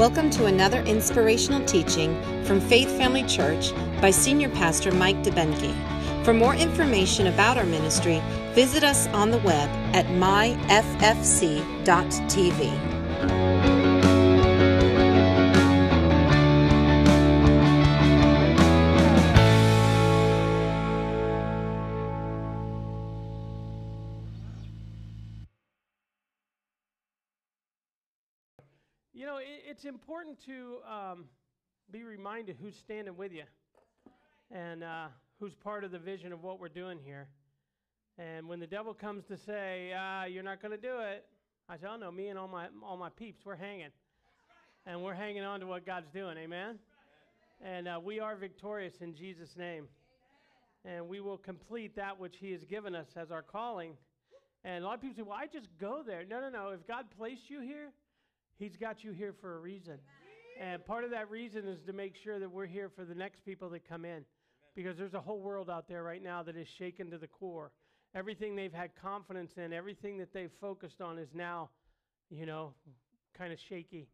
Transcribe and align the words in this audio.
Welcome 0.00 0.30
to 0.30 0.46
another 0.46 0.80
inspirational 0.84 1.62
teaching 1.66 2.18
from 2.44 2.58
Faith 2.58 2.88
Family 2.96 3.22
Church 3.24 3.74
by 4.00 4.10
Senior 4.10 4.48
Pastor 4.48 4.90
Mike 4.92 5.22
DeBenke. 5.22 6.24
For 6.24 6.32
more 6.32 6.54
information 6.54 7.26
about 7.26 7.58
our 7.58 7.66
ministry, 7.66 8.22
visit 8.54 8.82
us 8.82 9.08
on 9.08 9.30
the 9.30 9.36
web 9.40 9.68
at 9.94 10.06
myffc.tv. 10.06 10.70
it's 29.80 29.86
important 29.86 30.36
to 30.44 30.76
um, 30.86 31.24
be 31.90 32.02
reminded 32.02 32.54
who's 32.60 32.76
standing 32.76 33.16
with 33.16 33.32
you 33.32 33.44
and 34.50 34.84
uh, 34.84 35.06
who's 35.38 35.54
part 35.54 35.84
of 35.84 35.90
the 35.90 35.98
vision 35.98 36.34
of 36.34 36.42
what 36.42 36.60
we're 36.60 36.68
doing 36.68 36.98
here. 37.02 37.28
And 38.18 38.46
when 38.46 38.60
the 38.60 38.66
devil 38.66 38.92
comes 38.92 39.24
to 39.28 39.38
say, 39.38 39.94
ah, 39.96 40.24
you're 40.24 40.42
not 40.42 40.60
going 40.60 40.72
to 40.72 40.76
do 40.76 40.98
it, 40.98 41.24
I 41.66 41.78
say, 41.78 41.86
oh 41.90 41.96
no, 41.96 42.10
me 42.10 42.28
and 42.28 42.38
all 42.38 42.46
my, 42.46 42.66
all 42.84 42.98
my 42.98 43.08
peeps, 43.08 43.40
we're 43.42 43.56
hanging. 43.56 43.88
And 44.84 45.02
we're 45.02 45.14
hanging 45.14 45.44
on 45.44 45.60
to 45.60 45.66
what 45.66 45.86
God's 45.86 46.10
doing. 46.12 46.36
Amen? 46.36 46.78
And 47.64 47.88
uh, 47.88 48.00
we 48.04 48.20
are 48.20 48.36
victorious 48.36 48.96
in 49.00 49.14
Jesus' 49.14 49.56
name. 49.56 49.88
And 50.84 51.08
we 51.08 51.20
will 51.20 51.38
complete 51.38 51.96
that 51.96 52.20
which 52.20 52.36
He 52.38 52.52
has 52.52 52.64
given 52.64 52.94
us 52.94 53.06
as 53.16 53.30
our 53.30 53.42
calling. 53.42 53.92
And 54.62 54.84
a 54.84 54.86
lot 54.86 54.96
of 54.96 55.00
people 55.00 55.16
say, 55.16 55.22
well, 55.22 55.38
I 55.40 55.46
just 55.46 55.68
go 55.80 56.02
there. 56.06 56.22
No, 56.28 56.38
no, 56.38 56.50
no. 56.50 56.68
If 56.68 56.86
God 56.86 57.06
placed 57.16 57.48
you 57.48 57.62
here, 57.62 57.92
He's 58.60 58.76
got 58.76 59.02
you 59.02 59.12
here 59.12 59.32
for 59.40 59.56
a 59.56 59.58
reason. 59.58 59.94
And 60.60 60.84
part 60.84 61.04
of 61.04 61.10
that 61.12 61.30
reason 61.30 61.66
is 61.66 61.80
to 61.86 61.94
make 61.94 62.14
sure 62.14 62.38
that 62.38 62.50
we're 62.50 62.66
here 62.66 62.90
for 62.94 63.06
the 63.06 63.14
next 63.14 63.42
people 63.42 63.70
that 63.70 63.88
come 63.88 64.04
in. 64.04 64.22
Because 64.76 64.98
there's 64.98 65.14
a 65.14 65.20
whole 65.20 65.40
world 65.40 65.70
out 65.70 65.88
there 65.88 66.02
right 66.02 66.22
now 66.22 66.42
that 66.42 66.56
is 66.56 66.68
shaken 66.68 67.10
to 67.10 67.16
the 67.16 67.26
core. 67.26 67.72
Everything 68.14 68.54
they've 68.54 68.72
had 68.72 68.90
confidence 68.94 69.52
in, 69.56 69.72
everything 69.72 70.18
that 70.18 70.34
they've 70.34 70.50
focused 70.60 71.00
on 71.00 71.16
is 71.16 71.30
now, 71.32 71.70
you 72.28 72.44
know, 72.44 72.74
kind 73.32 73.50
of 73.50 73.58
shaky. 73.58 74.08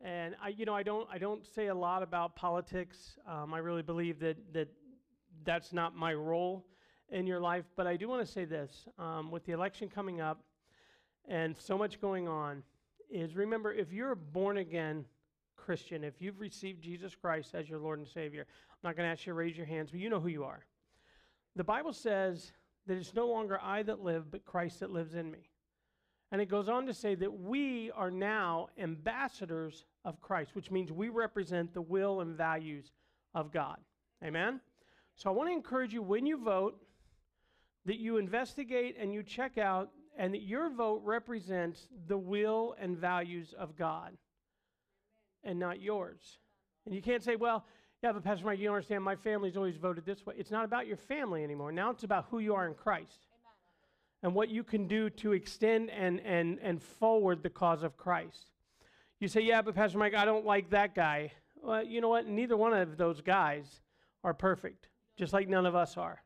And 0.00 0.34
I, 0.42 0.48
you 0.48 0.64
know, 0.64 0.74
I 0.74 0.82
don't, 0.82 1.08
I 1.08 1.18
don't 1.18 1.46
say 1.46 1.68
a 1.68 1.74
lot 1.74 2.02
about 2.02 2.34
politics. 2.34 3.16
Um, 3.28 3.54
I 3.54 3.58
really 3.58 3.82
believe 3.82 4.18
that 4.20 4.36
that 4.54 4.68
that's 5.44 5.72
not 5.72 5.94
my 5.94 6.12
role 6.14 6.66
in 7.10 7.28
your 7.28 7.38
life. 7.38 7.64
But 7.76 7.86
I 7.86 7.96
do 7.96 8.08
want 8.08 8.26
to 8.26 8.30
say 8.30 8.44
this: 8.44 8.88
um, 8.98 9.30
with 9.30 9.44
the 9.44 9.52
election 9.52 9.88
coming 9.88 10.20
up, 10.20 10.42
and 11.28 11.56
so 11.56 11.78
much 11.78 12.00
going 12.00 12.26
on, 12.26 12.64
is 13.10 13.34
remember 13.36 13.72
if 13.72 13.92
you're 13.92 14.12
a 14.12 14.16
born 14.16 14.58
again 14.58 15.04
Christian, 15.56 16.04
if 16.04 16.20
you've 16.20 16.40
received 16.40 16.82
Jesus 16.82 17.14
Christ 17.14 17.54
as 17.54 17.68
your 17.68 17.78
Lord 17.78 17.98
and 17.98 18.08
Savior, 18.08 18.46
I'm 18.70 18.88
not 18.88 18.96
going 18.96 19.06
to 19.06 19.12
ask 19.12 19.26
you 19.26 19.32
to 19.32 19.34
raise 19.34 19.56
your 19.56 19.66
hands, 19.66 19.90
but 19.90 20.00
you 20.00 20.10
know 20.10 20.20
who 20.20 20.28
you 20.28 20.44
are. 20.44 20.64
The 21.56 21.64
Bible 21.64 21.92
says 21.92 22.52
that 22.86 22.96
it's 22.96 23.14
no 23.14 23.26
longer 23.28 23.58
I 23.62 23.82
that 23.84 24.02
live, 24.02 24.30
but 24.30 24.44
Christ 24.44 24.80
that 24.80 24.90
lives 24.90 25.14
in 25.14 25.30
me. 25.30 25.50
And 26.32 26.40
it 26.40 26.46
goes 26.46 26.68
on 26.68 26.86
to 26.86 26.94
say 26.94 27.14
that 27.14 27.32
we 27.32 27.90
are 27.92 28.10
now 28.10 28.68
ambassadors 28.76 29.84
of 30.04 30.20
Christ, 30.20 30.54
which 30.54 30.70
means 30.70 30.90
we 30.90 31.08
represent 31.08 31.72
the 31.72 31.80
will 31.80 32.20
and 32.20 32.36
values 32.36 32.90
of 33.34 33.52
God. 33.52 33.78
Amen? 34.22 34.60
So 35.14 35.30
I 35.30 35.32
want 35.32 35.48
to 35.48 35.54
encourage 35.54 35.92
you 35.92 36.02
when 36.02 36.26
you 36.26 36.36
vote 36.36 36.80
that 37.86 37.98
you 37.98 38.16
investigate 38.16 38.96
and 38.98 39.14
you 39.14 39.22
check 39.22 39.58
out 39.58 39.90
and 40.16 40.34
that 40.34 40.42
your 40.42 40.70
vote 40.70 41.02
represents 41.04 41.88
the 42.06 42.16
will 42.16 42.74
and 42.80 42.96
values 42.96 43.54
of 43.58 43.76
God 43.76 44.16
and 45.42 45.58
not 45.58 45.80
yours. 45.80 46.38
And 46.86 46.94
you 46.94 47.02
can't 47.02 47.22
say, 47.22 47.36
well, 47.36 47.64
yeah, 48.02 48.12
but 48.12 48.22
Pastor 48.22 48.44
Mike, 48.44 48.58
you 48.58 48.66
don't 48.66 48.74
understand. 48.74 49.02
My 49.02 49.16
family's 49.16 49.56
always 49.56 49.76
voted 49.76 50.04
this 50.04 50.26
way. 50.26 50.34
It's 50.36 50.50
not 50.50 50.64
about 50.64 50.86
your 50.86 50.96
family 50.96 51.42
anymore. 51.42 51.72
Now 51.72 51.90
it's 51.90 52.04
about 52.04 52.26
who 52.30 52.38
you 52.38 52.54
are 52.54 52.66
in 52.66 52.74
Christ 52.74 53.26
Amen. 53.32 53.52
and 54.22 54.34
what 54.34 54.50
you 54.50 54.62
can 54.62 54.86
do 54.86 55.08
to 55.10 55.32
extend 55.32 55.90
and, 55.90 56.20
and, 56.20 56.58
and 56.60 56.82
forward 56.82 57.42
the 57.42 57.50
cause 57.50 57.82
of 57.82 57.96
Christ. 57.96 58.50
You 59.20 59.28
say, 59.28 59.40
yeah, 59.40 59.62
but 59.62 59.74
Pastor 59.74 59.98
Mike, 59.98 60.14
I 60.14 60.24
don't 60.26 60.44
like 60.44 60.70
that 60.70 60.94
guy. 60.94 61.32
Well, 61.62 61.82
you 61.82 62.00
know 62.02 62.10
what? 62.10 62.26
Neither 62.26 62.56
one 62.56 62.74
of 62.74 62.98
those 62.98 63.22
guys 63.22 63.80
are 64.22 64.34
perfect, 64.34 64.88
just 65.16 65.32
like 65.32 65.48
none 65.48 65.64
of 65.64 65.74
us 65.74 65.96
are. 65.96 66.23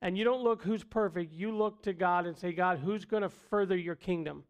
And 0.00 0.16
you 0.16 0.24
don't 0.24 0.42
look 0.42 0.62
who's 0.62 0.84
perfect. 0.84 1.32
You 1.32 1.50
look 1.56 1.82
to 1.82 1.92
God 1.92 2.26
and 2.26 2.36
say, 2.36 2.52
God, 2.52 2.78
who's 2.78 3.04
going 3.04 3.22
to 3.22 3.28
further 3.28 3.76
your 3.76 3.96
kingdom? 3.96 4.44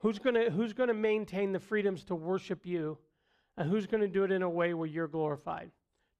Who's 0.00 0.18
going 0.18 0.34
to 0.34 0.50
who's 0.50 0.72
going 0.72 0.88
to 0.88 0.94
maintain 0.94 1.52
the 1.52 1.60
freedoms 1.60 2.04
to 2.04 2.14
worship 2.14 2.66
you? 2.66 2.98
And 3.56 3.70
who's 3.70 3.86
going 3.86 4.00
to 4.00 4.08
do 4.08 4.24
it 4.24 4.32
in 4.32 4.42
a 4.42 4.50
way 4.50 4.74
where 4.74 4.88
you're 4.88 5.08
glorified? 5.08 5.70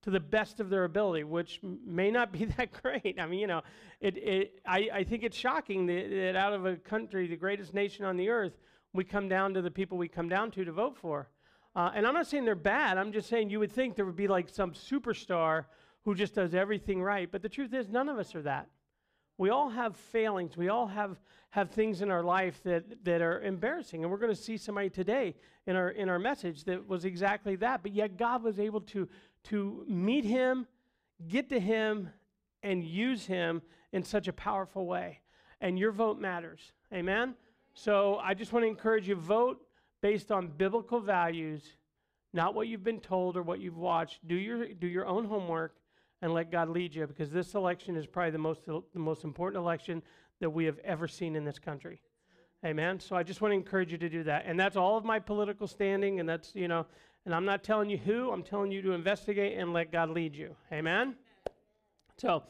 To 0.03 0.09
the 0.09 0.19
best 0.19 0.59
of 0.59 0.69
their 0.69 0.83
ability, 0.83 1.23
which 1.23 1.59
may 1.63 2.11
not 2.11 2.31
be 2.31 2.45
that 2.57 2.71
great. 2.81 3.19
I 3.19 3.25
mean, 3.25 3.39
you 3.39 3.47
know, 3.47 3.61
it, 3.99 4.17
it, 4.17 4.59
I, 4.65 4.89
I 4.93 5.03
think 5.03 5.23
it's 5.23 5.37
shocking 5.37 5.85
that, 5.87 6.09
that 6.09 6.35
out 6.35 6.53
of 6.53 6.65
a 6.65 6.75
country, 6.75 7.27
the 7.27 7.35
greatest 7.35 7.73
nation 7.73 8.05
on 8.05 8.17
the 8.17 8.29
earth, 8.29 8.53
we 8.93 9.03
come 9.03 9.27
down 9.27 9.53
to 9.55 9.61
the 9.61 9.71
people 9.71 9.97
we 9.97 10.07
come 10.07 10.29
down 10.29 10.51
to 10.51 10.65
to 10.65 10.71
vote 10.71 10.97
for. 10.97 11.29
Uh, 11.75 11.91
and 11.95 12.05
I'm 12.05 12.13
not 12.13 12.27
saying 12.27 12.45
they're 12.45 12.55
bad. 12.55 12.97
I'm 12.97 13.11
just 13.11 13.27
saying 13.27 13.49
you 13.49 13.59
would 13.59 13.71
think 13.71 13.95
there 13.95 14.05
would 14.05 14.15
be 14.15 14.27
like 14.27 14.47
some 14.49 14.73
superstar 14.73 15.65
who 16.05 16.15
just 16.15 16.35
does 16.35 16.53
everything 16.53 17.01
right. 17.01 17.31
But 17.31 17.41
the 17.41 17.49
truth 17.49 17.73
is, 17.73 17.89
none 17.89 18.09
of 18.09 18.17
us 18.17 18.35
are 18.35 18.41
that. 18.41 18.67
We 19.37 19.49
all 19.49 19.69
have 19.69 19.95
failings. 19.95 20.55
We 20.55 20.69
all 20.69 20.87
have, 20.87 21.19
have 21.49 21.71
things 21.71 22.01
in 22.01 22.11
our 22.11 22.23
life 22.23 22.61
that, 22.63 23.03
that 23.03 23.21
are 23.21 23.41
embarrassing. 23.41 24.03
And 24.03 24.11
we're 24.11 24.19
going 24.19 24.33
to 24.33 24.41
see 24.41 24.57
somebody 24.57 24.89
today 24.89 25.35
in 25.65 25.75
our, 25.75 25.89
in 25.89 26.09
our 26.09 26.19
message 26.19 26.65
that 26.65 26.87
was 26.87 27.05
exactly 27.05 27.55
that. 27.57 27.81
But 27.81 27.93
yet 27.93 28.17
God 28.17 28.43
was 28.43 28.59
able 28.59 28.81
to, 28.81 29.07
to 29.45 29.85
meet 29.87 30.25
him, 30.25 30.67
get 31.27 31.49
to 31.49 31.59
him, 31.59 32.09
and 32.61 32.83
use 32.83 33.25
him 33.25 33.61
in 33.91 34.03
such 34.03 34.27
a 34.27 34.33
powerful 34.33 34.85
way. 34.85 35.19
And 35.61 35.79
your 35.79 35.91
vote 35.91 36.19
matters. 36.19 36.73
Amen? 36.93 37.35
So 37.73 38.19
I 38.21 38.33
just 38.33 38.53
want 38.53 38.63
to 38.63 38.67
encourage 38.69 39.07
you 39.07 39.15
vote 39.15 39.61
based 40.01 40.31
on 40.31 40.47
biblical 40.47 40.99
values, 40.99 41.63
not 42.33 42.53
what 42.53 42.67
you've 42.67 42.83
been 42.83 42.99
told 42.99 43.35
or 43.35 43.41
what 43.41 43.59
you've 43.59 43.77
watched. 43.77 44.27
Do 44.27 44.35
your, 44.35 44.67
do 44.73 44.85
your 44.85 45.07
own 45.07 45.25
homework 45.25 45.75
and 46.23 46.33
let 46.33 46.49
God 46.49 46.69
lead 46.69 46.95
you 46.95 47.05
because 47.05 47.31
this 47.31 47.53
election 47.53 47.97
is 47.97 48.07
probably 48.07 48.31
the 48.31 48.37
most, 48.37 48.65
the 48.65 48.81
most 48.95 49.25
important 49.25 49.61
election 49.61 50.01
that 50.39 50.49
we 50.49 50.63
have 50.63 50.79
ever 50.79 51.05
seen 51.05 51.35
in 51.35 51.43
this 51.43 51.59
country. 51.59 51.99
Amen. 52.65 53.01
So 53.01 53.17
I 53.17 53.23
just 53.23 53.41
want 53.41 53.51
to 53.51 53.57
encourage 53.57 53.91
you 53.91 53.97
to 53.97 54.07
do 54.07 54.23
that. 54.23 54.45
And 54.47 54.57
that's 54.57 54.77
all 54.77 54.95
of 54.95 55.03
my 55.03 55.19
political 55.19 55.67
standing. 55.67 56.21
And 56.21 56.29
that's, 56.29 56.55
you 56.55 56.69
know, 56.69 56.85
and 57.25 57.35
I'm 57.35 57.43
not 57.43 57.61
telling 57.61 57.89
you 57.89 57.97
who, 57.97 58.31
I'm 58.31 58.41
telling 58.41 58.71
you 58.71 58.81
to 58.83 58.93
investigate 58.93 59.57
and 59.57 59.73
let 59.73 59.91
God 59.91 60.11
lead 60.11 60.33
you. 60.33 60.55
Amen. 60.71 61.17
So 62.17 62.43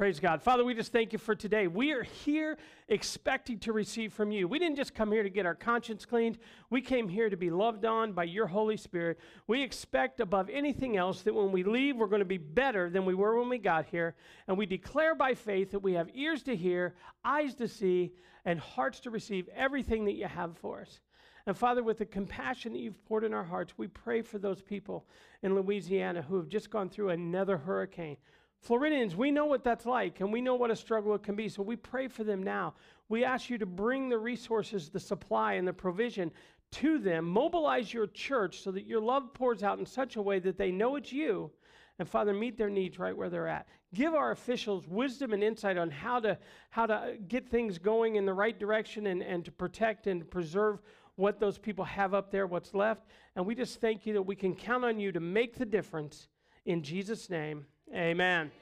Praise 0.00 0.18
God. 0.18 0.40
Father, 0.40 0.64
we 0.64 0.72
just 0.72 0.92
thank 0.92 1.12
you 1.12 1.18
for 1.18 1.34
today. 1.34 1.66
We 1.66 1.92
are 1.92 2.02
here 2.02 2.56
expecting 2.88 3.58
to 3.58 3.74
receive 3.74 4.14
from 4.14 4.32
you. 4.32 4.48
We 4.48 4.58
didn't 4.58 4.76
just 4.76 4.94
come 4.94 5.12
here 5.12 5.22
to 5.22 5.28
get 5.28 5.44
our 5.44 5.54
conscience 5.54 6.06
cleaned, 6.06 6.38
we 6.70 6.80
came 6.80 7.06
here 7.06 7.28
to 7.28 7.36
be 7.36 7.50
loved 7.50 7.84
on 7.84 8.14
by 8.14 8.24
your 8.24 8.46
Holy 8.46 8.78
Spirit. 8.78 9.18
We 9.46 9.62
expect 9.62 10.20
above 10.20 10.48
anything 10.48 10.96
else 10.96 11.20
that 11.20 11.34
when 11.34 11.52
we 11.52 11.64
leave, 11.64 11.96
we're 11.96 12.06
going 12.06 12.20
to 12.20 12.24
be 12.24 12.38
better 12.38 12.88
than 12.88 13.04
we 13.04 13.14
were 13.14 13.38
when 13.38 13.50
we 13.50 13.58
got 13.58 13.84
here. 13.84 14.14
And 14.48 14.56
we 14.56 14.64
declare 14.64 15.14
by 15.14 15.34
faith 15.34 15.70
that 15.72 15.80
we 15.80 15.92
have 15.92 16.08
ears 16.14 16.42
to 16.44 16.56
hear, 16.56 16.94
eyes 17.22 17.54
to 17.56 17.68
see, 17.68 18.14
and 18.46 18.58
hearts 18.58 19.00
to 19.00 19.10
receive 19.10 19.50
everything 19.54 20.06
that 20.06 20.14
you 20.14 20.28
have 20.28 20.56
for 20.56 20.80
us. 20.80 21.00
And 21.44 21.54
Father, 21.54 21.82
with 21.82 21.98
the 21.98 22.06
compassion 22.06 22.72
that 22.72 22.80
you've 22.80 23.04
poured 23.04 23.24
in 23.24 23.34
our 23.34 23.44
hearts, 23.44 23.74
we 23.76 23.88
pray 23.88 24.22
for 24.22 24.38
those 24.38 24.62
people 24.62 25.04
in 25.42 25.54
Louisiana 25.54 26.22
who 26.22 26.36
have 26.36 26.48
just 26.48 26.70
gone 26.70 26.88
through 26.88 27.10
another 27.10 27.58
hurricane. 27.58 28.16
Floridians, 28.60 29.16
we 29.16 29.30
know 29.30 29.46
what 29.46 29.64
that's 29.64 29.86
like, 29.86 30.20
and 30.20 30.32
we 30.32 30.42
know 30.42 30.54
what 30.54 30.70
a 30.70 30.76
struggle 30.76 31.14
it 31.14 31.22
can 31.22 31.34
be. 31.34 31.48
So 31.48 31.62
we 31.62 31.76
pray 31.76 32.08
for 32.08 32.24
them 32.24 32.42
now. 32.42 32.74
We 33.08 33.24
ask 33.24 33.48
you 33.48 33.58
to 33.58 33.66
bring 33.66 34.08
the 34.08 34.18
resources, 34.18 34.90
the 34.90 35.00
supply, 35.00 35.54
and 35.54 35.66
the 35.66 35.72
provision 35.72 36.30
to 36.72 36.98
them. 36.98 37.24
Mobilize 37.24 37.92
your 37.92 38.06
church 38.06 38.60
so 38.60 38.70
that 38.72 38.86
your 38.86 39.00
love 39.00 39.32
pours 39.32 39.62
out 39.62 39.78
in 39.78 39.86
such 39.86 40.16
a 40.16 40.22
way 40.22 40.38
that 40.40 40.58
they 40.58 40.70
know 40.70 40.96
it's 40.96 41.12
you. 41.12 41.50
And 41.98 42.08
Father, 42.08 42.32
meet 42.32 42.56
their 42.56 42.70
needs 42.70 42.98
right 42.98 43.16
where 43.16 43.28
they're 43.28 43.48
at. 43.48 43.66
Give 43.92 44.14
our 44.14 44.30
officials 44.30 44.86
wisdom 44.86 45.32
and 45.32 45.42
insight 45.42 45.76
on 45.76 45.90
how 45.90 46.20
to, 46.20 46.38
how 46.70 46.86
to 46.86 47.16
get 47.28 47.48
things 47.48 47.78
going 47.78 48.16
in 48.16 48.24
the 48.24 48.32
right 48.32 48.58
direction 48.58 49.08
and, 49.08 49.22
and 49.22 49.44
to 49.44 49.50
protect 49.50 50.06
and 50.06 50.30
preserve 50.30 50.80
what 51.16 51.40
those 51.40 51.58
people 51.58 51.84
have 51.84 52.14
up 52.14 52.30
there, 52.30 52.46
what's 52.46 52.72
left. 52.72 53.02
And 53.36 53.44
we 53.44 53.54
just 53.54 53.80
thank 53.80 54.06
you 54.06 54.14
that 54.14 54.22
we 54.22 54.36
can 54.36 54.54
count 54.54 54.84
on 54.84 54.98
you 54.98 55.12
to 55.12 55.20
make 55.20 55.58
the 55.58 55.66
difference. 55.66 56.28
In 56.64 56.82
Jesus' 56.82 57.28
name, 57.28 57.66
Amen. 57.94 58.52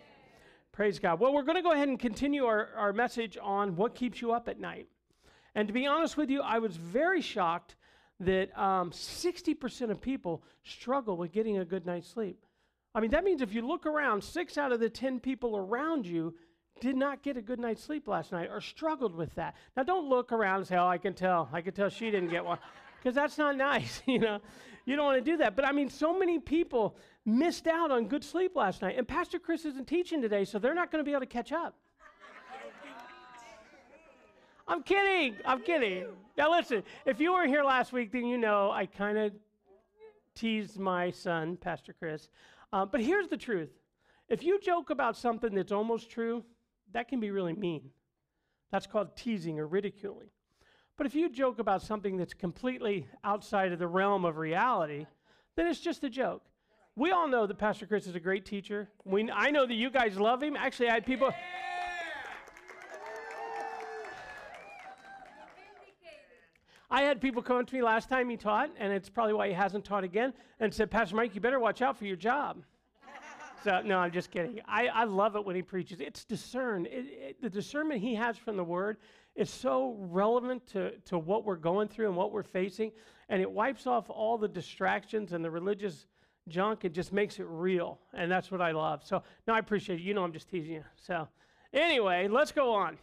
Praise 0.72 0.98
God. 0.98 1.20
Well, 1.20 1.34
we're 1.34 1.42
going 1.42 1.56
to 1.56 1.62
go 1.62 1.72
ahead 1.72 1.88
and 1.88 1.98
continue 1.98 2.46
our, 2.46 2.70
our 2.74 2.92
message 2.94 3.36
on 3.42 3.76
what 3.76 3.94
keeps 3.94 4.22
you 4.22 4.32
up 4.32 4.48
at 4.48 4.58
night. 4.58 4.86
And 5.54 5.68
to 5.68 5.74
be 5.74 5.86
honest 5.86 6.16
with 6.16 6.30
you, 6.30 6.40
I 6.40 6.58
was 6.60 6.76
very 6.76 7.20
shocked 7.20 7.76
that 8.20 8.56
um, 8.58 8.90
60% 8.90 9.90
of 9.90 10.00
people 10.00 10.42
struggle 10.64 11.18
with 11.18 11.30
getting 11.32 11.58
a 11.58 11.64
good 11.64 11.84
night's 11.84 12.08
sleep. 12.08 12.38
I 12.94 13.00
mean, 13.00 13.10
that 13.10 13.22
means 13.22 13.42
if 13.42 13.52
you 13.52 13.66
look 13.66 13.84
around, 13.84 14.24
six 14.24 14.56
out 14.56 14.72
of 14.72 14.80
the 14.80 14.88
10 14.88 15.20
people 15.20 15.58
around 15.58 16.06
you 16.06 16.34
did 16.80 16.96
not 16.96 17.22
get 17.22 17.36
a 17.36 17.42
good 17.42 17.58
night's 17.58 17.82
sleep 17.82 18.08
last 18.08 18.32
night 18.32 18.48
or 18.50 18.62
struggled 18.62 19.14
with 19.14 19.34
that. 19.34 19.56
Now, 19.76 19.82
don't 19.82 20.08
look 20.08 20.32
around 20.32 20.60
and 20.60 20.66
say, 20.68 20.76
oh, 20.76 20.88
I 20.88 20.96
can 20.96 21.12
tell. 21.12 21.50
I 21.52 21.60
can 21.60 21.74
tell 21.74 21.90
she 21.90 22.10
didn't 22.10 22.30
get 22.30 22.44
one. 22.44 22.58
because 22.98 23.14
that's 23.14 23.36
not 23.36 23.56
nice, 23.58 24.02
you 24.06 24.20
know. 24.20 24.40
You 24.86 24.96
don't 24.96 25.04
want 25.04 25.22
to 25.22 25.30
do 25.30 25.36
that. 25.38 25.54
But 25.54 25.66
I 25.66 25.72
mean, 25.72 25.90
so 25.90 26.18
many 26.18 26.38
people 26.38 26.96
missed 27.28 27.66
out 27.66 27.90
on 27.90 28.06
good 28.06 28.24
sleep 28.24 28.56
last 28.56 28.82
night. 28.82 28.96
And 28.96 29.06
Pastor 29.06 29.38
Chris 29.38 29.64
isn't 29.64 29.86
teaching 29.86 30.20
today, 30.20 30.44
so 30.44 30.58
they're 30.58 30.74
not 30.74 30.90
going 30.90 31.04
to 31.04 31.08
be 31.08 31.12
able 31.12 31.20
to 31.20 31.26
catch 31.26 31.52
up. 31.52 31.74
I'm 34.66 34.82
kidding. 34.82 35.36
I'm 35.44 35.62
kidding. 35.62 36.06
Now, 36.36 36.50
listen, 36.50 36.82
if 37.06 37.20
you 37.20 37.32
were 37.32 37.46
here 37.46 37.64
last 37.64 37.92
week, 37.92 38.12
then 38.12 38.26
you 38.26 38.36
know 38.36 38.70
I 38.70 38.86
kind 38.86 39.16
of 39.16 39.32
teased 40.34 40.78
my 40.78 41.10
son, 41.10 41.56
Pastor 41.56 41.94
Chris. 41.98 42.28
Uh, 42.72 42.84
but 42.84 43.00
here's 43.00 43.28
the 43.28 43.36
truth 43.36 43.70
if 44.28 44.42
you 44.42 44.60
joke 44.60 44.90
about 44.90 45.16
something 45.16 45.54
that's 45.54 45.72
almost 45.72 46.10
true, 46.10 46.44
that 46.92 47.08
can 47.08 47.18
be 47.18 47.30
really 47.30 47.54
mean. 47.54 47.90
That's 48.70 48.86
called 48.86 49.16
teasing 49.16 49.58
or 49.58 49.66
ridiculing. 49.66 50.28
But 50.98 51.06
if 51.06 51.14
you 51.14 51.30
joke 51.30 51.58
about 51.58 51.80
something 51.80 52.16
that's 52.16 52.34
completely 52.34 53.06
outside 53.24 53.72
of 53.72 53.78
the 53.78 53.86
realm 53.86 54.24
of 54.24 54.36
reality, 54.36 55.06
then 55.56 55.66
it's 55.66 55.80
just 55.80 56.04
a 56.04 56.10
joke. 56.10 56.42
We 56.98 57.12
all 57.12 57.28
know 57.28 57.46
that 57.46 57.58
Pastor 57.58 57.86
Chris 57.86 58.08
is 58.08 58.16
a 58.16 58.20
great 58.20 58.44
teacher. 58.44 58.88
We, 59.04 59.30
I 59.30 59.52
know 59.52 59.64
that 59.66 59.74
you 59.74 59.88
guys 59.88 60.18
love 60.18 60.42
him. 60.42 60.56
Actually, 60.56 60.88
I 60.88 60.94
had 60.94 61.06
people. 61.06 61.30
I 66.90 67.02
had 67.02 67.20
people 67.20 67.40
come 67.40 67.58
up 67.58 67.68
to 67.68 67.74
me 67.76 67.82
last 67.82 68.08
time 68.08 68.28
he 68.28 68.36
taught, 68.36 68.70
and 68.80 68.92
it's 68.92 69.08
probably 69.08 69.34
why 69.34 69.46
he 69.46 69.54
hasn't 69.54 69.84
taught 69.84 70.02
again, 70.02 70.32
and 70.58 70.74
said, 70.74 70.90
Pastor 70.90 71.14
Mike, 71.14 71.36
you 71.36 71.40
better 71.40 71.60
watch 71.60 71.82
out 71.82 71.96
for 71.96 72.04
your 72.04 72.16
job. 72.16 72.64
so, 73.62 73.80
no, 73.82 73.98
I'm 73.98 74.10
just 74.10 74.32
kidding. 74.32 74.60
I, 74.66 74.88
I 74.88 75.04
love 75.04 75.36
it 75.36 75.44
when 75.44 75.54
he 75.54 75.62
preaches. 75.62 76.00
It's 76.00 76.24
discern. 76.24 76.84
It, 76.86 77.06
it, 77.06 77.40
the 77.40 77.50
discernment 77.50 78.00
he 78.00 78.16
has 78.16 78.36
from 78.36 78.56
the 78.56 78.64
word 78.64 78.96
is 79.36 79.50
so 79.50 79.96
relevant 80.00 80.66
to, 80.72 80.98
to 81.04 81.16
what 81.16 81.44
we're 81.44 81.54
going 81.54 81.86
through 81.86 82.08
and 82.08 82.16
what 82.16 82.32
we're 82.32 82.42
facing, 82.42 82.90
and 83.28 83.40
it 83.40 83.48
wipes 83.48 83.86
off 83.86 84.10
all 84.10 84.36
the 84.36 84.48
distractions 84.48 85.32
and 85.32 85.44
the 85.44 85.50
religious 85.50 86.06
junk. 86.48 86.84
It 86.84 86.92
just 86.92 87.12
makes 87.12 87.38
it 87.38 87.46
real, 87.48 87.98
and 88.14 88.30
that's 88.30 88.50
what 88.50 88.60
I 88.60 88.72
love. 88.72 89.02
So, 89.04 89.22
no, 89.46 89.54
I 89.54 89.58
appreciate 89.58 90.00
it. 90.00 90.02
You 90.02 90.14
know, 90.14 90.24
I'm 90.24 90.32
just 90.32 90.48
teasing 90.48 90.74
you. 90.74 90.84
So, 90.96 91.28
anyway, 91.72 92.28
let's 92.28 92.52
go 92.52 92.74
on. 92.74 92.98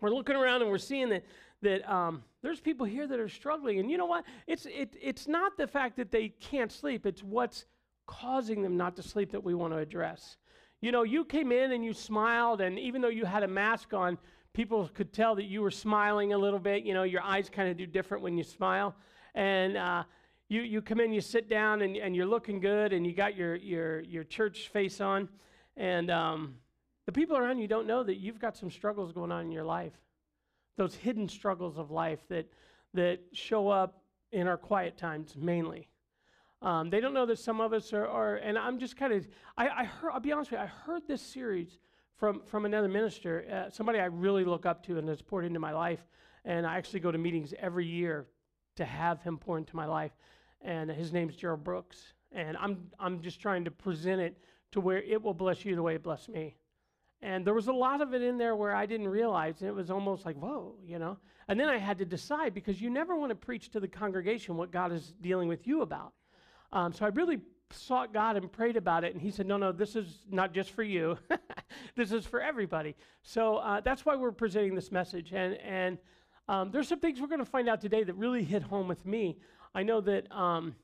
We're 0.00 0.10
looking 0.10 0.36
around 0.36 0.62
and 0.62 0.70
we're 0.70 0.78
seeing 0.78 1.08
that 1.10 1.24
that 1.62 1.88
um, 1.88 2.24
there's 2.42 2.60
people 2.60 2.84
here 2.84 3.06
that 3.06 3.20
are 3.20 3.28
struggling, 3.28 3.78
and 3.78 3.90
you 3.90 3.96
know 3.96 4.06
what? 4.06 4.24
It's 4.46 4.66
it, 4.66 4.96
it's 5.00 5.28
not 5.28 5.56
the 5.56 5.66
fact 5.66 5.96
that 5.96 6.10
they 6.10 6.28
can't 6.28 6.72
sleep. 6.72 7.06
It's 7.06 7.22
what's 7.22 7.66
causing 8.06 8.62
them 8.62 8.76
not 8.76 8.96
to 8.96 9.02
sleep 9.02 9.30
that 9.30 9.42
we 9.42 9.54
want 9.54 9.72
to 9.72 9.78
address. 9.78 10.36
You 10.80 10.90
know, 10.90 11.04
you 11.04 11.24
came 11.24 11.52
in 11.52 11.70
and 11.70 11.84
you 11.84 11.92
smiled, 11.92 12.60
and 12.60 12.78
even 12.78 13.00
though 13.00 13.08
you 13.08 13.24
had 13.24 13.44
a 13.44 13.48
mask 13.48 13.94
on, 13.94 14.18
people 14.52 14.90
could 14.92 15.12
tell 15.12 15.36
that 15.36 15.44
you 15.44 15.62
were 15.62 15.70
smiling 15.70 16.32
a 16.32 16.38
little 16.38 16.58
bit. 16.58 16.82
You 16.82 16.94
know, 16.94 17.04
your 17.04 17.22
eyes 17.22 17.48
kind 17.48 17.68
of 17.70 17.76
do 17.76 17.86
different 17.86 18.22
when 18.22 18.36
you 18.36 18.44
smile. 18.44 18.96
And 19.34 19.76
uh, 19.76 20.02
you, 20.52 20.60
you 20.62 20.82
come 20.82 21.00
in, 21.00 21.12
you 21.12 21.22
sit 21.22 21.48
down, 21.48 21.80
and, 21.80 21.96
and 21.96 22.14
you're 22.14 22.26
looking 22.26 22.60
good, 22.60 22.92
and 22.92 23.06
you 23.06 23.14
got 23.14 23.34
your, 23.34 23.56
your, 23.56 24.00
your 24.00 24.22
church 24.22 24.68
face 24.68 25.00
on. 25.00 25.28
And 25.78 26.10
um, 26.10 26.56
the 27.06 27.12
people 27.12 27.38
around 27.38 27.58
you 27.58 27.66
don't 27.66 27.86
know 27.86 28.02
that 28.02 28.16
you've 28.16 28.38
got 28.38 28.56
some 28.56 28.70
struggles 28.70 29.12
going 29.12 29.32
on 29.32 29.46
in 29.46 29.50
your 29.50 29.64
life. 29.64 29.94
Those 30.76 30.94
hidden 30.94 31.26
struggles 31.28 31.78
of 31.78 31.90
life 31.90 32.20
that, 32.28 32.52
that 32.92 33.20
show 33.32 33.70
up 33.70 34.02
in 34.30 34.46
our 34.46 34.58
quiet 34.58 34.98
times 34.98 35.34
mainly. 35.38 35.88
Um, 36.60 36.90
they 36.90 37.00
don't 37.00 37.14
know 37.14 37.26
that 37.26 37.38
some 37.38 37.60
of 37.60 37.72
us 37.72 37.94
are, 37.94 38.06
are 38.06 38.36
and 38.36 38.58
I'm 38.58 38.78
just 38.78 38.96
kind 38.96 39.14
of, 39.14 39.26
I, 39.56 39.68
I 39.68 39.84
heard, 39.84 40.10
I'll 40.12 40.20
be 40.20 40.32
honest 40.32 40.50
with 40.50 40.60
you, 40.60 40.64
I 40.64 40.68
heard 40.68 41.02
this 41.08 41.22
series 41.22 41.78
from, 42.18 42.42
from 42.44 42.66
another 42.66 42.88
minister, 42.88 43.44
uh, 43.50 43.70
somebody 43.70 43.98
I 43.98 44.04
really 44.04 44.44
look 44.44 44.66
up 44.66 44.84
to 44.86 44.98
and 44.98 45.08
has 45.08 45.22
poured 45.22 45.46
into 45.46 45.58
my 45.58 45.72
life. 45.72 46.06
And 46.44 46.66
I 46.66 46.76
actually 46.76 47.00
go 47.00 47.10
to 47.10 47.18
meetings 47.18 47.54
every 47.58 47.86
year 47.86 48.26
to 48.76 48.84
have 48.84 49.22
him 49.22 49.38
pour 49.38 49.58
into 49.58 49.76
my 49.76 49.86
life. 49.86 50.12
And 50.62 50.90
his 50.90 51.12
name's 51.12 51.36
Gerald 51.36 51.64
Brooks. 51.64 52.12
And 52.32 52.56
I'm, 52.56 52.90
I'm 52.98 53.20
just 53.20 53.40
trying 53.40 53.64
to 53.64 53.70
present 53.70 54.20
it 54.20 54.38
to 54.72 54.80
where 54.80 55.02
it 55.02 55.22
will 55.22 55.34
bless 55.34 55.64
you 55.64 55.76
the 55.76 55.82
way 55.82 55.94
it 55.94 56.02
blessed 56.02 56.30
me. 56.30 56.56
And 57.20 57.46
there 57.46 57.54
was 57.54 57.68
a 57.68 57.72
lot 57.72 58.00
of 58.00 58.14
it 58.14 58.22
in 58.22 58.36
there 58.36 58.56
where 58.56 58.74
I 58.74 58.84
didn't 58.84 59.08
realize. 59.08 59.60
And 59.60 59.68
it 59.68 59.74
was 59.74 59.90
almost 59.90 60.26
like, 60.26 60.36
whoa, 60.36 60.74
you 60.84 60.98
know? 60.98 61.18
And 61.48 61.58
then 61.58 61.68
I 61.68 61.78
had 61.78 61.98
to 61.98 62.04
decide 62.04 62.54
because 62.54 62.80
you 62.80 62.90
never 62.90 63.14
want 63.14 63.30
to 63.30 63.36
preach 63.36 63.70
to 63.70 63.80
the 63.80 63.88
congregation 63.88 64.56
what 64.56 64.72
God 64.72 64.92
is 64.92 65.14
dealing 65.20 65.48
with 65.48 65.66
you 65.66 65.82
about. 65.82 66.12
Um, 66.72 66.92
so 66.92 67.04
I 67.04 67.08
really 67.08 67.40
sought 67.70 68.12
God 68.12 68.36
and 68.36 68.50
prayed 68.50 68.76
about 68.76 69.04
it, 69.04 69.12
and 69.12 69.20
He 69.20 69.30
said, 69.30 69.46
No, 69.46 69.56
no, 69.56 69.72
this 69.72 69.96
is 69.96 70.20
not 70.30 70.52
just 70.52 70.70
for 70.70 70.82
you. 70.82 71.18
this 71.96 72.12
is 72.12 72.26
for 72.26 72.40
everybody. 72.40 72.96
So 73.22 73.56
uh, 73.56 73.80
that's 73.80 74.04
why 74.04 74.16
we're 74.16 74.32
presenting 74.32 74.74
this 74.74 74.90
message. 74.90 75.32
And, 75.32 75.54
and 75.58 75.98
um, 76.48 76.70
there's 76.70 76.88
some 76.88 77.00
things 77.00 77.20
we're 77.20 77.28
going 77.28 77.38
to 77.38 77.44
find 77.44 77.68
out 77.68 77.80
today 77.80 78.02
that 78.04 78.14
really 78.14 78.42
hit 78.42 78.62
home 78.62 78.88
with 78.88 79.06
me. 79.06 79.38
I 79.74 79.82
know 79.82 80.00
that 80.02 80.30
um, 80.30 80.74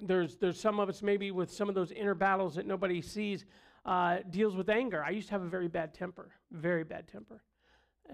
there's, 0.00 0.36
there's 0.36 0.60
some 0.60 0.80
of 0.80 0.88
us 0.88 1.02
maybe 1.02 1.30
with 1.30 1.50
some 1.50 1.68
of 1.68 1.74
those 1.74 1.90
inner 1.92 2.14
battles 2.14 2.54
that 2.56 2.66
nobody 2.66 3.00
sees 3.00 3.44
uh, 3.84 4.18
deals 4.30 4.56
with 4.56 4.68
anger. 4.68 5.02
I 5.04 5.10
used 5.10 5.28
to 5.28 5.34
have 5.34 5.42
a 5.42 5.48
very 5.48 5.68
bad 5.68 5.94
temper, 5.94 6.30
very 6.50 6.84
bad 6.84 7.08
temper. 7.08 7.42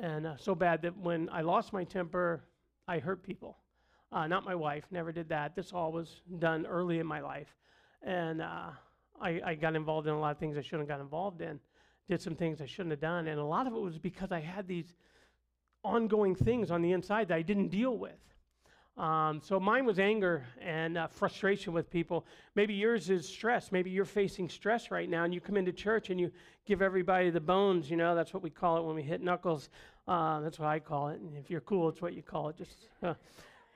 And 0.01 0.27
uh, 0.27 0.37
so 0.37 0.55
bad 0.55 0.83
that 0.83 0.97
when 0.97 1.29
I 1.31 1.41
lost 1.43 1.73
my 1.73 1.85
temper, 1.85 2.45
I 2.87 2.99
hurt 2.99 3.23
people. 3.23 3.59
Uh, 4.13 4.27
not 4.27 4.45
my 4.45 4.55
wife, 4.55 4.85
never 4.91 5.13
did 5.13 5.29
that. 5.29 5.55
This 5.55 5.73
all 5.73 5.93
was 5.93 6.23
done 6.39 6.67
early 6.67 6.99
in 6.99 7.07
my 7.07 7.21
life 7.21 7.55
and 8.03 8.41
uh, 8.41 8.71
I, 9.21 9.41
I, 9.45 9.55
got 9.55 9.77
involved 9.77 10.07
in 10.07 10.15
a 10.15 10.19
lot 10.19 10.31
of 10.31 10.39
things 10.39 10.57
I 10.57 10.63
shouldn't 10.63 10.89
have 10.89 10.99
got 10.99 11.01
involved 11.01 11.41
in. 11.43 11.61
Did 12.09 12.21
some 12.21 12.35
things 12.35 12.61
I 12.61 12.67
shouldn't 12.67 12.91
have 12.91 13.01
done, 13.01 13.29
and 13.29 13.39
a 13.39 13.45
lot 13.45 13.67
of 13.67 13.75
it 13.75 13.81
was 13.81 13.99
because 13.99 14.33
I 14.33 14.41
had 14.41 14.67
these 14.67 14.95
ongoing 15.85 16.35
things 16.35 16.71
on 16.71 16.83
the 16.83 16.93
inside 16.93 17.29
that 17.29 17.35
I 17.35 17.43
didn't 17.43 17.69
deal 17.69 17.97
with. 17.97 18.30
Um, 18.97 19.41
so 19.43 19.59
mine 19.59 19.87
was 19.87 19.99
anger 19.99 20.45
and 20.61 20.99
uh, 20.99 21.07
frustration 21.07 21.73
with 21.73 21.91
people. 21.91 22.27
Maybe 22.55 22.75
yours 22.75 23.09
is 23.09 23.27
stress. 23.27 23.73
Maybe 23.73 23.91
you're 23.91 24.05
facing 24.05 24.49
stress 24.49 24.91
right 24.91 25.09
now, 25.09 25.25
and 25.25 25.33
you 25.33 25.41
come 25.41 25.57
into 25.57 25.73
church 25.73 26.11
and 26.11 26.21
you 26.21 26.31
give 26.67 26.83
everybody 26.83 27.31
the 27.31 27.41
bones. 27.41 27.91
You 27.91 27.97
know, 27.97 28.15
that's 28.15 28.35
what 28.35 28.43
we 28.43 28.51
call 28.51 28.77
it 28.79 28.85
when 28.85 28.95
we 28.95 29.03
hit 29.03 29.23
knuckles. 29.23 29.71
Uh, 30.07 30.41
that's 30.41 30.59
what 30.59 30.69
I 30.69 30.81
call 30.81 31.09
it. 31.09 31.21
And 31.21 31.37
if 31.37 31.51
you're 31.51 31.63
cool, 31.63 31.89
it's 31.89 32.03
what 32.03 32.15
you 32.15 32.23
call 32.23 32.49
it. 32.51 32.57
Just, 32.57 32.77
uh, 33.03 33.15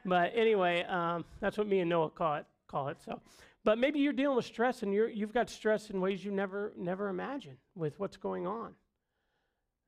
but 0.04 0.32
anyway, 0.34 0.84
um, 0.84 1.24
that's 1.40 1.56
what 1.56 1.66
me 1.66 1.80
and 1.80 1.88
Noah 1.88 2.10
call 2.10 2.36
it. 2.36 2.46
Call 2.66 2.88
it. 2.88 2.98
So, 3.04 3.20
but 3.64 3.78
maybe 3.78 4.00
you're 4.00 4.12
dealing 4.12 4.36
with 4.36 4.44
stress 4.44 4.82
and 4.82 4.92
you're, 4.92 5.08
you've 5.08 5.32
got 5.32 5.48
stress 5.48 5.90
in 5.90 6.00
ways 6.00 6.24
you 6.24 6.30
never, 6.30 6.72
never 6.76 7.08
imagined 7.08 7.56
with 7.74 7.98
what's 7.98 8.16
going 8.16 8.46
on. 8.46 8.74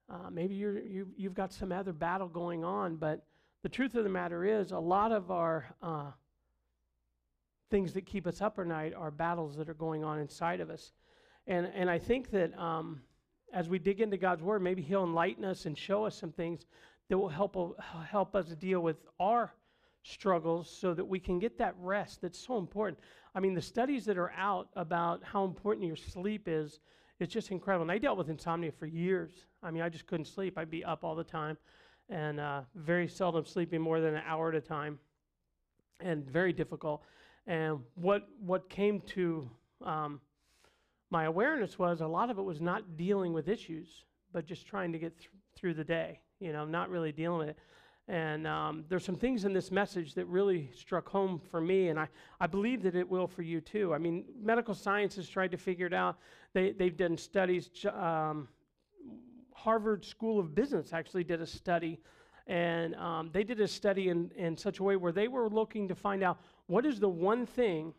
Uh, 0.08 0.31
maybe 0.31 0.55
you're, 0.55 0.79
you, 0.79 1.08
you've 1.17 1.34
got 1.34 1.52
some 1.52 1.72
other 1.72 1.93
battle 1.93 2.29
going 2.29 2.64
on, 2.64 2.96
but 2.96 3.25
the 3.67 3.71
truth 3.71 3.97
of 3.97 4.05
the 4.05 4.11
matter 4.11 4.45
is, 4.45 4.71
a 4.71 4.79
lot 4.79 5.11
of 5.11 5.32
our 5.32 5.75
uh, 5.82 6.13
things 7.69 7.94
that 7.94 8.06
keep 8.06 8.25
us 8.25 8.41
up 8.41 8.61
at 8.61 8.67
night 8.69 8.94
are 8.94 9.11
battles 9.11 9.56
that 9.56 9.69
are 9.69 9.75
going 9.75 10.05
on 10.05 10.20
inside 10.20 10.61
of 10.61 10.70
us. 10.70 10.93
And, 11.49 11.69
and 11.75 11.91
I 11.91 11.99
think 11.99 12.31
that 12.31 12.56
um, 12.56 13.01
as 13.53 13.69
we 13.69 13.81
dig 13.81 14.01
into 14.01 14.19
God's 14.19 14.41
Word, 14.41 14.63
maybe 14.63 14.82
He'll 14.82 15.03
enlighten 15.03 15.44
us 15.44 15.67
and 15.67 15.77
show 15.77 16.05
us 16.05 16.15
some 16.15 16.31
things 16.31 16.65
that 17.08 17.19
will 17.19 17.29
help, 17.29 17.56
help 18.08 18.37
us 18.37 18.51
deal 18.51 18.79
with 18.79 18.99
our 19.19 19.53
struggles 20.05 20.70
so 20.70 20.94
that 20.94 21.05
we 21.05 21.19
can 21.19 21.41
get 21.41 21.58
that 21.58 21.75
rest 21.81 22.20
that's 22.23 22.39
so 22.39 22.58
important. 22.58 23.01
I 23.35 23.41
mean, 23.41 23.55
the 23.55 23.61
studies 23.61 24.05
that 24.05 24.17
are 24.17 24.31
out 24.37 24.69
about 24.77 25.25
how 25.25 25.44
important 25.44 25.89
your 25.89 25.96
sleep 25.96 26.46
is, 26.46 26.79
it's 27.19 27.32
just 27.32 27.51
incredible. 27.51 27.82
And 27.82 27.91
I 27.91 27.99
dealt 27.99 28.17
with 28.17 28.31
insomnia 28.31 28.70
for 28.70 28.87
years. 28.87 29.32
I 29.61 29.73
mean, 29.73 29.82
I 29.82 29.89
just 29.89 30.06
couldn't 30.06 30.27
sleep. 30.27 30.56
I'd 30.56 30.70
be 30.70 30.85
up 30.85 31.03
all 31.03 31.17
the 31.17 31.25
time 31.25 31.58
and 32.08 32.41
uh, 32.41 32.63
very 32.75 33.08
seldom 33.08 33.44
sleeping 33.44 33.81
more 33.81 34.01
than 34.01 34.15
an 34.15 34.22
hour 34.27 34.48
at 34.48 34.55
a 34.55 34.60
time 34.60 34.98
and 36.01 36.25
very 36.31 36.53
difficult. 36.53 37.03
And 37.46 37.81
what, 37.94 38.29
what 38.41 38.69
came 38.69 39.01
to 39.01 39.48
um, 39.84 40.20
my 41.10 41.25
awareness 41.25 41.79
was 41.79 42.01
a 42.01 42.06
lot 42.06 42.31
of 42.31 42.39
it 42.39 42.43
was 42.43 42.60
not 42.60 42.96
dealing 42.96 43.32
with 43.32 43.48
issues, 43.48 44.05
but 44.32 44.46
just 44.46 44.67
trying 44.67 44.93
to 44.93 44.98
get 44.98 45.17
th- 45.19 45.31
through 45.55 45.75
the 45.75 45.84
day, 45.84 46.20
you 46.41 46.53
know, 46.53 46.65
not 46.65 46.91
really 46.91 47.13
dealing 47.13 47.39
with 47.39 47.48
it. 47.48 47.58
And 48.08 48.46
um, 48.46 48.84
there's 48.89 49.05
some 49.05 49.17
things 49.17 49.44
in 49.44 49.53
this 49.53 49.72
message 49.72 50.15
that 50.15 50.27
really 50.27 50.70
struck 50.75 51.08
home 51.08 51.41
for 51.51 51.60
me, 51.60 51.89
and 51.89 51.98
I, 51.98 52.08
I 52.41 52.46
believe 52.46 52.82
that 52.82 52.94
it 52.94 53.08
will 53.08 53.27
for 53.27 53.43
you 53.43 53.60
too. 53.60 53.93
I 53.93 53.98
mean, 53.98 54.25
medical 54.41 54.75
science 54.75 55.17
has 55.17 55.29
tried 55.29 55.51
to 55.51 55.56
figure 55.56 55.86
it 55.86 55.94
out. 55.94 56.19
They, 56.53 56.70
they've 56.70 56.96
done 56.96 57.17
studies. 57.17 57.69
Um, 57.93 58.48
Harvard 59.67 60.05
School 60.05 60.39
of 60.39 60.55
Business 60.55 60.93
actually 60.93 61.25
did 61.25 61.41
a 61.41 61.46
study, 61.46 61.99
and 62.46 62.94
um, 62.94 63.31
they 63.32 63.43
did 63.43 63.61
a 63.61 63.67
study 63.67 64.11
in, 64.11 64.31
in 64.37 64.56
such 64.56 64.79
a 64.79 64.82
way 64.85 64.94
where 64.94 65.11
they 65.11 65.27
were 65.27 65.49
looking 65.49 65.89
to 65.89 65.96
find 65.96 66.23
out 66.23 66.39
what 66.69 66.87
is 66.87 67.01
the 67.01 67.08
one 67.08 67.46
thing 67.46 67.93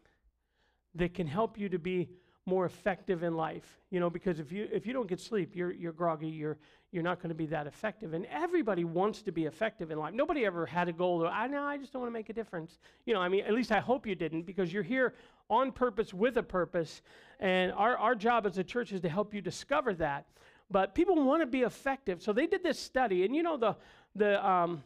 that 0.95 1.13
can 1.13 1.27
help 1.27 1.59
you 1.59 1.67
to 1.67 1.77
be 1.77 2.07
more 2.45 2.65
effective 2.65 3.21
in 3.21 3.35
life. 3.35 3.81
You 3.91 3.99
know, 3.99 4.09
because 4.09 4.39
if 4.39 4.49
you 4.49 4.69
if 4.71 4.87
you 4.87 4.93
don't 4.93 5.09
get 5.09 5.19
sleep, 5.19 5.57
you're 5.57 5.73
you're 5.73 5.91
groggy, 5.91 6.29
you're 6.29 6.57
you're 6.93 7.03
not 7.03 7.19
going 7.19 7.31
to 7.31 7.35
be 7.35 7.47
that 7.47 7.67
effective. 7.67 8.13
And 8.13 8.25
everybody 8.27 8.85
wants 8.85 9.21
to 9.23 9.33
be 9.33 9.43
effective 9.43 9.91
in 9.91 9.99
life. 9.99 10.13
Nobody 10.13 10.45
ever 10.45 10.65
had 10.65 10.87
a 10.87 10.93
goal 10.93 11.27
I 11.29 11.47
know 11.47 11.63
I 11.63 11.77
just 11.77 11.91
don't 11.91 12.01
want 12.01 12.13
to 12.13 12.17
make 12.17 12.29
a 12.29 12.33
difference. 12.33 12.79
You 13.05 13.13
know, 13.13 13.19
I 13.19 13.27
mean, 13.27 13.43
at 13.43 13.53
least 13.53 13.73
I 13.73 13.81
hope 13.81 14.07
you 14.07 14.15
didn't, 14.15 14.43
because 14.43 14.71
you're 14.71 14.83
here 14.83 15.15
on 15.49 15.73
purpose 15.73 16.13
with 16.13 16.37
a 16.37 16.43
purpose. 16.43 17.01
And 17.41 17.73
our, 17.73 17.97
our 17.97 18.15
job 18.15 18.45
as 18.45 18.57
a 18.57 18.63
church 18.63 18.93
is 18.93 19.01
to 19.01 19.09
help 19.09 19.33
you 19.33 19.41
discover 19.41 19.93
that. 19.95 20.27
But 20.69 20.93
people 20.93 21.15
want 21.23 21.41
to 21.41 21.47
be 21.47 21.61
effective. 21.61 22.21
So 22.21 22.33
they 22.33 22.47
did 22.47 22.63
this 22.63 22.79
study, 22.79 23.23
and 23.23 23.35
you 23.35 23.43
know, 23.43 23.57
the 23.57 23.75
the 24.15 24.45
um, 24.45 24.83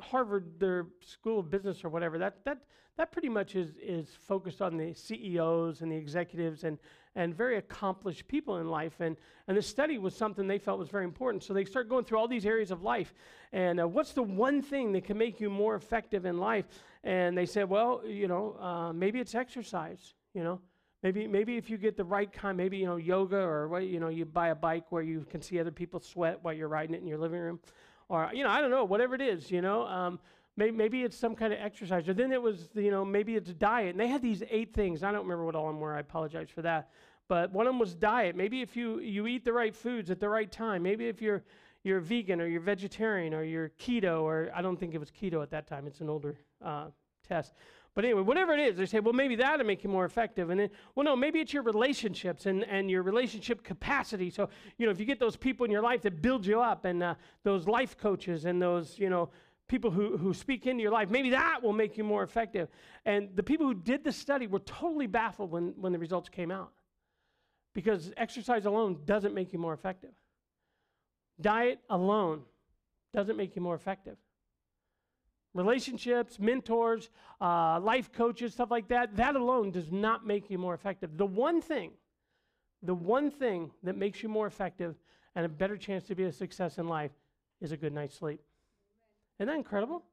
Harvard, 0.00 0.58
their 0.58 0.86
school 1.00 1.40
of 1.40 1.50
business 1.50 1.84
or 1.84 1.88
whatever, 1.88 2.18
that, 2.18 2.44
that, 2.44 2.58
that 2.96 3.12
pretty 3.12 3.28
much 3.28 3.54
is, 3.54 3.72
is 3.80 4.08
focused 4.26 4.60
on 4.62 4.76
the 4.76 4.94
CEOs 4.94 5.82
and 5.82 5.92
the 5.92 5.96
executives 5.96 6.64
and, 6.64 6.78
and 7.14 7.34
very 7.34 7.56
accomplished 7.56 8.26
people 8.28 8.58
in 8.58 8.68
life. 8.68 9.00
And, 9.00 9.16
and 9.48 9.56
the 9.56 9.62
study 9.62 9.98
was 9.98 10.14
something 10.14 10.46
they 10.46 10.58
felt 10.58 10.78
was 10.78 10.88
very 10.88 11.04
important. 11.04 11.42
So 11.44 11.54
they 11.54 11.64
start 11.64 11.88
going 11.88 12.04
through 12.04 12.18
all 12.18 12.28
these 12.28 12.46
areas 12.46 12.70
of 12.70 12.82
life. 12.82 13.14
And 13.52 13.80
uh, 13.80 13.88
what's 13.88 14.12
the 14.12 14.22
one 14.22 14.62
thing 14.62 14.92
that 14.92 15.04
can 15.04 15.18
make 15.18 15.40
you 15.40 15.50
more 15.50 15.74
effective 15.74 16.24
in 16.24 16.38
life? 16.38 16.66
And 17.04 17.36
they 17.36 17.46
said, 17.46 17.68
well, 17.68 18.02
you 18.06 18.28
know, 18.28 18.56
uh, 18.60 18.92
maybe 18.92 19.20
it's 19.20 19.34
exercise, 19.34 20.14
you 20.34 20.44
know. 20.44 20.60
Maybe, 21.02 21.26
maybe 21.26 21.56
if 21.56 21.70
you 21.70 21.78
get 21.78 21.96
the 21.96 22.04
right 22.04 22.30
kind, 22.30 22.56
maybe 22.56 22.76
you 22.76 22.86
know 22.86 22.96
yoga, 22.96 23.38
or 23.38 23.68
what, 23.68 23.86
you 23.86 24.00
know 24.00 24.08
you 24.08 24.26
buy 24.26 24.48
a 24.48 24.54
bike 24.54 24.84
where 24.90 25.02
you 25.02 25.26
can 25.30 25.40
see 25.40 25.58
other 25.58 25.70
people 25.70 25.98
sweat 25.98 26.38
while 26.42 26.52
you're 26.52 26.68
riding 26.68 26.94
it 26.94 27.00
in 27.00 27.06
your 27.06 27.18
living 27.18 27.40
room, 27.40 27.58
or 28.08 28.30
you 28.34 28.44
know 28.44 28.50
I 28.50 28.60
don't 28.60 28.70
know 28.70 28.84
whatever 28.84 29.14
it 29.14 29.22
is, 29.22 29.50
you 29.50 29.62
know. 29.62 29.86
Um, 29.86 30.20
maybe, 30.56 30.76
maybe 30.76 31.02
it's 31.02 31.16
some 31.16 31.34
kind 31.34 31.54
of 31.54 31.58
exercise, 31.58 32.06
or 32.06 32.12
then 32.12 32.32
it 32.32 32.42
was 32.42 32.68
you 32.74 32.90
know 32.90 33.02
maybe 33.02 33.34
it's 33.34 33.50
diet, 33.54 33.90
and 33.90 34.00
they 34.00 34.08
had 34.08 34.20
these 34.20 34.42
eight 34.50 34.74
things. 34.74 35.02
I 35.02 35.10
don't 35.10 35.22
remember 35.22 35.46
what 35.46 35.54
all 35.54 35.68
of 35.68 35.74
them 35.74 35.80
were. 35.80 35.94
I 35.94 36.00
apologize 36.00 36.50
for 36.50 36.60
that, 36.62 36.90
but 37.28 37.50
one 37.50 37.66
of 37.66 37.70
them 37.70 37.78
was 37.78 37.94
diet. 37.94 38.36
Maybe 38.36 38.60
if 38.60 38.76
you 38.76 39.00
you 39.00 39.26
eat 39.26 39.44
the 39.44 39.54
right 39.54 39.74
foods 39.74 40.10
at 40.10 40.20
the 40.20 40.28
right 40.28 40.52
time. 40.52 40.82
Maybe 40.82 41.08
if 41.08 41.22
you're 41.22 41.42
you're 41.82 42.00
vegan 42.00 42.42
or 42.42 42.46
you're 42.46 42.60
vegetarian 42.60 43.32
or 43.32 43.42
you're 43.42 43.70
keto, 43.70 44.20
or 44.22 44.50
I 44.54 44.60
don't 44.60 44.78
think 44.78 44.94
it 44.94 44.98
was 44.98 45.10
keto 45.10 45.42
at 45.42 45.50
that 45.50 45.66
time. 45.66 45.86
It's 45.86 46.00
an 46.00 46.10
older 46.10 46.36
uh, 46.62 46.88
test. 47.26 47.54
But 47.94 48.04
anyway, 48.04 48.22
whatever 48.22 48.52
it 48.52 48.60
is, 48.60 48.76
they 48.76 48.86
say, 48.86 49.00
well, 49.00 49.12
maybe 49.12 49.34
that'll 49.36 49.66
make 49.66 49.82
you 49.82 49.90
more 49.90 50.04
effective. 50.04 50.50
And 50.50 50.60
then, 50.60 50.70
well, 50.94 51.04
no, 51.04 51.16
maybe 51.16 51.40
it's 51.40 51.52
your 51.52 51.64
relationships 51.64 52.46
and, 52.46 52.62
and 52.64 52.88
your 52.88 53.02
relationship 53.02 53.64
capacity. 53.64 54.30
So, 54.30 54.48
you 54.78 54.86
know, 54.86 54.92
if 54.92 55.00
you 55.00 55.06
get 55.06 55.18
those 55.18 55.36
people 55.36 55.64
in 55.66 55.72
your 55.72 55.82
life 55.82 56.02
that 56.02 56.22
build 56.22 56.46
you 56.46 56.60
up 56.60 56.84
and 56.84 57.02
uh, 57.02 57.14
those 57.42 57.66
life 57.66 57.98
coaches 57.98 58.44
and 58.44 58.62
those, 58.62 58.96
you 58.98 59.10
know, 59.10 59.30
people 59.66 59.90
who, 59.90 60.16
who 60.16 60.32
speak 60.32 60.66
into 60.66 60.82
your 60.82 60.92
life, 60.92 61.10
maybe 61.10 61.30
that 61.30 61.62
will 61.62 61.72
make 61.72 61.98
you 61.98 62.04
more 62.04 62.22
effective. 62.22 62.68
And 63.04 63.28
the 63.34 63.42
people 63.42 63.66
who 63.66 63.74
did 63.74 64.04
the 64.04 64.12
study 64.12 64.46
were 64.46 64.60
totally 64.60 65.08
baffled 65.08 65.50
when, 65.50 65.74
when 65.76 65.92
the 65.92 65.98
results 65.98 66.28
came 66.28 66.52
out 66.52 66.72
because 67.74 68.12
exercise 68.16 68.66
alone 68.66 68.98
doesn't 69.04 69.34
make 69.34 69.52
you 69.52 69.58
more 69.58 69.74
effective. 69.74 70.10
Diet 71.40 71.80
alone 71.88 72.42
doesn't 73.12 73.36
make 73.36 73.56
you 73.56 73.62
more 73.62 73.74
effective 73.74 74.16
relationships, 75.54 76.38
mentors, 76.38 77.10
uh, 77.40 77.80
life 77.80 78.12
coaches, 78.12 78.52
stuff 78.52 78.70
like 78.70 78.88
that, 78.88 79.16
that 79.16 79.36
alone 79.36 79.70
does 79.70 79.90
not 79.90 80.26
make 80.26 80.50
you 80.50 80.58
more 80.58 80.74
effective. 80.74 81.16
The 81.16 81.26
one 81.26 81.60
thing, 81.60 81.92
the 82.82 82.94
one 82.94 83.30
thing 83.30 83.70
that 83.82 83.96
makes 83.96 84.22
you 84.22 84.28
more 84.28 84.46
effective 84.46 84.94
and 85.34 85.44
a 85.44 85.48
better 85.48 85.76
chance 85.76 86.04
to 86.04 86.14
be 86.14 86.24
a 86.24 86.32
success 86.32 86.78
in 86.78 86.88
life 86.88 87.12
is 87.60 87.72
a 87.72 87.76
good 87.76 87.92
night's 87.92 88.16
sleep. 88.16 88.40
Isn't 89.38 89.48
that 89.48 89.56
incredible? 89.56 90.04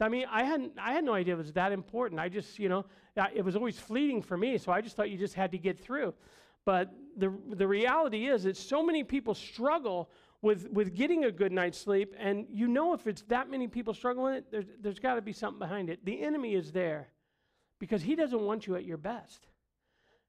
I 0.00 0.08
mean, 0.08 0.26
I 0.30 0.42
hadn't, 0.42 0.72
I 0.78 0.92
had 0.92 1.04
no 1.04 1.14
idea 1.14 1.34
it 1.34 1.38
was 1.38 1.52
that 1.52 1.72
important. 1.72 2.20
I 2.20 2.28
just, 2.28 2.58
you 2.58 2.68
know, 2.68 2.84
it 3.34 3.44
was 3.44 3.56
always 3.56 3.78
fleeting 3.78 4.22
for 4.22 4.36
me, 4.36 4.58
so 4.58 4.72
I 4.72 4.80
just 4.80 4.96
thought 4.96 5.08
you 5.08 5.16
just 5.16 5.34
had 5.34 5.52
to 5.52 5.58
get 5.58 5.78
through. 5.78 6.14
But 6.64 6.92
the, 7.16 7.32
the 7.50 7.66
reality 7.66 8.26
is 8.26 8.42
that 8.42 8.56
so 8.56 8.82
many 8.82 9.04
people 9.04 9.34
struggle 9.34 10.10
with, 10.44 10.70
with 10.70 10.94
getting 10.94 11.24
a 11.24 11.32
good 11.32 11.52
night's 11.52 11.78
sleep, 11.78 12.14
and 12.18 12.46
you 12.50 12.68
know 12.68 12.92
if 12.92 13.06
it's 13.06 13.22
that 13.22 13.50
many 13.50 13.66
people 13.66 13.94
struggling 13.94 14.34
it, 14.34 14.44
there's, 14.50 14.66
there's 14.78 14.98
got 14.98 15.14
to 15.14 15.22
be 15.22 15.32
something 15.32 15.58
behind 15.58 15.88
it. 15.88 16.04
The 16.04 16.22
enemy 16.22 16.54
is 16.54 16.70
there 16.70 17.08
because 17.78 18.02
he 18.02 18.14
doesn't 18.14 18.40
want 18.40 18.66
you 18.66 18.76
at 18.76 18.84
your 18.84 18.98
best. 18.98 19.46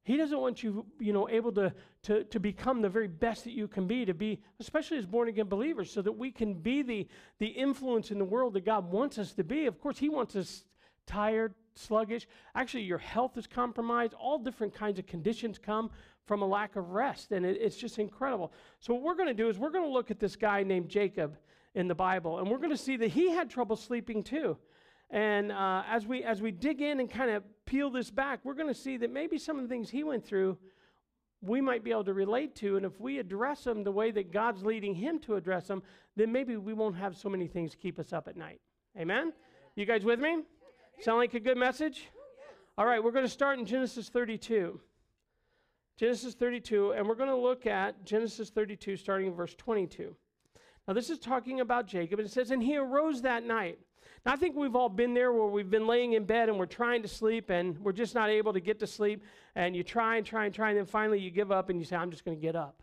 He 0.04 0.16
doesn't 0.16 0.40
want 0.40 0.64
you, 0.64 0.86
you 1.00 1.12
know, 1.12 1.28
able 1.28 1.52
to, 1.54 1.74
to, 2.04 2.24
to 2.24 2.40
become 2.40 2.82
the 2.82 2.88
very 2.88 3.10
best 3.10 3.44
that 3.44 3.52
you 3.52 3.68
can 3.68 3.88
be, 3.88 4.06
to 4.06 4.14
be, 4.14 4.42
especially 4.62 4.98
as 4.98 5.06
born 5.06 5.28
again 5.28 5.50
believers, 5.50 5.92
so 5.92 6.02
that 6.02 6.14
we 6.14 6.32
can 6.32 6.54
be 6.54 6.82
the, 6.82 7.08
the 7.40 7.48
influence 7.48 8.10
in 8.10 8.18
the 8.18 8.26
world 8.26 8.54
that 8.54 8.64
God 8.64 8.90
wants 8.90 9.18
us 9.18 9.34
to 9.34 9.44
be. 9.44 9.66
Of 9.66 9.82
course, 9.82 9.98
He 9.98 10.08
wants 10.08 10.38
us 10.38 10.64
tired, 11.06 11.54
sluggish. 11.74 12.26
Actually, 12.56 12.84
your 12.84 13.00
health 13.00 13.38
is 13.38 13.48
compromised. 13.48 14.14
All 14.14 14.38
different 14.38 14.74
kinds 14.74 14.98
of 14.98 15.08
conditions 15.08 15.58
come 15.58 15.90
from 16.26 16.42
a 16.42 16.46
lack 16.46 16.76
of 16.76 16.92
rest. 16.92 17.32
And 17.32 17.46
it, 17.46 17.58
it's 17.60 17.78
just 17.78 18.00
incredible. 18.00 18.52
So, 18.80 18.94
what 18.94 19.04
we're 19.04 19.16
going 19.16 19.28
to 19.28 19.34
do 19.34 19.50
is 19.50 19.58
we're 19.58 19.72
going 19.72 19.84
to 19.84 19.92
look 19.92 20.12
at 20.12 20.20
this 20.20 20.36
guy 20.36 20.64
named 20.64 20.90
Jacob 20.90 21.38
in 21.74 21.88
the 21.88 21.96
Bible, 21.96 22.40
and 22.40 22.50
we're 22.50 22.58
going 22.58 22.70
to 22.72 22.78
see 22.78 22.98
that 22.98 23.10
he 23.10 23.30
had 23.32 23.50
trouble 23.50 23.76
sleeping 23.76 24.24
too. 24.24 24.58
And 25.10 25.52
uh, 25.52 25.84
as, 25.90 26.08
we, 26.08 26.24
as 26.24 26.42
we 26.42 26.52
dig 26.52 26.82
in 26.82 27.00
and 27.00 27.10
kind 27.10 27.30
of 27.30 27.44
peel 27.66 27.90
this 27.90 28.10
back, 28.10 28.40
we're 28.44 28.54
going 28.56 28.74
to 28.74 28.80
see 28.80 28.98
that 28.98 29.12
maybe 29.12 29.38
some 29.38 29.58
of 29.58 29.64
the 29.64 29.70
things 29.70 29.90
he 29.90 30.04
went 30.04 30.26
through 30.26 30.58
we 31.42 31.62
might 31.62 31.84
be 31.84 31.92
able 31.92 32.04
to 32.06 32.14
relate 32.14 32.56
to. 32.56 32.78
And 32.78 32.86
if 32.86 33.00
we 33.00 33.20
address 33.20 33.64
them 33.64 33.84
the 33.84 33.92
way 33.92 34.12
that 34.12 34.32
God's 34.32 34.64
leading 34.64 34.96
him 34.96 35.20
to 35.20 35.36
address 35.36 35.68
them, 35.68 35.84
then 36.16 36.32
maybe 36.32 36.58
we 36.58 36.74
won't 36.74 36.96
have 36.96 37.16
so 37.16 37.30
many 37.30 37.48
things 37.48 37.76
keep 37.76 38.00
us 38.00 38.14
up 38.14 38.28
at 38.28 38.36
night. 38.36 38.62
Amen? 38.98 39.34
You 39.76 39.86
guys 39.86 40.04
with 40.04 40.20
me? 40.20 40.40
Sound 41.02 41.18
like 41.18 41.34
a 41.34 41.40
good 41.40 41.58
message? 41.58 42.08
All 42.78 42.86
right, 42.86 43.04
we're 43.04 43.12
going 43.12 43.26
to 43.26 43.32
start 43.32 43.60
in 43.60 43.66
Genesis 43.66 44.10
32. 44.10 44.80
Genesis 45.98 46.34
32, 46.34 46.92
and 46.92 47.08
we're 47.08 47.16
going 47.16 47.30
to 47.30 47.36
look 47.36 47.66
at 47.66 48.06
Genesis 48.06 48.50
32 48.50 48.98
starting 48.98 49.28
in 49.28 49.34
verse 49.34 49.56
22. 49.56 50.16
Now, 50.88 50.94
this 50.94 51.10
is 51.10 51.20
talking 51.20 51.62
about 51.62 51.88
Jacob, 51.88 52.20
and 52.20 52.28
it 52.28 52.32
says, 52.32 52.52
And 52.52 52.62
he 52.62 52.78
arose 52.78 53.22
that 53.22 53.44
night. 53.44 53.80
Now, 54.26 54.34
I 54.34 54.36
think 54.36 54.56
we've 54.56 54.76
all 54.76 54.90
been 54.90 55.14
there 55.14 55.32
where 55.32 55.48
we've 55.48 55.70
been 55.70 55.88
laying 55.88 56.14
in 56.14 56.26
bed 56.26 56.50
and 56.50 56.58
we're 56.58 56.66
trying 56.66 57.02
to 57.04 57.08
sleep 57.08 57.50
and 57.50 57.78
we're 57.80 57.92
just 57.92 58.16
not 58.16 58.30
able 58.30 58.54
to 58.54 58.60
get 58.60 58.80
to 58.80 58.88
sleep. 58.88 59.24
And 59.56 59.76
you 59.76 59.84
try 59.84 60.18
and 60.18 60.26
try 60.26 60.46
and 60.46 60.54
try, 60.54 60.70
and 60.70 60.78
then 60.78 60.86
finally 60.86 61.20
you 61.20 61.32
give 61.32 61.52
up 61.52 61.70
and 61.70 61.80
you 61.80 61.86
say, 61.86 61.96
I'm 61.96 62.12
just 62.12 62.26
going 62.26 62.38
to 62.38 62.42
get 62.42 62.56
up. 62.56 62.82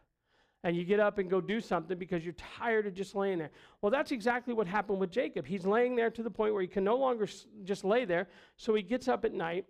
And 0.65 0.77
you 0.77 0.85
get 0.85 1.01
up 1.01 1.19
and 1.19 1.29
go 1.29 1.41
do 1.41 1.61
something 1.61 1.99
because 1.99 2.25
you're 2.25 2.35
tired 2.35 2.87
of 2.87 2.95
just 2.95 3.17
laying 3.17 3.39
there. 3.39 3.51
Well, 3.81 3.91
that's 3.91 4.13
exactly 4.13 4.55
what 4.55 4.69
happened 4.69 5.01
with 5.01 5.11
Jacob. 5.11 5.45
He's 5.45 5.67
laying 5.67 5.97
there 5.97 6.11
to 6.11 6.23
the 6.23 6.31
point 6.31 6.55
where 6.55 6.63
he 6.63 6.69
can 6.69 6.85
no 6.85 6.97
longer 6.97 7.29
just 7.65 7.85
lay 7.85 8.05
there. 8.05 8.29
So 8.57 8.73
he 8.75 8.83
gets 8.83 9.09
up 9.09 9.25
at 9.25 9.35
night 9.35 9.67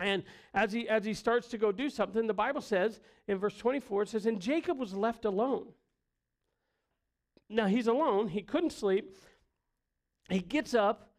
and 0.00 0.24
as 0.52 0.72
he, 0.72 0.88
as 0.88 1.04
he 1.04 1.14
starts 1.14 1.48
to 1.48 1.58
go 1.58 1.70
do 1.70 1.88
something, 1.88 2.26
the 2.26 2.34
Bible 2.34 2.60
says 2.60 3.00
in 3.28 3.38
verse 3.38 3.56
24, 3.56 4.02
it 4.02 4.08
says, 4.08 4.26
And 4.26 4.40
Jacob 4.40 4.78
was 4.78 4.94
left 4.94 5.24
alone. 5.24 5.66
Now 7.48 7.66
he's 7.66 7.86
alone, 7.86 8.28
he 8.28 8.42
couldn't 8.42 8.72
sleep. 8.72 9.16
He 10.30 10.40
gets 10.40 10.74
up, 10.74 11.10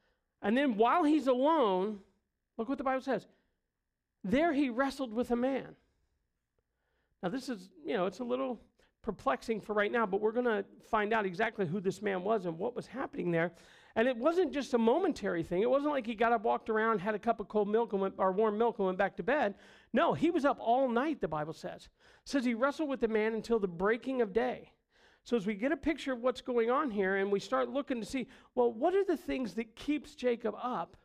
and 0.41 0.57
then 0.57 0.77
while 0.77 1.03
he's 1.03 1.27
alone, 1.27 1.99
look 2.57 2.67
what 2.67 2.77
the 2.77 2.83
Bible 2.83 3.01
says. 3.01 3.27
There 4.23 4.51
he 4.51 4.69
wrestled 4.69 5.13
with 5.13 5.29
a 5.29 5.35
man. 5.35 5.75
Now, 7.21 7.29
this 7.29 7.49
is, 7.49 7.69
you 7.85 7.93
know, 7.93 8.07
it's 8.07 8.19
a 8.19 8.23
little 8.23 8.59
perplexing 9.03 9.61
for 9.61 9.73
right 9.73 9.91
now, 9.91 10.05
but 10.05 10.19
we're 10.19 10.31
going 10.31 10.45
to 10.45 10.65
find 10.89 11.13
out 11.13 11.25
exactly 11.25 11.65
who 11.65 11.79
this 11.79 12.01
man 12.01 12.23
was 12.23 12.45
and 12.45 12.57
what 12.57 12.75
was 12.75 12.87
happening 12.87 13.31
there. 13.31 13.51
And 13.95 14.07
it 14.07 14.17
wasn't 14.17 14.53
just 14.53 14.73
a 14.73 14.77
momentary 14.77 15.41
thing. 15.41 15.61
It 15.61 15.69
wasn't 15.69 15.91
like 15.91 16.05
he 16.05 16.15
got 16.15 16.33
up, 16.33 16.43
walked 16.43 16.69
around, 16.69 16.99
had 16.99 17.15
a 17.15 17.19
cup 17.19 17.39
of 17.39 17.47
cold 17.47 17.69
milk 17.69 17.93
and 17.93 18.01
went, 18.01 18.15
or 18.17 18.33
warm 18.33 18.57
milk 18.57 18.77
and 18.77 18.87
went 18.87 18.97
back 18.97 19.15
to 19.17 19.23
bed. 19.23 19.55
No, 19.93 20.13
he 20.13 20.31
was 20.31 20.43
up 20.43 20.57
all 20.59 20.89
night, 20.89 21.21
the 21.21 21.29
Bible 21.29 21.53
says. 21.53 21.83
It 21.83 22.29
says 22.29 22.43
he 22.43 22.53
wrestled 22.53 22.89
with 22.89 22.99
the 22.99 23.07
man 23.07 23.33
until 23.33 23.57
the 23.57 23.67
breaking 23.69 24.21
of 24.21 24.33
day. 24.33 24.71
So 25.23 25.37
as 25.37 25.47
we 25.47 25.55
get 25.55 25.71
a 25.71 25.77
picture 25.77 26.11
of 26.11 26.21
what's 26.21 26.41
going 26.41 26.69
on 26.69 26.91
here 26.91 27.15
and 27.15 27.31
we 27.31 27.39
start 27.39 27.69
looking 27.69 27.99
to 27.99 28.05
see, 28.05 28.27
well, 28.53 28.71
what 28.71 28.93
are 28.93 29.05
the 29.05 29.17
things 29.17 29.53
that 29.55 29.75
keeps 29.75 30.13
Jacob 30.13 30.55
up? 30.61 30.97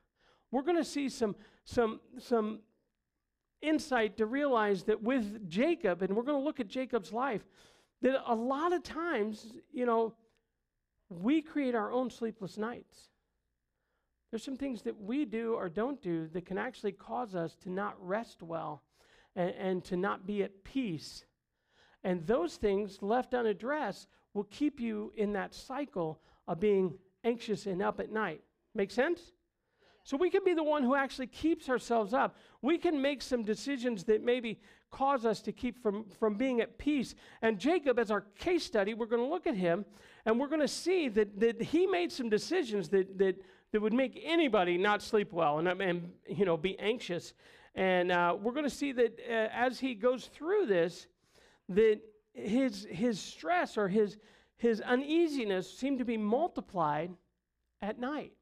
We're 0.50 0.62
going 0.62 0.76
to 0.76 0.84
see 0.84 1.08
some 1.08 1.36
some 1.64 2.00
some 2.18 2.58
insight 3.62 4.16
to 4.16 4.26
realize 4.26 4.82
that 4.84 5.00
with 5.02 5.48
Jacob, 5.48 6.02
and 6.02 6.16
we're 6.16 6.22
going 6.22 6.38
to 6.38 6.44
look 6.44 6.60
at 6.60 6.68
Jacob's 6.68 7.12
life, 7.12 7.46
that 8.02 8.20
a 8.26 8.34
lot 8.34 8.72
of 8.72 8.82
times, 8.82 9.52
you 9.72 9.86
know, 9.86 10.14
we 11.10 11.42
create 11.42 11.74
our 11.74 11.92
own 11.92 12.08
sleepless 12.08 12.56
nights. 12.56 13.10
There's 14.30 14.44
some 14.44 14.56
things 14.56 14.82
that 14.82 15.00
we 15.00 15.24
do 15.24 15.54
or 15.54 15.68
don't 15.68 16.00
do 16.00 16.28
that 16.28 16.46
can 16.46 16.56
actually 16.56 16.92
cause 16.92 17.34
us 17.34 17.56
to 17.62 17.70
not 17.70 17.96
rest 17.98 18.42
well 18.42 18.82
and, 19.34 19.54
and 19.58 19.84
to 19.86 19.96
not 19.96 20.26
be 20.26 20.44
at 20.44 20.62
peace. 20.62 21.24
And 22.04 22.24
those 22.26 22.56
things 22.56 23.02
left 23.02 23.34
unaddressed 23.34 24.08
will 24.32 24.44
keep 24.44 24.80
you 24.80 25.12
in 25.16 25.32
that 25.32 25.54
cycle 25.54 26.20
of 26.46 26.60
being 26.60 26.94
anxious 27.24 27.66
and 27.66 27.82
up 27.82 27.98
at 27.98 28.12
night. 28.12 28.42
Make 28.74 28.92
sense? 28.92 29.32
So 30.10 30.16
we 30.16 30.28
can 30.28 30.42
be 30.44 30.54
the 30.54 30.64
one 30.64 30.82
who 30.82 30.96
actually 30.96 31.28
keeps 31.28 31.68
ourselves 31.68 32.12
up. 32.12 32.34
We 32.62 32.78
can 32.78 33.00
make 33.00 33.22
some 33.22 33.44
decisions 33.44 34.02
that 34.06 34.24
maybe 34.24 34.58
cause 34.90 35.24
us 35.24 35.40
to 35.42 35.52
keep 35.52 35.80
from, 35.80 36.04
from 36.18 36.34
being 36.34 36.60
at 36.60 36.78
peace. 36.78 37.14
And 37.42 37.60
Jacob, 37.60 37.96
as 37.96 38.10
our 38.10 38.22
case 38.36 38.64
study, 38.64 38.92
we're 38.92 39.06
going 39.06 39.22
to 39.22 39.28
look 39.28 39.46
at 39.46 39.54
him 39.54 39.84
and 40.26 40.40
we're 40.40 40.48
going 40.48 40.62
to 40.62 40.66
see 40.66 41.08
that, 41.10 41.38
that 41.38 41.62
he 41.62 41.86
made 41.86 42.10
some 42.10 42.28
decisions 42.28 42.88
that, 42.88 43.18
that, 43.18 43.36
that 43.70 43.80
would 43.80 43.92
make 43.92 44.20
anybody 44.24 44.76
not 44.76 45.00
sleep 45.00 45.32
well 45.32 45.60
and, 45.60 45.68
and 45.80 46.10
you 46.26 46.44
know, 46.44 46.56
be 46.56 46.76
anxious. 46.80 47.32
And 47.76 48.10
uh, 48.10 48.36
we're 48.36 48.50
going 48.50 48.64
to 48.64 48.68
see 48.68 48.90
that 48.90 49.16
uh, 49.28 49.32
as 49.52 49.78
he 49.78 49.94
goes 49.94 50.26
through 50.26 50.66
this, 50.66 51.06
that 51.68 52.00
his, 52.34 52.84
his 52.90 53.20
stress 53.20 53.78
or 53.78 53.86
his, 53.86 54.16
his 54.56 54.80
uneasiness 54.80 55.72
seemed 55.72 56.00
to 56.00 56.04
be 56.04 56.16
multiplied 56.16 57.12
at 57.80 58.00
night. 58.00 58.32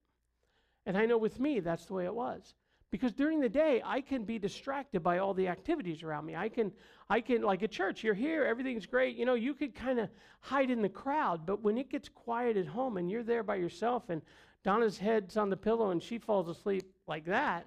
And 0.88 0.96
I 0.96 1.04
know 1.04 1.18
with 1.18 1.38
me, 1.38 1.60
that's 1.60 1.84
the 1.84 1.92
way 1.92 2.06
it 2.06 2.14
was. 2.14 2.54
Because 2.90 3.12
during 3.12 3.40
the 3.40 3.48
day, 3.48 3.82
I 3.84 4.00
can 4.00 4.24
be 4.24 4.38
distracted 4.38 5.02
by 5.02 5.18
all 5.18 5.34
the 5.34 5.46
activities 5.46 6.02
around 6.02 6.24
me. 6.24 6.34
I 6.34 6.48
can, 6.48 6.72
I 7.10 7.20
can, 7.20 7.42
like 7.42 7.62
at 7.62 7.70
church, 7.70 8.02
you're 8.02 8.14
here, 8.14 8.46
everything's 8.46 8.86
great. 8.86 9.14
You 9.14 9.26
know, 9.26 9.34
you 9.34 9.52
could 9.52 9.74
kind 9.74 9.98
of 10.00 10.08
hide 10.40 10.70
in 10.70 10.80
the 10.80 10.88
crowd, 10.88 11.44
but 11.44 11.62
when 11.62 11.76
it 11.76 11.90
gets 11.90 12.08
quiet 12.08 12.56
at 12.56 12.66
home 12.66 12.96
and 12.96 13.10
you're 13.10 13.22
there 13.22 13.42
by 13.42 13.56
yourself 13.56 14.08
and 14.08 14.22
Donna's 14.64 14.96
head's 14.96 15.36
on 15.36 15.50
the 15.50 15.58
pillow 15.58 15.90
and 15.90 16.02
she 16.02 16.16
falls 16.16 16.48
asleep 16.48 16.90
like 17.06 17.26
that, 17.26 17.66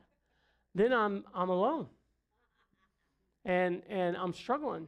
then 0.74 0.92
I'm, 0.92 1.24
I'm 1.36 1.50
alone. 1.50 1.86
And, 3.46 3.84
and 3.88 4.18
I'm 4.18 4.34
struggling. 4.34 4.88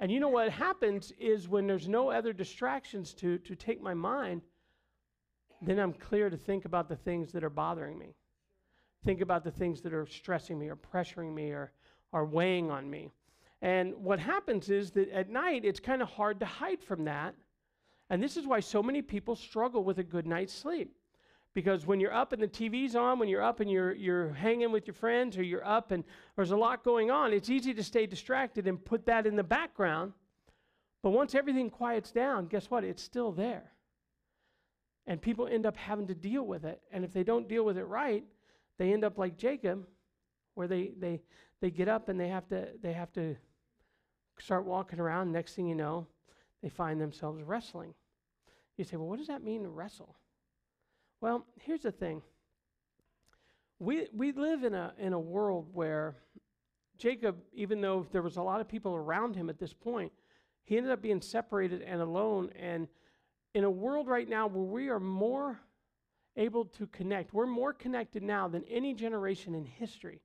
And 0.00 0.10
you 0.10 0.18
know 0.18 0.30
what 0.30 0.48
happens 0.48 1.12
is 1.18 1.46
when 1.46 1.66
there's 1.66 1.88
no 1.88 2.08
other 2.08 2.32
distractions 2.32 3.12
to, 3.14 3.36
to 3.36 3.54
take 3.54 3.82
my 3.82 3.92
mind, 3.92 4.40
then 5.62 5.78
I'm 5.78 5.92
clear 5.92 6.30
to 6.30 6.36
think 6.36 6.64
about 6.64 6.88
the 6.88 6.96
things 6.96 7.32
that 7.32 7.44
are 7.44 7.50
bothering 7.50 7.98
me. 7.98 8.14
Think 9.04 9.20
about 9.20 9.44
the 9.44 9.50
things 9.50 9.80
that 9.82 9.94
are 9.94 10.06
stressing 10.06 10.58
me 10.58 10.68
or 10.68 10.76
pressuring 10.76 11.32
me 11.34 11.50
or, 11.50 11.72
or 12.12 12.24
weighing 12.24 12.70
on 12.70 12.90
me. 12.90 13.12
And 13.62 13.94
what 13.96 14.18
happens 14.18 14.68
is 14.68 14.90
that 14.92 15.08
at 15.10 15.30
night, 15.30 15.64
it's 15.64 15.80
kind 15.80 16.02
of 16.02 16.08
hard 16.08 16.40
to 16.40 16.46
hide 16.46 16.82
from 16.82 17.04
that. 17.04 17.34
And 18.10 18.22
this 18.22 18.36
is 18.36 18.46
why 18.46 18.60
so 18.60 18.82
many 18.82 19.02
people 19.02 19.34
struggle 19.34 19.82
with 19.82 19.98
a 19.98 20.04
good 20.04 20.26
night's 20.26 20.52
sleep. 20.52 20.94
Because 21.54 21.86
when 21.86 22.00
you're 22.00 22.12
up 22.12 22.32
and 22.34 22.42
the 22.42 22.48
TV's 22.48 22.94
on, 22.94 23.18
when 23.18 23.28
you're 23.28 23.42
up 23.42 23.60
and 23.60 23.70
you're, 23.70 23.94
you're 23.94 24.34
hanging 24.34 24.72
with 24.72 24.86
your 24.86 24.94
friends, 24.94 25.38
or 25.38 25.42
you're 25.42 25.66
up 25.66 25.90
and 25.90 26.04
there's 26.36 26.50
a 26.50 26.56
lot 26.56 26.84
going 26.84 27.10
on, 27.10 27.32
it's 27.32 27.48
easy 27.48 27.72
to 27.72 27.82
stay 27.82 28.06
distracted 28.06 28.66
and 28.66 28.84
put 28.84 29.06
that 29.06 29.26
in 29.26 29.36
the 29.36 29.42
background. 29.42 30.12
But 31.02 31.10
once 31.10 31.34
everything 31.34 31.70
quiets 31.70 32.10
down, 32.10 32.46
guess 32.46 32.70
what? 32.70 32.84
It's 32.84 33.02
still 33.02 33.32
there. 33.32 33.72
And 35.06 35.22
people 35.22 35.46
end 35.46 35.66
up 35.66 35.76
having 35.76 36.06
to 36.08 36.14
deal 36.14 36.44
with 36.44 36.64
it. 36.64 36.80
And 36.90 37.04
if 37.04 37.12
they 37.12 37.22
don't 37.22 37.48
deal 37.48 37.64
with 37.64 37.78
it 37.78 37.84
right, 37.84 38.24
they 38.78 38.92
end 38.92 39.04
up 39.04 39.18
like 39.18 39.36
Jacob, 39.36 39.86
where 40.54 40.66
they, 40.66 40.92
they, 40.98 41.22
they 41.60 41.70
get 41.70 41.88
up 41.88 42.08
and 42.08 42.18
they 42.18 42.28
have 42.28 42.48
to, 42.48 42.68
they 42.82 42.92
have 42.92 43.12
to 43.12 43.36
start 44.38 44.64
walking 44.64 44.98
around. 44.98 45.32
Next 45.32 45.54
thing 45.54 45.68
you 45.68 45.74
know, 45.74 46.06
they 46.62 46.68
find 46.68 47.00
themselves 47.00 47.42
wrestling. 47.42 47.94
You 48.76 48.84
say, 48.84 48.96
well, 48.96 49.08
what 49.08 49.18
does 49.18 49.28
that 49.28 49.42
mean 49.42 49.62
to 49.62 49.68
wrestle? 49.68 50.16
Well, 51.20 51.46
here's 51.60 51.82
the 51.82 51.92
thing. 51.92 52.22
We, 53.78 54.08
we 54.12 54.32
live 54.32 54.64
in 54.64 54.74
a, 54.74 54.92
in 54.98 55.12
a 55.12 55.20
world 55.20 55.68
where 55.72 56.16
Jacob, 56.98 57.36
even 57.52 57.80
though 57.80 58.06
there 58.10 58.22
was 58.22 58.36
a 58.36 58.42
lot 58.42 58.60
of 58.60 58.68
people 58.68 58.94
around 58.94 59.36
him 59.36 59.48
at 59.50 59.58
this 59.58 59.72
point, 59.72 60.12
he 60.64 60.76
ended 60.76 60.92
up 60.92 61.02
being 61.02 61.20
separated 61.20 61.82
and 61.82 62.00
alone. 62.00 62.50
And 62.58 62.88
in 63.56 63.64
a 63.64 63.70
world 63.70 64.06
right 64.06 64.28
now 64.28 64.46
where 64.46 64.64
we 64.64 64.90
are 64.90 65.00
more 65.00 65.58
able 66.36 66.66
to 66.66 66.86
connect, 66.88 67.32
we're 67.32 67.46
more 67.46 67.72
connected 67.72 68.22
now 68.22 68.46
than 68.46 68.62
any 68.64 68.92
generation 68.92 69.54
in 69.54 69.64
history. 69.64 70.20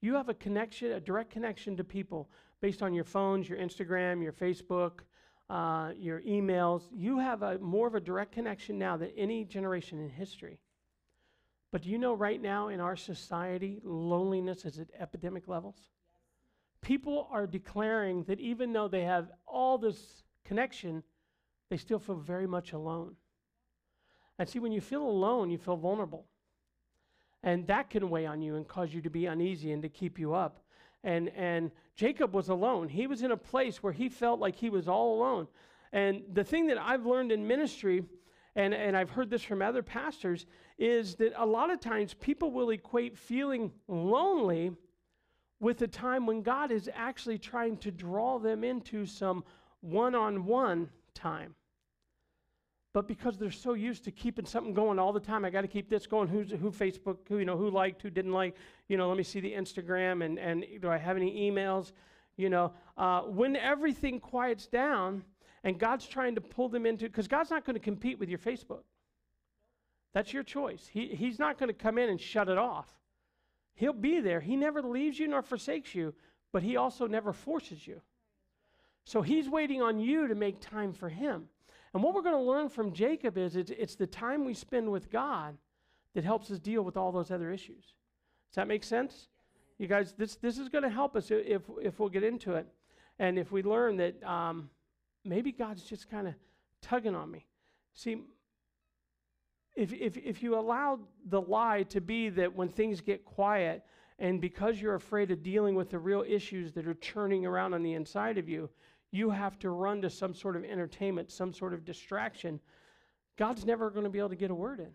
You 0.00 0.14
have 0.14 0.28
a 0.28 0.34
connection, 0.34 0.92
a 0.92 1.00
direct 1.00 1.30
connection 1.30 1.76
to 1.76 1.82
people 1.82 2.30
based 2.60 2.80
on 2.80 2.94
your 2.94 3.02
phones, 3.02 3.48
your 3.48 3.58
Instagram, 3.58 4.22
your 4.22 4.32
Facebook, 4.32 5.00
uh, 5.50 5.90
your 5.98 6.20
emails. 6.20 6.82
You 6.94 7.18
have 7.18 7.42
a 7.42 7.58
more 7.58 7.88
of 7.88 7.96
a 7.96 8.00
direct 8.00 8.30
connection 8.30 8.78
now 8.78 8.96
than 8.96 9.10
any 9.16 9.44
generation 9.44 9.98
in 9.98 10.08
history. 10.08 10.60
But 11.72 11.82
do 11.82 11.88
you 11.88 11.98
know 11.98 12.14
right 12.14 12.40
now 12.40 12.68
in 12.68 12.78
our 12.78 12.94
society, 12.94 13.80
loneliness 13.82 14.64
is 14.64 14.78
at 14.78 14.86
epidemic 14.96 15.48
levels? 15.48 15.90
People 16.80 17.26
are 17.32 17.48
declaring 17.48 18.22
that 18.28 18.38
even 18.38 18.72
though 18.72 18.86
they 18.86 19.02
have 19.02 19.32
all 19.48 19.78
this 19.78 20.22
connection, 20.44 21.02
they 21.72 21.78
still 21.78 21.98
feel 21.98 22.16
very 22.16 22.46
much 22.46 22.74
alone. 22.74 23.16
And 24.38 24.46
see, 24.46 24.58
when 24.58 24.72
you 24.72 24.82
feel 24.82 25.04
alone, 25.04 25.48
you 25.48 25.56
feel 25.56 25.78
vulnerable. 25.78 26.26
And 27.42 27.66
that 27.68 27.88
can 27.88 28.10
weigh 28.10 28.26
on 28.26 28.42
you 28.42 28.56
and 28.56 28.68
cause 28.68 28.92
you 28.92 29.00
to 29.00 29.08
be 29.08 29.24
uneasy 29.24 29.72
and 29.72 29.80
to 29.80 29.88
keep 29.88 30.18
you 30.18 30.34
up. 30.34 30.60
And, 31.02 31.30
and 31.30 31.70
Jacob 31.96 32.34
was 32.34 32.50
alone. 32.50 32.90
He 32.90 33.06
was 33.06 33.22
in 33.22 33.30
a 33.30 33.38
place 33.38 33.82
where 33.82 33.94
he 33.94 34.10
felt 34.10 34.38
like 34.38 34.54
he 34.54 34.68
was 34.68 34.86
all 34.86 35.14
alone. 35.18 35.48
And 35.94 36.20
the 36.34 36.44
thing 36.44 36.66
that 36.66 36.76
I've 36.76 37.06
learned 37.06 37.32
in 37.32 37.46
ministry, 37.46 38.04
and, 38.54 38.74
and 38.74 38.94
I've 38.94 39.08
heard 39.08 39.30
this 39.30 39.42
from 39.42 39.62
other 39.62 39.82
pastors, 39.82 40.44
is 40.76 41.14
that 41.14 41.32
a 41.38 41.46
lot 41.46 41.70
of 41.70 41.80
times 41.80 42.12
people 42.12 42.50
will 42.50 42.68
equate 42.68 43.16
feeling 43.16 43.72
lonely 43.88 44.72
with 45.58 45.80
a 45.80 45.88
time 45.88 46.26
when 46.26 46.42
God 46.42 46.70
is 46.70 46.90
actually 46.94 47.38
trying 47.38 47.78
to 47.78 47.90
draw 47.90 48.38
them 48.38 48.62
into 48.62 49.06
some 49.06 49.42
one 49.80 50.14
on 50.14 50.44
one 50.44 50.90
time. 51.14 51.54
But 52.94 53.08
because 53.08 53.38
they're 53.38 53.50
so 53.50 53.72
used 53.72 54.04
to 54.04 54.10
keeping 54.10 54.44
something 54.44 54.74
going 54.74 54.98
all 54.98 55.12
the 55.12 55.20
time, 55.20 55.44
I 55.44 55.50
got 55.50 55.62
to 55.62 55.68
keep 55.68 55.88
this 55.88 56.06
going. 56.06 56.28
Who's 56.28 56.50
who 56.50 56.70
Facebook? 56.70 57.16
Who 57.28 57.38
you 57.38 57.44
know? 57.44 57.56
Who 57.56 57.70
liked? 57.70 58.02
Who 58.02 58.10
didn't 58.10 58.32
like? 58.32 58.54
You 58.88 58.98
know, 58.98 59.08
let 59.08 59.16
me 59.16 59.22
see 59.22 59.40
the 59.40 59.52
Instagram 59.52 60.24
and 60.24 60.38
and 60.38 60.64
do 60.80 60.90
I 60.90 60.98
have 60.98 61.16
any 61.16 61.50
emails? 61.50 61.92
You 62.36 62.50
know, 62.50 62.72
uh, 62.96 63.22
when 63.22 63.56
everything 63.56 64.20
quiets 64.20 64.66
down 64.66 65.24
and 65.64 65.78
God's 65.78 66.06
trying 66.06 66.34
to 66.34 66.40
pull 66.40 66.68
them 66.68 66.86
into, 66.86 67.06
because 67.06 67.28
God's 67.28 67.50
not 67.50 67.64
going 67.64 67.74
to 67.74 67.80
compete 67.80 68.18
with 68.18 68.28
your 68.28 68.38
Facebook. 68.38 68.82
That's 70.12 70.32
your 70.32 70.42
choice. 70.42 70.88
He, 70.92 71.08
he's 71.08 71.38
not 71.38 71.58
going 71.58 71.68
to 71.68 71.74
come 71.74 71.98
in 71.98 72.10
and 72.10 72.20
shut 72.20 72.48
it 72.48 72.58
off. 72.58 72.88
He'll 73.74 73.92
be 73.92 74.20
there. 74.20 74.40
He 74.40 74.56
never 74.56 74.82
leaves 74.82 75.18
you 75.18 75.28
nor 75.28 75.42
forsakes 75.42 75.94
you, 75.94 76.14
but 76.52 76.62
he 76.62 76.76
also 76.76 77.06
never 77.06 77.32
forces 77.32 77.86
you. 77.86 78.02
So 79.04 79.22
he's 79.22 79.48
waiting 79.48 79.82
on 79.82 79.98
you 79.98 80.28
to 80.28 80.34
make 80.34 80.60
time 80.60 80.92
for 80.92 81.08
him. 81.08 81.48
And 81.94 82.02
what 82.02 82.14
we're 82.14 82.22
going 82.22 82.36
to 82.36 82.50
learn 82.50 82.68
from 82.68 82.92
Jacob 82.92 83.36
is 83.36 83.56
it's, 83.56 83.70
it's 83.70 83.94
the 83.94 84.06
time 84.06 84.44
we 84.44 84.54
spend 84.54 84.90
with 84.90 85.10
God 85.10 85.56
that 86.14 86.24
helps 86.24 86.50
us 86.50 86.58
deal 86.58 86.82
with 86.82 86.96
all 86.96 87.12
those 87.12 87.30
other 87.30 87.50
issues. 87.50 87.84
Does 88.50 88.56
that 88.56 88.68
make 88.68 88.84
sense? 88.84 89.28
You 89.78 89.86
guys, 89.86 90.14
this, 90.16 90.36
this 90.36 90.58
is 90.58 90.68
going 90.68 90.84
to 90.84 90.90
help 90.90 91.16
us 91.16 91.30
if, 91.30 91.62
if 91.82 91.98
we'll 91.98 92.08
get 92.08 92.22
into 92.22 92.54
it. 92.54 92.66
And 93.18 93.38
if 93.38 93.52
we 93.52 93.62
learn 93.62 93.96
that 93.98 94.22
um, 94.22 94.70
maybe 95.24 95.52
God's 95.52 95.82
just 95.82 96.10
kind 96.10 96.28
of 96.28 96.34
tugging 96.80 97.14
on 97.14 97.30
me. 97.30 97.46
See, 97.94 98.22
if, 99.74 99.92
if, 99.92 100.16
if 100.16 100.42
you 100.42 100.58
allow 100.58 100.98
the 101.28 101.40
lie 101.40 101.84
to 101.84 102.00
be 102.00 102.28
that 102.30 102.54
when 102.54 102.68
things 102.68 103.00
get 103.00 103.24
quiet, 103.24 103.82
and 104.18 104.40
because 104.40 104.80
you're 104.80 104.94
afraid 104.94 105.30
of 105.30 105.42
dealing 105.42 105.74
with 105.74 105.90
the 105.90 105.98
real 105.98 106.24
issues 106.26 106.72
that 106.72 106.86
are 106.86 106.94
churning 106.94 107.44
around 107.44 107.74
on 107.74 107.82
the 107.82 107.94
inside 107.94 108.38
of 108.38 108.48
you, 108.48 108.68
you 109.12 109.30
have 109.30 109.58
to 109.60 109.70
run 109.70 110.02
to 110.02 110.10
some 110.10 110.34
sort 110.34 110.56
of 110.56 110.64
entertainment, 110.64 111.30
some 111.30 111.52
sort 111.52 111.74
of 111.74 111.84
distraction, 111.84 112.58
God's 113.36 113.64
never 113.64 113.90
going 113.90 114.04
to 114.04 114.10
be 114.10 114.18
able 114.18 114.30
to 114.30 114.36
get 114.36 114.50
a 114.50 114.54
word 114.54 114.80
in. 114.80 114.90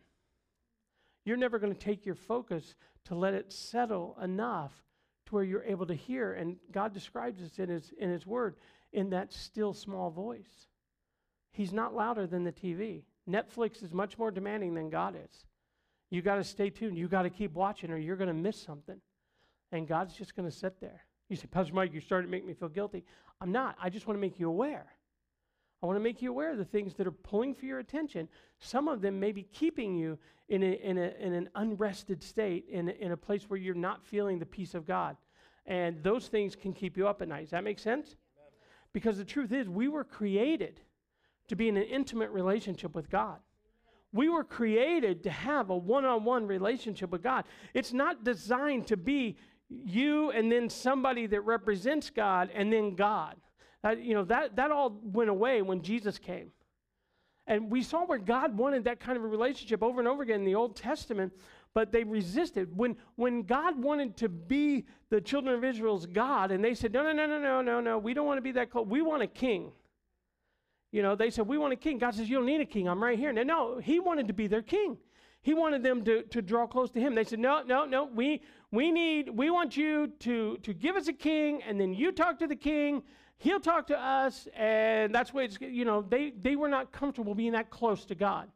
You're 1.23 1.38
never 1.38 1.60
going 1.60 1.73
to 1.73 1.80
take 1.80 2.06
your 2.06 2.15
focus 2.15 2.75
to 3.06 3.15
let 3.15 3.34
it 3.34 3.53
settle 3.53 4.17
enough 4.21 4.71
to 5.27 5.36
where 5.36 5.43
you're 5.43 5.63
able 5.63 5.86
to 5.86 5.93
hear. 5.93 6.34
And 6.34 6.58
God 6.71 6.93
describes 6.93 7.39
this 7.39 7.60
in 7.60 7.69
His, 7.69 7.93
in 7.97 8.10
his 8.10 8.25
Word 8.25 8.56
in 8.93 9.10
that 9.12 9.34
still 9.34 9.73
small 9.73 10.10
voice. 10.10 10.67
He's 11.51 11.73
not 11.73 11.93
louder 11.93 12.27
than 12.27 12.43
the 12.43 12.51
TV. 12.51 13.03
Netflix 13.30 13.84
is 13.84 13.93
much 13.93 14.17
more 14.17 14.32
demanding 14.32 14.73
than 14.73 14.89
God 14.89 15.15
is. 15.15 15.45
You 16.10 16.21
got 16.21 16.36
to 16.36 16.43
stay 16.43 16.69
tuned. 16.69 16.97
You 16.97 17.08
got 17.08 17.23
to 17.23 17.30
keep 17.30 17.53
watching, 17.53 17.91
or 17.91 17.97
you're 17.97 18.15
going 18.15 18.30
to 18.30 18.34
miss 18.34 18.62
something. 18.62 19.01
And 19.71 19.88
God's 19.88 20.13
just 20.13 20.36
going 20.36 20.49
to 20.49 20.56
sit 20.56 20.80
there. 20.80 21.07
You 21.30 21.36
say, 21.36 21.48
Pastor 21.48 21.74
Mike, 21.74 21.92
you're 21.92 22.02
starting 22.02 22.30
to 22.30 22.32
make 22.32 22.46
me 22.46 22.54
feel 22.54 22.70
guilty. 22.70 23.04
I'm 23.42 23.52
not. 23.52 23.76
I 23.82 23.90
just 23.90 24.08
want 24.08 24.18
to 24.18 24.22
make 24.22 24.40
you 24.40 24.48
aware. 24.48 24.86
I 25.82 25.86
want 25.86 25.98
to 25.98 26.04
make 26.04 26.22
you 26.22 26.32
aware 26.32 26.52
of 26.52 26.58
the 26.58 26.66
things 26.66 26.96
that 26.96 27.06
are 27.06 27.12
pulling 27.12 27.54
for 27.54 27.66
your 27.66 27.80
attention. 27.80 28.28
Some 28.60 28.88
of 28.88 29.02
them 29.02 29.20
may 29.20 29.32
be 29.32 29.44
keeping 29.44 29.96
you 29.96 30.18
in, 30.50 30.63
a, 30.63 30.72
in, 30.72 30.98
a, 30.98 31.13
in 31.20 31.34
an 31.34 31.50
unrested 31.56 32.24
state, 32.24 32.66
in 32.70 32.90
a, 32.90 32.92
in 32.94 33.12
a 33.12 33.18
place 33.18 33.44
where 33.48 33.60
you're 33.60 33.76
not 33.76 34.04
feeling 34.04 34.40
the 34.40 34.46
peace 34.46 34.74
of 34.74 34.88
God. 34.88 35.18
And 35.66 36.02
those 36.02 36.28
things 36.28 36.56
can 36.56 36.74
keep 36.74 36.98
you 36.98 37.08
up 37.08 37.22
at 37.22 37.28
night. 37.28 37.42
Does 37.42 37.50
that 37.52 37.63
make 37.63 37.78
sense? 37.78 38.08
Amen. 38.08 38.52
Because 38.94 39.18
the 39.18 39.26
truth 39.26 39.52
is, 39.52 39.70
we 39.70 39.88
were 39.88 40.06
created 40.06 40.80
to 41.50 41.56
be 41.56 41.68
in 41.68 41.78
an 41.78 41.84
intimate 41.84 42.32
relationship 42.32 42.96
with 42.96 43.10
God. 43.10 43.38
We 44.13 44.30
were 44.30 44.46
created 44.46 45.24
to 45.24 45.30
have 45.30 45.70
a 45.70 45.78
one 45.78 46.06
on 46.06 46.24
one 46.24 46.48
relationship 46.48 47.12
with 47.12 47.22
God. 47.22 47.44
It's 47.74 47.94
not 47.94 48.24
designed 48.24 48.88
to 48.88 48.98
be 48.98 49.38
you 49.69 50.32
and 50.32 50.51
then 50.51 50.69
somebody 50.69 51.27
that 51.27 51.41
represents 51.41 52.10
God 52.10 52.49
and 52.53 52.71
then 52.71 52.95
God. 52.95 53.36
You 53.99 54.15
know, 54.15 54.23
that, 54.25 54.56
that 54.56 54.71
all 54.71 54.99
went 55.03 55.30
away 55.30 55.62
when 55.62 55.82
Jesus 55.82 56.17
came. 56.17 56.51
And 57.45 57.71
we 57.71 57.82
saw 57.82 58.06
where 58.06 58.17
God 58.17 58.58
wanted 58.58 58.84
that 58.84 58.99
kind 58.99 59.17
of 59.17 59.23
a 59.23 59.27
relationship 59.27 59.82
over 59.82 59.99
and 59.99 60.08
over 60.08 60.23
again 60.23 60.39
in 60.39 60.45
the 60.45 60.56
Old 60.56 60.75
Testament, 60.75 61.32
but 61.73 61.93
they 61.93 62.03
resisted. 62.03 62.75
When, 62.75 62.97
when 63.15 63.43
God 63.43 63.82
wanted 63.82 64.17
to 64.17 64.27
be 64.27 64.86
the 65.10 65.21
children 65.21 65.56
of 65.56 65.63
Israel's 65.63 66.06
God, 66.06 66.51
and 66.51 66.63
they 66.63 66.73
said, 66.73 66.91
No, 66.91 67.03
no, 67.03 67.13
no, 67.13 67.25
no, 67.25 67.39
no, 67.39 67.62
no, 67.62 67.80
no, 67.80 67.97
we 67.97 68.13
don't 68.13 68.27
want 68.27 68.38
to 68.38 68.41
be 68.41 68.51
that 68.53 68.69
close. 68.69 68.86
We 68.86 69.01
want 69.01 69.23
a 69.23 69.27
king. 69.27 69.71
You 70.91 71.01
know, 71.01 71.15
they 71.15 71.30
said, 71.30 71.47
We 71.47 71.58
want 71.58 71.71
a 71.71 71.77
king. 71.77 71.97
God 71.99 72.15
says, 72.15 72.30
You 72.30 72.38
don't 72.38 72.45
need 72.45 72.60
a 72.60 72.65
king. 72.65 72.89
I'm 72.89 73.01
right 73.01 73.17
here. 73.17 73.32
No, 73.32 73.43
no, 73.43 73.80
he 73.80 74.01
wanted 74.01 74.27
to 74.27 74.34
be 74.34 74.47
their 74.47 74.62
king. 74.62 74.97
He 75.48 75.54
wanted 75.54 75.82
them 75.82 76.04
to, 76.04 76.24
to 76.24 76.42
draw 76.42 76.68
close 76.68 76.92
to 76.92 77.00
him. 77.00 77.16
They 77.16 77.24
said, 77.24 77.40
No, 77.40 77.64
no, 77.66 77.86
no, 77.86 78.04
we, 78.04 78.42
we 78.70 78.92
need, 78.92 79.30
we 79.30 79.50
want 79.50 79.78
you 79.78 80.12
to, 80.20 80.58
to 80.58 80.74
give 80.74 80.98
us 80.98 81.08
a 81.08 81.14
king, 81.14 81.64
and 81.64 81.80
then 81.80 81.94
you 81.94 82.12
talk 82.12 82.38
to 82.40 82.48
the 82.48 82.56
king, 82.58 83.02
he'll 83.38 83.62
talk 83.62 83.88
to 83.88 83.98
us, 83.98 84.50
and 84.54 85.16
that's 85.16 85.34
why 85.34 85.44
it's, 85.44 85.58
you 85.62 85.86
know, 85.86 86.02
they, 86.02 86.32
they 86.32 86.58
were 86.58 86.68
not 86.68 86.92
comfortable 86.92 87.34
being 87.34 87.54
that 87.54 87.70
close 87.70 88.04
to 88.08 88.14
God. 88.14 88.50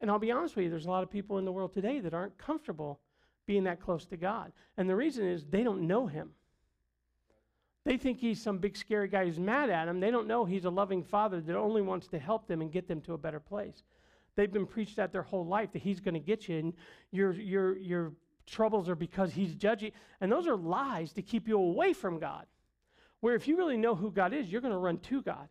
And 0.00 0.12
I'll 0.12 0.20
be 0.20 0.30
honest 0.30 0.54
with 0.54 0.66
you, 0.66 0.70
there's 0.70 0.86
a 0.86 0.90
lot 0.90 1.02
of 1.02 1.10
people 1.10 1.38
in 1.38 1.44
the 1.44 1.50
world 1.50 1.72
today 1.72 1.98
that 1.98 2.14
aren't 2.14 2.38
comfortable 2.38 3.00
being 3.44 3.64
that 3.64 3.80
close 3.80 4.04
to 4.04 4.16
God. 4.16 4.52
And 4.76 4.88
the 4.88 4.94
reason 4.94 5.26
is 5.26 5.44
they 5.44 5.64
don't 5.64 5.88
know 5.88 6.06
him. 6.06 6.30
They 7.84 7.96
think 7.96 8.20
he's 8.20 8.40
some 8.40 8.58
big 8.58 8.76
scary 8.76 9.08
guy 9.08 9.24
who's 9.24 9.40
mad 9.40 9.70
at 9.70 9.86
them. 9.86 9.98
They 9.98 10.12
don't 10.12 10.28
know 10.28 10.44
he's 10.44 10.66
a 10.66 10.70
loving 10.70 11.02
father 11.02 11.40
that 11.40 11.56
only 11.56 11.82
wants 11.82 12.06
to 12.10 12.20
help 12.20 12.46
them 12.46 12.60
and 12.60 12.70
get 12.70 12.86
them 12.86 13.00
to 13.00 13.14
a 13.14 13.18
better 13.18 13.40
place. 13.40 13.82
They've 14.36 14.52
been 14.52 14.66
preached 14.66 14.98
at 14.98 15.12
their 15.12 15.22
whole 15.22 15.46
life 15.46 15.72
that 15.72 15.82
he's 15.82 16.00
going 16.00 16.14
to 16.14 16.20
get 16.20 16.48
you 16.48 16.58
and 16.58 16.72
your, 17.10 17.32
your, 17.32 17.76
your 17.78 18.12
troubles 18.46 18.88
are 18.88 18.94
because 18.94 19.32
he's 19.32 19.54
judging. 19.54 19.92
And 20.20 20.30
those 20.30 20.46
are 20.46 20.56
lies 20.56 21.12
to 21.12 21.22
keep 21.22 21.48
you 21.48 21.58
away 21.58 21.92
from 21.92 22.18
God. 22.18 22.46
Where 23.20 23.34
if 23.34 23.48
you 23.48 23.56
really 23.56 23.76
know 23.76 23.94
who 23.94 24.10
God 24.10 24.32
is, 24.34 24.50
you're 24.50 24.60
going 24.60 24.72
to 24.72 24.78
run 24.78 24.98
to 24.98 25.22
God. 25.22 25.48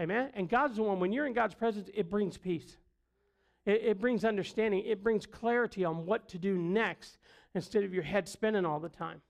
Amen? 0.00 0.30
And 0.34 0.48
God's 0.48 0.76
the 0.76 0.82
one, 0.82 1.00
when 1.00 1.12
you're 1.12 1.26
in 1.26 1.32
God's 1.32 1.54
presence, 1.54 1.90
it 1.92 2.08
brings 2.08 2.38
peace. 2.38 2.76
It, 3.66 3.82
it 3.82 4.00
brings 4.00 4.24
understanding. 4.24 4.84
It 4.86 5.02
brings 5.02 5.26
clarity 5.26 5.84
on 5.84 6.06
what 6.06 6.28
to 6.28 6.38
do 6.38 6.56
next 6.56 7.18
instead 7.54 7.84
of 7.84 7.92
your 7.92 8.02
head 8.02 8.28
spinning 8.28 8.64
all 8.64 8.80
the 8.80 8.88
time. 8.88 9.20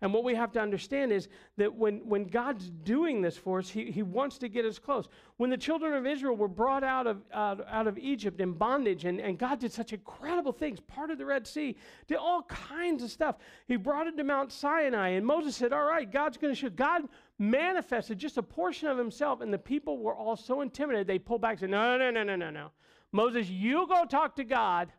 And 0.00 0.14
what 0.14 0.22
we 0.22 0.34
have 0.34 0.52
to 0.52 0.60
understand 0.60 1.12
is 1.12 1.28
that 1.56 1.74
when, 1.74 2.08
when 2.08 2.24
God's 2.24 2.70
doing 2.70 3.20
this 3.20 3.36
for 3.36 3.58
us, 3.58 3.68
he, 3.68 3.90
he 3.90 4.02
wants 4.02 4.38
to 4.38 4.48
get 4.48 4.64
us 4.64 4.78
close. 4.78 5.08
When 5.38 5.50
the 5.50 5.56
children 5.56 5.92
of 5.94 6.06
Israel 6.06 6.36
were 6.36 6.46
brought 6.46 6.84
out 6.84 7.08
of, 7.08 7.22
out, 7.32 7.66
out 7.68 7.88
of 7.88 7.98
Egypt 7.98 8.40
in 8.40 8.52
bondage, 8.52 9.04
and, 9.04 9.20
and 9.20 9.38
God 9.38 9.58
did 9.58 9.72
such 9.72 9.92
incredible 9.92 10.52
things, 10.52 10.78
part 10.78 11.10
of 11.10 11.18
the 11.18 11.26
Red 11.26 11.46
Sea, 11.46 11.76
did 12.06 12.16
all 12.16 12.42
kinds 12.42 13.02
of 13.02 13.10
stuff. 13.10 13.36
He 13.66 13.74
brought 13.76 14.06
it 14.06 14.16
to 14.16 14.24
Mount 14.24 14.52
Sinai, 14.52 15.10
and 15.10 15.26
Moses 15.26 15.56
said, 15.56 15.72
All 15.72 15.84
right, 15.84 16.10
God's 16.10 16.36
going 16.36 16.54
to 16.54 16.58
show. 16.58 16.70
God 16.70 17.02
manifested 17.40 18.18
just 18.18 18.38
a 18.38 18.42
portion 18.42 18.88
of 18.88 18.98
himself, 18.98 19.40
and 19.40 19.52
the 19.52 19.58
people 19.58 19.98
were 19.98 20.14
all 20.14 20.36
so 20.36 20.60
intimidated, 20.60 21.08
they 21.08 21.18
pulled 21.18 21.40
back 21.40 21.52
and 21.52 21.60
said, 21.60 21.70
No, 21.70 21.98
no, 21.98 22.10
no, 22.10 22.22
no, 22.22 22.36
no, 22.36 22.50
no. 22.50 22.70
Moses, 23.10 23.48
you 23.48 23.86
go 23.88 24.04
talk 24.04 24.36
to 24.36 24.44
God 24.44 24.92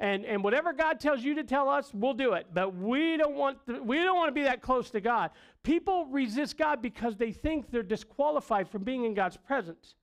and, 0.00 0.24
and 0.24 0.42
whatever 0.42 0.72
God 0.72 1.00
tells 1.00 1.22
you 1.22 1.34
to 1.36 1.44
tell 1.44 1.68
us, 1.68 1.90
we'll 1.94 2.14
do 2.14 2.32
it. 2.32 2.46
But 2.52 2.74
we 2.74 3.16
don't 3.16 3.34
want 3.34 3.64
to, 3.66 3.82
we 3.82 3.98
don't 3.98 4.16
want 4.16 4.28
to 4.28 4.32
be 4.32 4.42
that 4.42 4.60
close 4.60 4.90
to 4.90 5.00
God. 5.00 5.30
People 5.62 6.06
resist 6.06 6.58
God 6.58 6.82
because 6.82 7.16
they 7.16 7.32
think 7.32 7.70
they're 7.70 7.82
disqualified 7.82 8.68
from 8.68 8.82
being 8.82 9.04
in 9.04 9.14
God's 9.14 9.36
presence. 9.36 9.94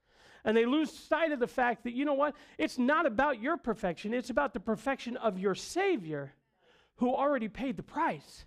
And 0.43 0.57
they 0.57 0.65
lose 0.65 0.91
sight 0.91 1.31
of 1.31 1.39
the 1.39 1.47
fact 1.47 1.83
that, 1.83 1.93
you 1.93 2.05
know 2.05 2.13
what? 2.13 2.35
It's 2.57 2.77
not 2.77 3.05
about 3.05 3.41
your 3.41 3.57
perfection, 3.57 4.13
it's 4.13 4.29
about 4.29 4.53
the 4.53 4.59
perfection 4.59 5.17
of 5.17 5.37
your 5.37 5.55
Savior 5.55 6.33
who 6.97 7.13
already 7.13 7.47
paid 7.47 7.77
the 7.77 7.83
price. 7.83 8.45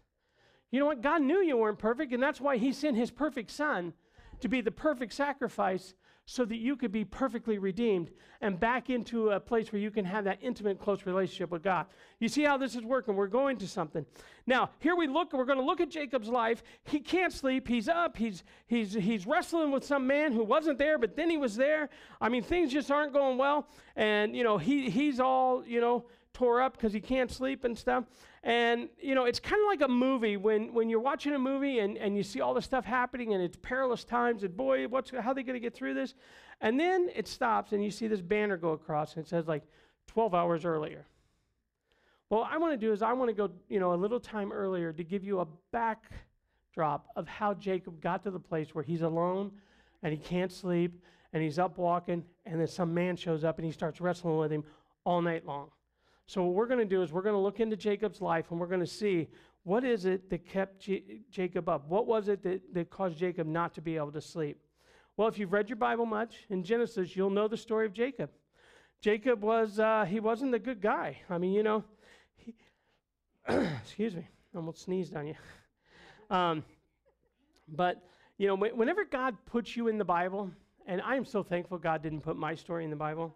You 0.70 0.80
know 0.80 0.86
what? 0.86 1.02
God 1.02 1.22
knew 1.22 1.38
you 1.38 1.56
weren't 1.56 1.78
perfect, 1.78 2.12
and 2.12 2.22
that's 2.22 2.40
why 2.40 2.56
He 2.56 2.72
sent 2.72 2.96
His 2.96 3.10
perfect 3.10 3.50
Son 3.50 3.92
to 4.40 4.48
be 4.48 4.60
the 4.60 4.72
perfect 4.72 5.12
sacrifice 5.12 5.94
so 6.26 6.44
that 6.44 6.56
you 6.56 6.74
could 6.76 6.90
be 6.90 7.04
perfectly 7.04 7.58
redeemed 7.58 8.10
and 8.40 8.58
back 8.58 8.88
into 8.88 9.30
a 9.30 9.40
place 9.40 9.72
where 9.72 9.80
you 9.80 9.90
can 9.90 10.04
have 10.04 10.24
that 10.24 10.38
intimate, 10.40 10.78
close 10.78 11.04
relationship 11.04 11.50
with 11.50 11.62
God. 11.62 11.86
You 12.18 12.28
see 12.28 12.42
how 12.44 12.56
this 12.56 12.74
is 12.74 12.82
working? 12.82 13.14
We're 13.14 13.26
going 13.26 13.58
to 13.58 13.68
something. 13.68 14.06
Now, 14.46 14.70
here 14.78 14.96
we 14.96 15.06
look, 15.06 15.32
we're 15.32 15.44
going 15.44 15.58
to 15.58 15.64
look 15.64 15.80
at 15.80 15.90
Jacob's 15.90 16.28
life. 16.28 16.62
He 16.84 17.00
can't 17.00 17.32
sleep. 17.32 17.68
He's 17.68 17.88
up. 17.88 18.16
He's, 18.16 18.42
he's, 18.66 18.94
he's 18.94 19.26
wrestling 19.26 19.70
with 19.70 19.84
some 19.84 20.06
man 20.06 20.32
who 20.32 20.44
wasn't 20.44 20.78
there, 20.78 20.98
but 20.98 21.14
then 21.14 21.28
he 21.28 21.36
was 21.36 21.56
there. 21.56 21.90
I 22.20 22.30
mean, 22.30 22.42
things 22.42 22.72
just 22.72 22.90
aren't 22.90 23.12
going 23.12 23.36
well. 23.36 23.68
And, 23.94 24.34
you 24.34 24.44
know, 24.44 24.56
he, 24.56 24.88
he's 24.88 25.20
all, 25.20 25.62
you 25.66 25.80
know, 25.80 26.06
tore 26.32 26.60
up 26.60 26.76
because 26.76 26.92
he 26.92 27.00
can't 27.00 27.30
sleep 27.30 27.64
and 27.64 27.78
stuff. 27.78 28.04
And, 28.44 28.90
you 29.00 29.14
know, 29.14 29.24
it's 29.24 29.40
kind 29.40 29.60
of 29.62 29.66
like 29.66 29.80
a 29.80 29.90
movie 29.90 30.36
when, 30.36 30.74
when 30.74 30.90
you're 30.90 31.00
watching 31.00 31.32
a 31.32 31.38
movie 31.38 31.78
and, 31.78 31.96
and 31.96 32.14
you 32.14 32.22
see 32.22 32.42
all 32.42 32.52
this 32.52 32.66
stuff 32.66 32.84
happening 32.84 33.32
and 33.32 33.42
it's 33.42 33.56
perilous 33.56 34.04
times 34.04 34.44
and 34.44 34.54
boy, 34.54 34.86
what's, 34.86 35.10
how 35.10 35.30
are 35.30 35.34
they 35.34 35.42
going 35.42 35.54
to 35.54 35.60
get 35.60 35.74
through 35.74 35.94
this? 35.94 36.12
And 36.60 36.78
then 36.78 37.08
it 37.16 37.26
stops 37.26 37.72
and 37.72 37.82
you 37.82 37.90
see 37.90 38.06
this 38.06 38.20
banner 38.20 38.58
go 38.58 38.72
across 38.72 39.14
and 39.14 39.24
it 39.24 39.28
says 39.28 39.48
like 39.48 39.62
12 40.08 40.34
hours 40.34 40.66
earlier. 40.66 41.06
Well, 42.28 42.46
I 42.50 42.58
want 42.58 42.74
to 42.74 42.76
do 42.76 42.92
is 42.92 43.00
I 43.00 43.14
want 43.14 43.30
to 43.30 43.34
go, 43.34 43.50
you 43.70 43.80
know, 43.80 43.94
a 43.94 43.96
little 43.96 44.20
time 44.20 44.52
earlier 44.52 44.92
to 44.92 45.02
give 45.02 45.24
you 45.24 45.40
a 45.40 45.46
backdrop 45.72 47.06
of 47.16 47.26
how 47.26 47.54
Jacob 47.54 48.02
got 48.02 48.22
to 48.24 48.30
the 48.30 48.40
place 48.40 48.74
where 48.74 48.84
he's 48.84 49.00
alone 49.00 49.52
and 50.02 50.12
he 50.12 50.18
can't 50.18 50.52
sleep 50.52 51.02
and 51.32 51.42
he's 51.42 51.58
up 51.58 51.78
walking 51.78 52.22
and 52.44 52.60
then 52.60 52.68
some 52.68 52.92
man 52.92 53.16
shows 53.16 53.42
up 53.42 53.56
and 53.56 53.64
he 53.64 53.72
starts 53.72 54.02
wrestling 54.02 54.36
with 54.36 54.52
him 54.52 54.64
all 55.04 55.22
night 55.22 55.46
long. 55.46 55.70
So 56.26 56.42
what 56.44 56.54
we're 56.54 56.66
going 56.66 56.80
to 56.80 56.84
do 56.86 57.02
is 57.02 57.12
we're 57.12 57.22
going 57.22 57.34
to 57.34 57.40
look 57.40 57.60
into 57.60 57.76
Jacob's 57.76 58.20
life 58.20 58.50
and 58.50 58.58
we're 58.58 58.66
going 58.66 58.80
to 58.80 58.86
see 58.86 59.28
what 59.64 59.84
is 59.84 60.04
it 60.04 60.28
that 60.30 60.46
kept 60.46 60.80
J- 60.80 61.20
Jacob 61.30 61.68
up? 61.68 61.88
What 61.88 62.06
was 62.06 62.28
it 62.28 62.42
that, 62.42 62.74
that 62.74 62.90
caused 62.90 63.18
Jacob 63.18 63.46
not 63.46 63.74
to 63.74 63.80
be 63.80 63.96
able 63.96 64.12
to 64.12 64.20
sleep? 64.20 64.58
Well, 65.16 65.28
if 65.28 65.38
you've 65.38 65.52
read 65.52 65.68
your 65.68 65.76
Bible 65.76 66.06
much 66.06 66.46
in 66.50 66.62
Genesis, 66.62 67.14
you'll 67.16 67.30
know 67.30 67.48
the 67.48 67.56
story 67.56 67.86
of 67.86 67.92
Jacob. 67.92 68.30
Jacob 69.00 69.42
was, 69.42 69.78
uh, 69.78 70.06
he 70.08 70.20
wasn't 70.20 70.54
a 70.54 70.58
good 70.58 70.80
guy. 70.80 71.18
I 71.28 71.38
mean, 71.38 71.52
you 71.52 71.62
know, 71.62 71.84
he, 72.36 72.54
excuse 73.48 74.14
me, 74.14 74.26
almost 74.54 74.82
sneezed 74.82 75.14
on 75.14 75.26
you. 75.26 75.34
Um, 76.30 76.64
but, 77.68 78.02
you 78.38 78.46
know, 78.46 78.56
whenever 78.56 79.04
God 79.04 79.36
puts 79.46 79.76
you 79.76 79.88
in 79.88 79.98
the 79.98 80.04
Bible, 80.04 80.50
and 80.86 81.00
I 81.02 81.16
am 81.16 81.24
so 81.24 81.42
thankful 81.42 81.78
God 81.78 82.02
didn't 82.02 82.20
put 82.20 82.36
my 82.36 82.54
story 82.54 82.84
in 82.84 82.90
the 82.90 82.96
Bible 82.96 83.34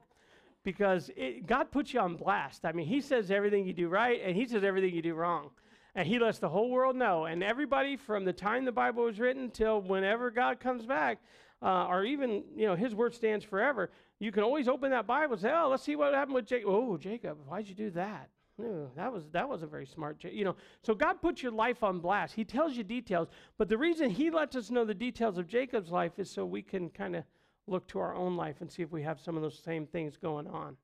because 0.64 1.10
it, 1.16 1.46
God 1.46 1.70
puts 1.70 1.94
you 1.94 2.00
on 2.00 2.16
blast. 2.16 2.64
I 2.64 2.72
mean, 2.72 2.86
He 2.86 3.00
says 3.00 3.30
everything 3.30 3.66
you 3.66 3.72
do 3.72 3.88
right, 3.88 4.20
and 4.24 4.36
He 4.36 4.46
says 4.46 4.64
everything 4.64 4.94
you 4.94 5.02
do 5.02 5.14
wrong. 5.14 5.50
And 5.94 6.06
He 6.06 6.18
lets 6.18 6.38
the 6.38 6.48
whole 6.48 6.70
world 6.70 6.96
know. 6.96 7.24
And 7.24 7.42
everybody 7.42 7.96
from 7.96 8.24
the 8.24 8.32
time 8.32 8.64
the 8.64 8.72
Bible 8.72 9.04
was 9.04 9.18
written 9.18 9.50
till 9.50 9.80
whenever 9.80 10.30
God 10.30 10.60
comes 10.60 10.84
back, 10.84 11.18
uh, 11.62 11.86
or 11.86 12.04
even, 12.04 12.44
you 12.56 12.66
know, 12.66 12.76
His 12.76 12.94
word 12.94 13.14
stands 13.14 13.44
forever, 13.44 13.90
you 14.20 14.32
can 14.32 14.42
always 14.42 14.68
open 14.68 14.90
that 14.90 15.06
Bible 15.06 15.34
and 15.34 15.42
say, 15.42 15.52
oh, 15.52 15.68
let's 15.70 15.82
see 15.82 15.96
what 15.96 16.14
happened 16.14 16.34
with 16.34 16.46
Jacob. 16.46 16.68
Oh, 16.70 16.96
Jacob, 16.96 17.38
why'd 17.46 17.68
you 17.68 17.74
do 17.74 17.90
that? 17.90 18.28
No, 18.58 18.90
that 18.96 19.12
was 19.12 19.22
that 19.30 19.48
wasn't 19.48 19.70
very 19.70 19.86
smart. 19.86 20.22
You 20.24 20.44
know, 20.44 20.56
so 20.82 20.92
God 20.92 21.22
puts 21.22 21.44
your 21.44 21.52
life 21.52 21.84
on 21.84 22.00
blast. 22.00 22.34
He 22.34 22.44
tells 22.44 22.76
you 22.76 22.82
details, 22.82 23.28
but 23.56 23.68
the 23.68 23.78
reason 23.78 24.10
He 24.10 24.30
lets 24.30 24.56
us 24.56 24.70
know 24.70 24.84
the 24.84 24.94
details 24.94 25.38
of 25.38 25.46
Jacob's 25.46 25.92
life 25.92 26.18
is 26.18 26.28
so 26.28 26.44
we 26.44 26.62
can 26.62 26.90
kind 26.90 27.14
of 27.14 27.22
look 27.68 27.87
to 27.88 27.98
our 27.98 28.14
own 28.14 28.37
life 28.37 28.57
and 28.61 28.70
see 28.70 28.83
if 28.83 28.90
we 28.90 29.02
have 29.02 29.20
some 29.20 29.37
of 29.37 29.42
those 29.42 29.61
same 29.64 29.87
things 29.87 30.16
going 30.16 30.46
on. 30.46 30.76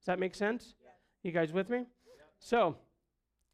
Does 0.00 0.06
that 0.06 0.18
make 0.18 0.34
sense? 0.34 0.74
You 1.22 1.32
guys 1.32 1.52
with 1.52 1.70
me? 1.70 1.84
So, 2.38 2.76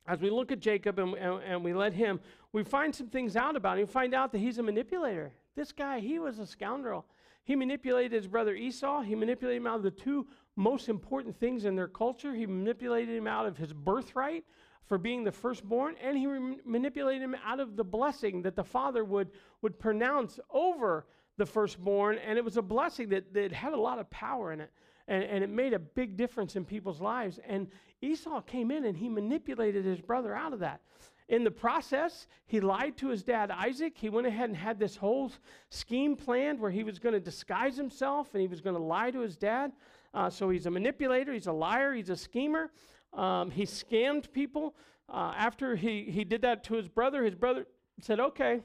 as 0.07 0.21
we 0.21 0.31
look 0.31 0.53
at 0.53 0.61
Jacob 0.61 0.99
and, 0.99 1.15
and, 1.15 1.43
and, 1.43 1.65
we 1.65 1.73
let 1.73 1.95
him, 1.95 2.21
we 2.53 2.63
find 2.63 2.95
some 2.95 3.09
things 3.09 3.37
out 3.37 3.57
about 3.57 3.79
him. 3.79 3.87
We 3.87 3.93
find 3.93 4.15
out 4.15 4.33
that 4.33 4.39
he's 4.39 4.59
a 4.59 4.63
manipulator. 4.63 5.33
This 5.57 5.73
guy, 5.73 6.01
he 6.01 6.19
was 6.19 6.39
a 6.39 6.47
scoundrel. 6.47 7.07
He 7.45 7.57
manipulated 7.57 8.13
his 8.13 8.27
brother 8.27 8.55
Esau. 8.55 9.03
He 9.03 9.15
manipulated 9.15 9.63
him 9.63 9.67
out 9.67 9.77
of 9.77 9.83
the 9.83 9.91
two 9.91 10.27
most 10.57 10.89
important 10.89 11.39
things 11.39 11.65
in 11.65 11.75
their 11.77 11.89
culture. 11.89 12.35
He 12.35 12.47
manipulated 12.47 13.17
him 13.17 13.27
out 13.27 13.47
of 13.47 13.57
his 13.57 13.73
birthright 13.73 14.45
for 14.87 14.99
being 14.99 15.25
the 15.25 15.33
firstborn, 15.33 15.97
and 16.03 16.17
he 16.19 16.27
manipulated 16.65 17.23
him 17.23 17.37
out 17.45 17.61
of 17.61 17.77
the 17.77 17.85
blessing 17.85 18.43
that 18.43 18.55
the 18.55 18.65
father 18.65 19.05
would, 19.05 19.31
would 19.63 19.79
pronounce 19.79 20.39
over 20.51 21.07
the 21.37 21.47
firstborn, 21.47 22.19
and 22.19 22.39
it 22.39 22.45
was 22.45 22.57
a 22.57 22.63
blessing 22.63 23.09
that, 23.11 23.33
that 23.35 23.53
had 23.53 23.73
a 23.73 23.81
lot 23.81 23.99
of 23.99 24.09
power 24.11 24.53
in 24.53 24.61
it. 24.61 24.71
And, 25.07 25.23
and 25.25 25.45
it 25.45 25.51
made 25.51 25.75
a 25.75 25.79
big 25.79 26.17
difference 26.17 26.57
in 26.57 26.65
people's 26.65 27.01
lives. 27.01 27.39
And 27.47 27.69
Esau 28.01 28.41
came 28.41 28.71
in 28.71 28.85
and 28.87 28.97
he 28.97 29.09
manipulated 29.09 29.85
his 29.85 30.01
brother 30.01 30.35
out 30.35 30.53
of 30.53 30.61
that. 30.61 30.81
In 31.29 31.43
the 31.43 31.51
process, 31.51 32.27
he 32.47 32.61
lied 32.61 32.97
to 32.99 33.09
his 33.09 33.23
dad 33.23 33.51
Isaac. 33.51 33.95
He 33.97 34.11
went 34.11 34.27
ahead 34.27 34.51
and 34.51 34.57
had 34.57 34.79
this 34.79 34.97
whole 34.97 35.33
scheme 35.71 36.17
planned 36.17 36.61
where 36.61 36.71
he 36.71 36.85
was 36.85 36.99
going 36.99 37.15
to 37.15 37.21
disguise 37.21 37.77
himself 37.77 38.35
and 38.35 38.43
he 38.43 38.47
was 38.47 38.61
going 38.61 38.77
to 38.77 38.83
lie 38.83 39.11
to 39.11 39.21
his 39.21 39.37
dad. 39.37 39.73
Uh, 40.13 40.29
so 40.29 40.51
he's 40.51 40.67
a 40.67 40.71
manipulator, 40.71 41.33
he's 41.33 41.47
a 41.47 41.53
liar, 41.53 41.95
he's 41.95 42.11
a 42.11 42.17
schemer. 42.17 42.71
Um, 43.13 43.51
he 43.51 43.65
scammed 43.65 44.33
people. 44.33 44.75
Uh, 45.09 45.35
after 45.37 45.77
he, 45.77 46.05
he 46.05 46.25
did 46.25 46.43
that 46.43 46.65
to 46.65 46.75
his 46.75 46.89
brother, 46.89 47.25
his 47.25 47.35
brother 47.35 47.67
said, 48.01 48.21
Okay, 48.21 48.61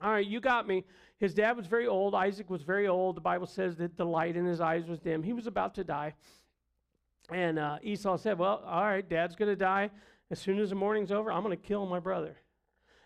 all 0.00 0.10
right, 0.10 0.26
you 0.26 0.40
got 0.40 0.66
me. 0.66 0.84
His 1.22 1.34
dad 1.34 1.56
was 1.56 1.66
very 1.68 1.86
old. 1.86 2.16
Isaac 2.16 2.50
was 2.50 2.62
very 2.62 2.88
old. 2.88 3.16
The 3.16 3.20
Bible 3.20 3.46
says 3.46 3.76
that 3.76 3.96
the 3.96 4.04
light 4.04 4.36
in 4.36 4.44
his 4.44 4.60
eyes 4.60 4.86
was 4.86 4.98
dim. 4.98 5.22
He 5.22 5.32
was 5.32 5.46
about 5.46 5.72
to 5.76 5.84
die. 5.84 6.14
And 7.30 7.60
uh, 7.60 7.78
Esau 7.80 8.16
said, 8.16 8.40
Well, 8.40 8.60
all 8.66 8.82
right, 8.82 9.08
dad's 9.08 9.36
going 9.36 9.48
to 9.48 9.54
die. 9.54 9.90
As 10.32 10.40
soon 10.40 10.58
as 10.58 10.70
the 10.70 10.74
morning's 10.74 11.12
over, 11.12 11.30
I'm 11.30 11.44
going 11.44 11.56
to 11.56 11.62
kill 11.62 11.86
my 11.86 12.00
brother. 12.00 12.38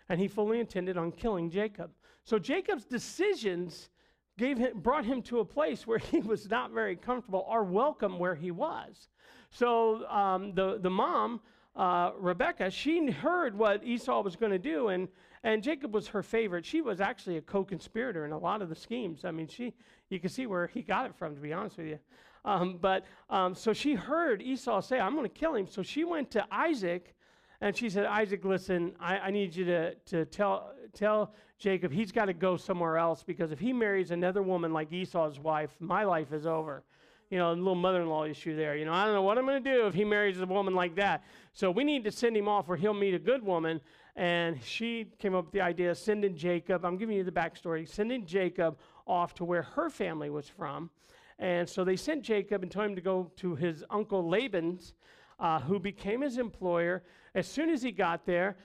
And 0.09 0.19
he 0.19 0.27
fully 0.27 0.59
intended 0.59 0.97
on 0.97 1.11
killing 1.11 1.51
Jacob. 1.51 1.91
So 2.23 2.39
Jacob's 2.39 2.85
decisions 2.85 3.91
gave 4.35 4.57
him, 4.57 4.79
brought 4.79 5.05
him 5.05 5.21
to 5.21 5.41
a 5.41 5.45
place 5.45 5.85
where 5.85 5.99
he 6.11 6.17
was 6.17 6.49
not 6.49 6.71
very 6.71 6.95
comfortable 6.95 7.45
or 7.47 7.63
welcome 7.63 8.17
where 8.17 8.33
he 8.33 8.49
was. 8.49 9.09
So 9.51 10.07
um, 10.07 10.55
the, 10.55 10.79
the 10.81 10.89
mom, 10.89 11.39
uh, 11.77 12.11
Rebecca, 12.17 12.71
she 12.71 13.11
heard 13.11 13.55
what 13.55 13.83
Esau 13.83 14.21
was 14.21 14.35
going 14.35 14.51
to 14.51 14.59
do, 14.59 14.87
and 14.87 15.07
and 15.43 15.61
Jacob 15.61 15.93
was 15.93 16.07
her 16.07 16.23
favorite. 16.23 16.65
She 16.65 16.81
was 16.81 16.99
actually 16.99 17.37
a 17.37 17.41
co-conspirator 17.41 18.25
in 18.25 18.31
a 18.31 18.37
lot 18.37 18.63
of 18.63 18.69
the 18.69 18.75
schemes. 18.75 19.23
I 19.23 19.31
mean, 19.31 19.47
she 19.47 19.75
you 20.09 20.19
can 20.19 20.31
see 20.31 20.47
where 20.47 20.65
he 20.65 20.81
got 20.81 21.05
it 21.05 21.15
from, 21.15 21.35
to 21.35 21.41
be 21.41 21.53
honest 21.53 21.77
with 21.77 21.87
you. 21.87 21.99
Um, 22.43 22.79
but 22.81 23.05
um, 23.29 23.53
so 23.53 23.73
she 23.73 23.93
heard 23.93 24.41
Esau 24.41 24.81
say, 24.81 24.99
"I'm 24.99 25.13
going 25.15 25.29
to 25.29 25.39
kill 25.39 25.53
him." 25.53 25.67
So 25.67 25.83
she 25.83 26.03
went 26.03 26.31
to 26.31 26.43
Isaac, 26.51 27.15
and 27.61 27.77
she 27.77 27.91
said, 27.91 28.05
"Isaac, 28.05 28.43
listen, 28.43 28.93
I, 28.99 29.19
I 29.19 29.31
need 29.31 29.55
you 29.55 29.65
to 29.65 29.93
to 29.93 30.25
tell 30.25 30.71
tell 30.93 31.35
Jacob 31.59 31.91
he's 31.91 32.11
got 32.11 32.25
to 32.25 32.33
go 32.33 32.57
somewhere 32.57 32.97
else 32.97 33.21
because 33.21 33.51
if 33.51 33.59
he 33.59 33.71
marries 33.71 34.09
another 34.09 34.41
woman 34.41 34.73
like 34.73 34.91
Esau's 34.91 35.39
wife, 35.39 35.75
my 35.79 36.03
life 36.03 36.33
is 36.33 36.47
over." 36.47 36.83
You 37.29 37.37
know, 37.37 37.51
a 37.51 37.53
little 37.53 37.75
mother-in-law 37.75 38.25
issue 38.25 38.55
there. 38.55 38.75
You 38.75 38.85
know, 38.85 38.93
I 38.93 39.05
don't 39.05 39.13
know 39.13 39.21
what 39.21 39.37
I'm 39.37 39.45
going 39.45 39.61
to 39.63 39.73
do 39.73 39.87
if 39.87 39.93
he 39.93 40.05
marries 40.05 40.39
a 40.39 40.45
woman 40.45 40.73
like 40.73 40.95
that. 40.95 41.23
So 41.53 41.71
we 41.71 41.83
need 41.83 42.03
to 42.05 42.11
send 42.11 42.37
him 42.37 42.47
off 42.47 42.67
where 42.67 42.77
he'll 42.77 42.93
meet 42.93 43.13
a 43.13 43.19
good 43.19 43.43
woman 43.43 43.81
and 44.17 44.61
she 44.63 45.05
came 45.19 45.35
up 45.35 45.45
with 45.45 45.53
the 45.53 45.61
idea 45.61 45.91
of 45.91 45.97
sending 45.97 46.35
Jacob, 46.35 46.83
I'm 46.83 46.97
giving 46.97 47.15
you 47.15 47.23
the 47.23 47.31
backstory, 47.31 47.87
sending 47.87 48.25
Jacob 48.25 48.79
off 49.05 49.35
to 49.35 49.45
where 49.45 49.61
her 49.61 49.91
family 49.91 50.31
was 50.31 50.49
from. 50.49 50.89
And 51.37 51.69
so 51.69 51.83
they 51.83 51.95
sent 51.95 52.23
Jacob 52.23 52.63
and 52.63 52.71
told 52.71 52.87
him 52.87 52.95
to 52.95 53.01
go 53.01 53.31
to 53.37 53.55
his 53.55 53.83
uncle 53.91 54.27
Laban's, 54.27 54.93
uh, 55.39 55.59
who 55.59 55.79
became 55.79 56.21
his 56.21 56.39
employer. 56.39 57.03
As 57.35 57.47
soon 57.47 57.69
as 57.69 57.83
he 57.83 57.91
got 57.91 58.25
there, 58.25 58.57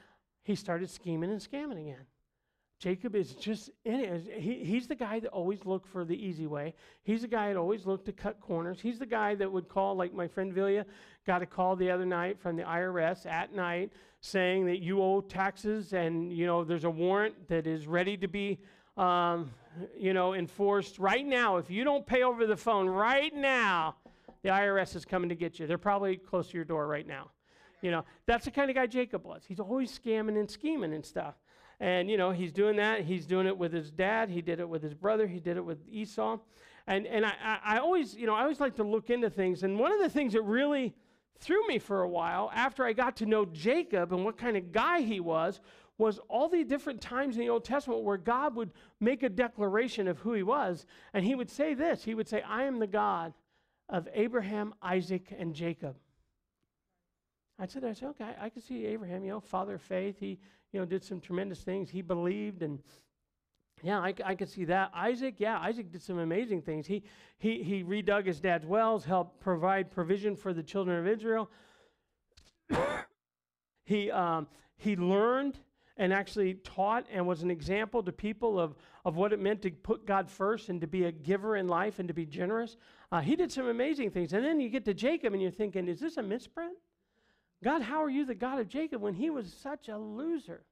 he 0.42 0.54
started 0.54 0.88
scheming 0.88 1.30
and 1.30 1.40
scamming 1.40 1.80
again. 1.80 2.06
Jacob 2.82 3.14
is 3.14 3.34
just 3.34 3.70
in 3.84 4.00
it. 4.00 4.40
He, 4.40 4.64
he's 4.64 4.88
the 4.88 4.96
guy 4.96 5.20
that 5.20 5.28
always 5.28 5.64
looked 5.64 5.86
for 5.86 6.04
the 6.04 6.16
easy 6.16 6.48
way. 6.48 6.74
He's 7.04 7.22
the 7.22 7.28
guy 7.28 7.46
that 7.46 7.56
always 7.56 7.86
looked 7.86 8.06
to 8.06 8.12
cut 8.12 8.40
corners. 8.40 8.80
He's 8.80 8.98
the 8.98 9.06
guy 9.06 9.36
that 9.36 9.52
would 9.52 9.68
call, 9.68 9.94
like 9.94 10.12
my 10.12 10.26
friend 10.26 10.52
Villia 10.52 10.84
got 11.24 11.42
a 11.42 11.46
call 11.46 11.76
the 11.76 11.88
other 11.88 12.04
night 12.04 12.40
from 12.40 12.56
the 12.56 12.64
IRS 12.64 13.24
at 13.24 13.54
night 13.54 13.92
saying 14.20 14.66
that 14.66 14.82
you 14.82 15.00
owe 15.00 15.20
taxes 15.20 15.92
and, 15.92 16.32
you 16.32 16.44
know, 16.44 16.64
there's 16.64 16.82
a 16.82 16.90
warrant 16.90 17.46
that 17.46 17.68
is 17.68 17.86
ready 17.86 18.16
to 18.16 18.26
be, 18.26 18.58
um, 18.96 19.52
you 19.96 20.12
know, 20.12 20.34
enforced 20.34 20.98
right 20.98 21.24
now. 21.24 21.58
If 21.58 21.70
you 21.70 21.84
don't 21.84 22.04
pay 22.04 22.24
over 22.24 22.46
the 22.46 22.56
phone 22.56 22.88
right 22.88 23.32
now, 23.32 23.94
the 24.42 24.48
IRS 24.48 24.96
is 24.96 25.04
coming 25.04 25.28
to 25.28 25.36
get 25.36 25.60
you. 25.60 25.68
They're 25.68 25.78
probably 25.78 26.16
close 26.16 26.48
to 26.48 26.56
your 26.56 26.64
door 26.64 26.88
right 26.88 27.06
now. 27.06 27.30
You 27.80 27.92
know, 27.92 28.04
that's 28.26 28.44
the 28.44 28.50
kind 28.50 28.70
of 28.70 28.74
guy 28.74 28.88
Jacob 28.88 29.24
was. 29.24 29.44
He's 29.46 29.60
always 29.60 29.96
scamming 29.96 30.36
and 30.36 30.50
scheming 30.50 30.94
and 30.94 31.04
stuff. 31.04 31.36
And, 31.82 32.08
you 32.08 32.16
know, 32.16 32.30
he's 32.30 32.52
doing 32.52 32.76
that. 32.76 33.00
He's 33.00 33.26
doing 33.26 33.48
it 33.48 33.58
with 33.58 33.72
his 33.72 33.90
dad. 33.90 34.30
He 34.30 34.40
did 34.40 34.60
it 34.60 34.68
with 34.68 34.84
his 34.84 34.94
brother. 34.94 35.26
He 35.26 35.40
did 35.40 35.56
it 35.56 35.64
with 35.64 35.80
Esau. 35.90 36.38
And, 36.86 37.08
and 37.08 37.26
I, 37.26 37.58
I 37.64 37.78
always, 37.78 38.14
you 38.14 38.24
know, 38.24 38.36
I 38.36 38.42
always 38.42 38.60
like 38.60 38.76
to 38.76 38.84
look 38.84 39.10
into 39.10 39.28
things. 39.28 39.64
And 39.64 39.80
one 39.80 39.90
of 39.90 39.98
the 39.98 40.08
things 40.08 40.34
that 40.34 40.42
really 40.42 40.94
threw 41.40 41.66
me 41.66 41.80
for 41.80 42.02
a 42.02 42.08
while 42.08 42.52
after 42.54 42.84
I 42.84 42.92
got 42.92 43.16
to 43.16 43.26
know 43.26 43.44
Jacob 43.44 44.12
and 44.12 44.24
what 44.24 44.38
kind 44.38 44.56
of 44.56 44.70
guy 44.70 45.00
he 45.00 45.18
was 45.18 45.58
was 45.98 46.20
all 46.28 46.48
the 46.48 46.62
different 46.62 47.00
times 47.00 47.34
in 47.34 47.40
the 47.40 47.48
Old 47.48 47.64
Testament 47.64 48.04
where 48.04 48.16
God 48.16 48.54
would 48.54 48.70
make 49.00 49.24
a 49.24 49.28
declaration 49.28 50.06
of 50.06 50.20
who 50.20 50.34
he 50.34 50.44
was. 50.44 50.86
And 51.12 51.24
he 51.24 51.34
would 51.34 51.50
say 51.50 51.74
this 51.74 52.04
He 52.04 52.14
would 52.14 52.28
say, 52.28 52.42
I 52.42 52.62
am 52.62 52.78
the 52.78 52.86
God 52.86 53.34
of 53.88 54.08
Abraham, 54.14 54.72
Isaac, 54.80 55.34
and 55.36 55.52
Jacob. 55.52 55.96
I 57.58 57.66
said, 57.66 57.82
I 57.82 57.92
said, 57.92 58.10
okay, 58.10 58.36
I, 58.40 58.50
can 58.50 58.62
see 58.62 58.86
Abraham, 58.86 59.24
you 59.24 59.30
know, 59.30 59.40
father 59.40 59.74
of 59.74 59.82
faith. 59.82 60.16
He, 60.20 60.38
you 60.72 60.80
know, 60.80 60.86
did 60.86 61.04
some 61.04 61.20
tremendous 61.20 61.60
things. 61.60 61.90
He 61.90 62.02
believed 62.02 62.62
and 62.62 62.80
yeah, 63.82 63.98
I, 63.98 64.14
I 64.24 64.34
could 64.36 64.48
see 64.48 64.64
that. 64.66 64.92
Isaac, 64.94 65.34
yeah, 65.38 65.58
Isaac 65.58 65.90
did 65.90 66.02
some 66.02 66.18
amazing 66.18 66.62
things. 66.62 66.86
He, 66.86 67.02
he, 67.38 67.64
he 67.64 67.82
redug 67.82 68.26
his 68.26 68.38
dad's 68.38 68.64
wells, 68.64 69.04
helped 69.04 69.40
provide 69.40 69.90
provision 69.90 70.36
for 70.36 70.52
the 70.54 70.62
children 70.62 70.98
of 70.98 71.08
Israel. 71.08 71.50
he, 73.84 74.10
um, 74.10 74.46
he 74.76 74.94
learned 74.94 75.58
and 75.96 76.12
actually 76.12 76.54
taught 76.54 77.06
and 77.12 77.26
was 77.26 77.42
an 77.42 77.50
example 77.50 78.02
to 78.04 78.12
people 78.12 78.58
of, 78.58 78.76
of 79.04 79.16
what 79.16 79.32
it 79.32 79.40
meant 79.40 79.62
to 79.62 79.70
put 79.70 80.06
God 80.06 80.30
first 80.30 80.68
and 80.68 80.80
to 80.80 80.86
be 80.86 81.04
a 81.04 81.12
giver 81.12 81.56
in 81.56 81.66
life 81.66 81.98
and 81.98 82.06
to 82.06 82.14
be 82.14 82.24
generous. 82.24 82.76
Uh, 83.10 83.20
he 83.20 83.34
did 83.34 83.50
some 83.50 83.66
amazing 83.66 84.10
things. 84.10 84.32
And 84.32 84.44
then 84.44 84.60
you 84.60 84.68
get 84.68 84.84
to 84.84 84.94
Jacob 84.94 85.32
and 85.32 85.42
you're 85.42 85.50
thinking, 85.50 85.88
is 85.88 85.98
this 85.98 86.16
a 86.16 86.22
misprint? 86.22 86.76
God, 87.62 87.82
how 87.82 88.02
are 88.02 88.10
you 88.10 88.24
the 88.24 88.34
God 88.34 88.58
of 88.58 88.68
Jacob 88.68 89.00
when 89.00 89.14
he 89.14 89.30
was 89.30 89.52
such 89.52 89.88
a 89.88 89.96
loser? 89.96 90.64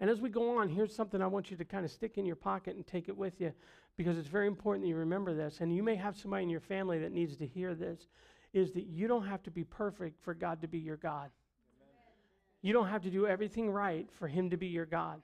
And 0.00 0.08
as 0.08 0.20
we 0.20 0.28
go 0.28 0.58
on, 0.58 0.68
here's 0.68 0.94
something 0.94 1.20
I 1.20 1.26
want 1.26 1.50
you 1.50 1.56
to 1.56 1.64
kind 1.64 1.84
of 1.84 1.90
stick 1.90 2.18
in 2.18 2.26
your 2.26 2.36
pocket 2.36 2.76
and 2.76 2.86
take 2.86 3.08
it 3.08 3.16
with 3.16 3.40
you 3.40 3.52
because 3.96 4.16
it's 4.16 4.28
very 4.28 4.46
important 4.46 4.84
that 4.84 4.88
you 4.88 4.96
remember 4.96 5.34
this. 5.34 5.60
And 5.60 5.74
you 5.74 5.82
may 5.82 5.96
have 5.96 6.16
somebody 6.16 6.44
in 6.44 6.50
your 6.50 6.60
family 6.60 6.98
that 7.00 7.12
needs 7.12 7.36
to 7.38 7.46
hear 7.46 7.74
this 7.74 8.06
is 8.52 8.72
that 8.72 8.86
you 8.86 9.08
don't 9.08 9.26
have 9.26 9.42
to 9.42 9.50
be 9.50 9.64
perfect 9.64 10.22
for 10.22 10.34
God 10.34 10.62
to 10.62 10.68
be 10.68 10.78
your 10.78 10.96
God. 10.96 11.30
You 12.62 12.72
don't 12.72 12.88
have 12.88 13.02
to 13.02 13.10
do 13.10 13.26
everything 13.26 13.70
right 13.70 14.08
for 14.10 14.28
him 14.28 14.50
to 14.50 14.56
be 14.56 14.66
your 14.66 14.86
God. 14.86 15.20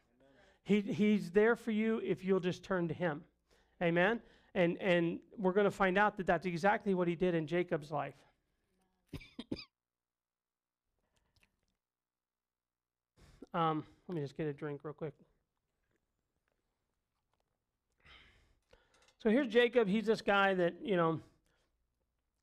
He, 0.64 0.80
he's 0.80 1.30
there 1.30 1.56
for 1.56 1.70
you 1.70 2.00
if 2.04 2.24
you'll 2.24 2.40
just 2.40 2.62
turn 2.62 2.88
to 2.88 2.94
him. 2.94 3.22
Amen? 3.82 4.20
And, 4.54 4.80
and 4.80 5.18
we're 5.37 5.52
going 5.52 5.64
to 5.64 5.70
find 5.70 5.98
out 5.98 6.16
that 6.16 6.26
that's 6.26 6.46
exactly 6.46 6.94
what 6.94 7.06
he 7.06 7.14
did 7.14 7.34
in 7.34 7.46
Jacob's 7.46 7.90
life. 7.90 8.14
Um, 13.54 13.84
let 14.08 14.16
me 14.16 14.20
just 14.20 14.36
get 14.36 14.46
a 14.46 14.52
drink 14.52 14.80
real 14.82 14.92
quick. 14.92 15.14
So 19.22 19.30
here's 19.30 19.48
Jacob. 19.48 19.88
He's 19.88 20.04
this 20.04 20.20
guy 20.20 20.54
that 20.54 20.74
you 20.82 20.96
know 20.96 21.20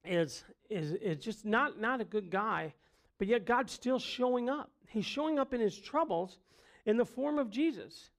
is 0.06 0.44
is 0.70 0.94
is 0.94 1.18
just 1.18 1.46
not 1.46 1.80
not 1.80 2.02
a 2.02 2.06
good 2.06 2.32
guy, 2.32 2.74
but 3.20 3.28
yet 3.28 3.46
God's 3.46 3.74
still 3.74 4.00
showing 4.00 4.50
up. 4.50 4.72
He's 4.88 5.06
showing 5.06 5.38
up 5.38 5.54
in 5.54 5.60
his 5.62 5.78
troubles 5.78 6.40
in 6.86 6.98
the 6.98 7.06
form 7.06 7.38
of 7.38 7.50
Jesus. 7.50 8.10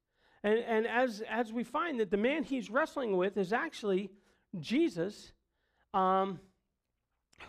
And, 0.45 0.59
and 0.59 0.87
as, 0.87 1.23
as 1.29 1.53
we 1.53 1.65
find 1.65 2.01
that 2.01 2.11
the 2.11 2.17
man 2.17 2.43
he's 2.43 2.71
wrestling 2.71 3.17
with 3.17 3.37
is 3.37 3.53
actually 3.53 4.11
Jesus, 4.59 5.33
um, 5.95 6.41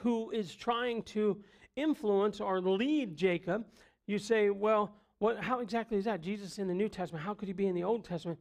who 0.01 0.31
is 0.31 0.55
trying 0.55 1.03
to 1.03 1.41
influence 1.75 2.39
or 2.39 2.61
lead 2.61 3.15
Jacob. 3.15 3.65
You 4.05 4.19
say, 4.19 4.49
well, 4.49 4.93
what, 5.19 5.39
how 5.39 5.59
exactly 5.59 5.97
is 5.97 6.05
that? 6.05 6.21
Jesus 6.21 6.59
in 6.59 6.67
the 6.67 6.73
New 6.73 6.89
Testament. 6.89 7.23
How 7.23 7.33
could 7.33 7.47
he 7.47 7.53
be 7.53 7.67
in 7.67 7.75
the 7.75 7.83
Old 7.83 8.03
Testament 8.03 8.39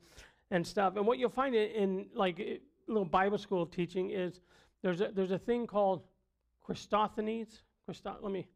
and 0.50 0.66
stuff? 0.66 0.96
And 0.96 1.06
what 1.06 1.18
you'll 1.18 1.30
find 1.30 1.54
in, 1.54 2.06
like 2.14 2.40
a 2.40 2.58
little 2.88 3.04
Bible 3.04 3.38
school 3.38 3.66
teaching 3.66 4.10
is 4.10 4.40
there's 4.82 5.00
a, 5.00 5.10
there's 5.14 5.30
a 5.30 5.38
thing 5.38 5.66
called 5.66 6.02
Christothenes. 6.66 7.62
Christo- 7.86 8.18
let 8.20 8.32
me 8.32 8.46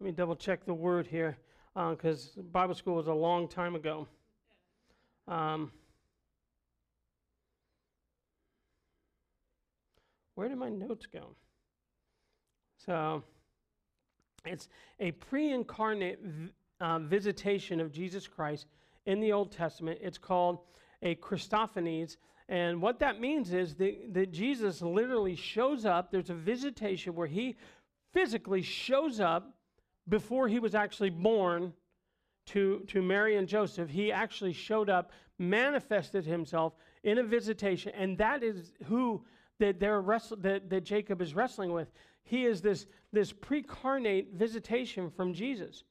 let 0.00 0.04
me 0.04 0.12
double 0.12 0.36
check 0.36 0.64
the 0.64 0.74
word 0.74 1.06
here 1.06 1.38
because 1.74 2.32
uh, 2.38 2.42
Bible 2.42 2.74
school 2.74 2.94
was 2.94 3.06
a 3.06 3.12
long 3.12 3.48
time 3.48 3.74
ago. 3.74 4.06
Um, 5.26 5.72
where 10.34 10.48
did 10.48 10.58
my 10.58 10.68
notes 10.68 11.06
go? 11.06 11.34
So 12.76 13.22
it's 14.44 14.68
a 15.00 15.12
pre-incarnate 15.12 16.20
v- 16.22 16.52
uh, 16.80 16.98
visitation 16.98 17.80
of 17.80 17.92
Jesus 17.92 18.26
Christ 18.26 18.66
in 19.06 19.20
the 19.20 19.32
Old 19.32 19.52
Testament. 19.52 19.98
It's 20.02 20.18
called 20.18 20.58
a 21.02 21.14
Christophanies. 21.16 22.16
And 22.48 22.80
what 22.80 23.00
that 23.00 23.20
means 23.20 23.52
is 23.52 23.74
that, 23.76 24.14
that 24.14 24.32
Jesus 24.32 24.82
literally 24.82 25.36
shows 25.36 25.84
up. 25.84 26.10
There's 26.10 26.30
a 26.30 26.34
visitation 26.34 27.14
where 27.14 27.26
he 27.26 27.56
physically 28.12 28.62
shows 28.62 29.20
up 29.20 29.54
before 30.08 30.48
he 30.48 30.58
was 30.58 30.74
actually 30.74 31.10
born 31.10 31.72
to, 32.46 32.84
to 32.88 33.02
Mary 33.02 33.36
and 33.36 33.48
Joseph. 33.48 33.90
He 33.90 34.12
actually 34.12 34.52
showed 34.52 34.88
up, 34.88 35.10
manifested 35.38 36.24
himself 36.24 36.74
in 37.02 37.18
a 37.18 37.22
visitation. 37.22 37.92
And 37.96 38.16
that 38.18 38.42
is 38.42 38.72
who 38.84 39.24
that, 39.58 39.80
they're 39.80 40.00
wrestle, 40.00 40.36
that, 40.38 40.70
that 40.70 40.84
Jacob 40.84 41.20
is 41.20 41.34
wrestling 41.34 41.72
with. 41.72 41.90
He 42.22 42.44
is 42.44 42.60
this, 42.60 42.86
this 43.12 43.32
precarnate 43.32 44.32
visitation 44.34 45.10
from 45.10 45.32
Jesus. 45.32 45.84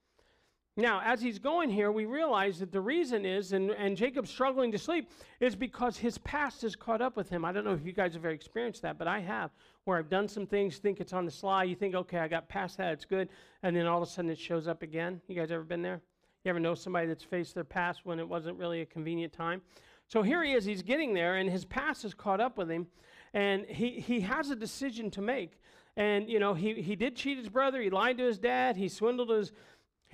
Now, 0.78 1.02
as 1.06 1.22
he's 1.22 1.40
going 1.40 1.70
here, 1.70 1.90
we 1.90 2.04
realize 2.04 2.60
that 2.60 2.74
the 2.74 2.82
reason 2.82 3.26
is, 3.26 3.54
and, 3.54 3.72
and 3.72 3.96
Jacob's 3.96 4.30
struggling 4.30 4.74
to 4.74 4.78
sleep, 4.78 5.10
is 5.40 5.56
because 5.56 5.98
his 5.98 6.18
past 6.18 6.64
has 6.64 6.76
caught 6.76 7.02
up 7.02 7.16
with 7.16 7.30
him. 7.30 7.46
I 7.46 7.54
don't 7.54 7.64
know 7.64 7.74
if 7.74 7.86
you 7.86 7.94
guys 7.94 8.14
have 8.14 8.26
ever 8.26 8.34
experienced 8.34 8.82
that, 8.82 8.98
but 8.98 9.08
I 9.08 9.20
have, 9.20 9.52
where 9.86 9.98
I've 9.98 10.10
done 10.10 10.28
some 10.28 10.46
things, 10.46 10.78
think 10.78 11.00
it's 11.00 11.14
on 11.14 11.24
the 11.24 11.32
sly, 11.32 11.64
you 11.64 11.76
think, 11.76 11.96
okay, 11.96 12.20
I 12.20 12.28
got 12.28 12.50
past 12.50 12.78
that, 12.78 12.92
it's 12.92 13.06
good, 13.06 13.30
and 13.64 13.74
then 13.74 13.86
all 13.86 14.02
of 14.02 14.08
a 14.08 14.12
sudden 14.12 14.30
it 14.30 14.38
shows 14.38 14.68
up 14.68 14.82
again. 14.82 15.22
You 15.30 15.36
guys 15.36 15.50
ever 15.50 15.64
been 15.64 15.82
there? 15.82 16.02
You 16.44 16.50
ever 16.50 16.60
know 16.60 16.76
somebody 16.76 17.08
that's 17.08 17.24
faced 17.24 17.56
their 17.56 17.64
past 17.64 18.02
when 18.04 18.20
it 18.20 18.28
wasn't 18.28 18.60
really 18.60 18.82
a 18.82 18.86
convenient 18.86 19.32
time? 19.32 19.62
So 20.08 20.24
here 20.24 20.44
he 20.44 20.52
is, 20.52 20.66
he's 20.66 20.84
getting 20.84 21.14
there, 21.14 21.38
and 21.38 21.50
his 21.50 21.64
past 21.64 22.04
has 22.04 22.14
caught 22.14 22.42
up 22.42 22.58
with 22.58 22.70
him, 22.70 22.88
and 23.34 23.66
he, 23.66 24.02
he 24.02 24.20
has 24.20 24.50
a 24.50 24.56
decision 24.58 25.10
to 25.12 25.22
make. 25.22 25.54
And, 25.98 26.30
you 26.30 26.40
know, 26.40 26.54
he, 26.54 26.82
he 26.82 26.98
did 26.98 27.16
cheat 27.16 27.38
his 27.38 27.48
brother, 27.48 27.82
he 27.82 27.90
lied 27.90 28.18
to 28.18 28.26
his 28.26 28.38
dad, 28.38 28.76
he 28.76 28.90
swindled 28.90 29.30
his 29.30 29.54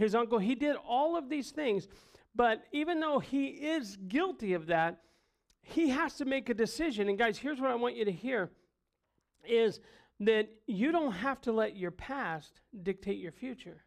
his 0.02 0.16
uncle. 0.16 0.40
He 0.40 0.56
did 0.56 0.76
all 0.88 1.16
of 1.16 1.30
these 1.30 1.52
things. 1.52 1.88
But 2.36 2.64
even 2.72 3.00
though 3.00 3.20
he 3.20 3.48
is 3.48 3.98
guilty 4.08 4.54
of 4.54 4.66
that, 4.68 5.02
he 5.62 5.90
has 5.90 6.16
to 6.16 6.26
make 6.26 6.50
a 6.50 6.54
decision. 6.54 7.08
And 7.08 7.18
guys, 7.18 7.38
here's 7.38 7.62
what 7.62 7.70
I 7.70 7.76
want 7.76 7.96
you 7.96 8.06
to 8.06 8.12
hear 8.12 8.50
is 9.48 9.80
that 10.20 10.50
you 10.66 10.92
don't 10.92 11.12
have 11.12 11.40
to 11.42 11.52
let 11.52 11.76
your 11.76 11.92
past 11.92 12.62
dictate 12.84 13.20
your 13.20 13.32
future. 13.32 13.84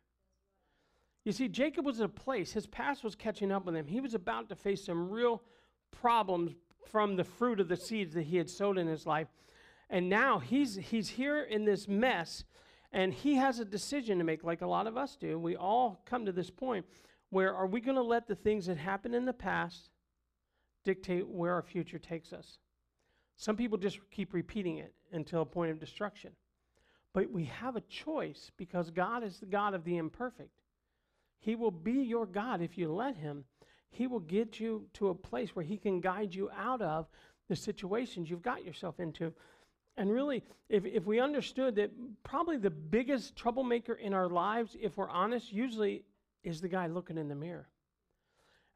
You 1.24 1.32
see, 1.32 1.48
Jacob 1.48 1.84
was 1.84 2.00
at 2.00 2.06
a 2.06 2.08
place, 2.08 2.52
his 2.52 2.66
past 2.66 3.02
was 3.02 3.14
catching 3.14 3.50
up 3.50 3.64
with 3.64 3.74
him. 3.74 3.86
He 3.86 4.00
was 4.00 4.14
about 4.14 4.48
to 4.50 4.54
face 4.54 4.84
some 4.84 5.10
real 5.10 5.42
problems 5.90 6.52
from 6.90 7.16
the 7.16 7.24
fruit 7.24 7.60
of 7.60 7.68
the 7.68 7.76
seeds 7.76 8.14
that 8.14 8.24
he 8.24 8.36
had 8.36 8.50
sowed 8.50 8.78
in 8.78 8.86
his 8.86 9.06
life. 9.06 9.28
And 9.90 10.08
now 10.08 10.38
he's, 10.38 10.76
he's 10.76 11.08
here 11.08 11.42
in 11.42 11.64
this 11.64 11.88
mess 11.88 12.44
and 12.94 13.12
he 13.12 13.34
has 13.34 13.58
a 13.58 13.64
decision 13.64 14.18
to 14.18 14.24
make, 14.24 14.44
like 14.44 14.62
a 14.62 14.66
lot 14.66 14.86
of 14.86 14.96
us 14.96 15.16
do. 15.16 15.36
We 15.36 15.56
all 15.56 16.00
come 16.06 16.24
to 16.24 16.32
this 16.32 16.48
point 16.48 16.86
where 17.30 17.52
are 17.52 17.66
we 17.66 17.80
going 17.80 17.96
to 17.96 18.02
let 18.02 18.28
the 18.28 18.36
things 18.36 18.66
that 18.66 18.76
happened 18.76 19.16
in 19.16 19.24
the 19.24 19.32
past 19.32 19.90
dictate 20.84 21.26
where 21.26 21.52
our 21.52 21.62
future 21.62 21.98
takes 21.98 22.32
us? 22.32 22.58
Some 23.36 23.56
people 23.56 23.76
just 23.76 23.98
keep 24.12 24.32
repeating 24.32 24.78
it 24.78 24.94
until 25.10 25.42
a 25.42 25.46
point 25.46 25.72
of 25.72 25.80
destruction. 25.80 26.30
But 27.12 27.32
we 27.32 27.46
have 27.46 27.74
a 27.74 27.80
choice 27.80 28.52
because 28.56 28.90
God 28.90 29.24
is 29.24 29.40
the 29.40 29.46
God 29.46 29.74
of 29.74 29.82
the 29.82 29.96
imperfect. 29.96 30.50
He 31.40 31.56
will 31.56 31.72
be 31.72 31.94
your 31.94 32.26
God 32.26 32.62
if 32.62 32.78
you 32.78 32.92
let 32.92 33.16
Him. 33.16 33.44
He 33.90 34.06
will 34.06 34.20
get 34.20 34.60
you 34.60 34.86
to 34.94 35.08
a 35.08 35.14
place 35.14 35.56
where 35.56 35.64
He 35.64 35.78
can 35.78 36.00
guide 36.00 36.32
you 36.32 36.48
out 36.56 36.80
of 36.80 37.08
the 37.48 37.56
situations 37.56 38.30
you've 38.30 38.40
got 38.40 38.64
yourself 38.64 39.00
into. 39.00 39.32
And 39.96 40.12
really, 40.12 40.42
if, 40.68 40.84
if 40.84 41.06
we 41.06 41.20
understood 41.20 41.76
that 41.76 41.90
probably 42.24 42.56
the 42.56 42.70
biggest 42.70 43.36
troublemaker 43.36 43.94
in 43.94 44.12
our 44.12 44.28
lives, 44.28 44.76
if 44.80 44.96
we're 44.96 45.08
honest, 45.08 45.52
usually 45.52 46.02
is 46.42 46.60
the 46.60 46.68
guy 46.68 46.88
looking 46.88 47.16
in 47.16 47.28
the 47.28 47.34
mirror. 47.34 47.68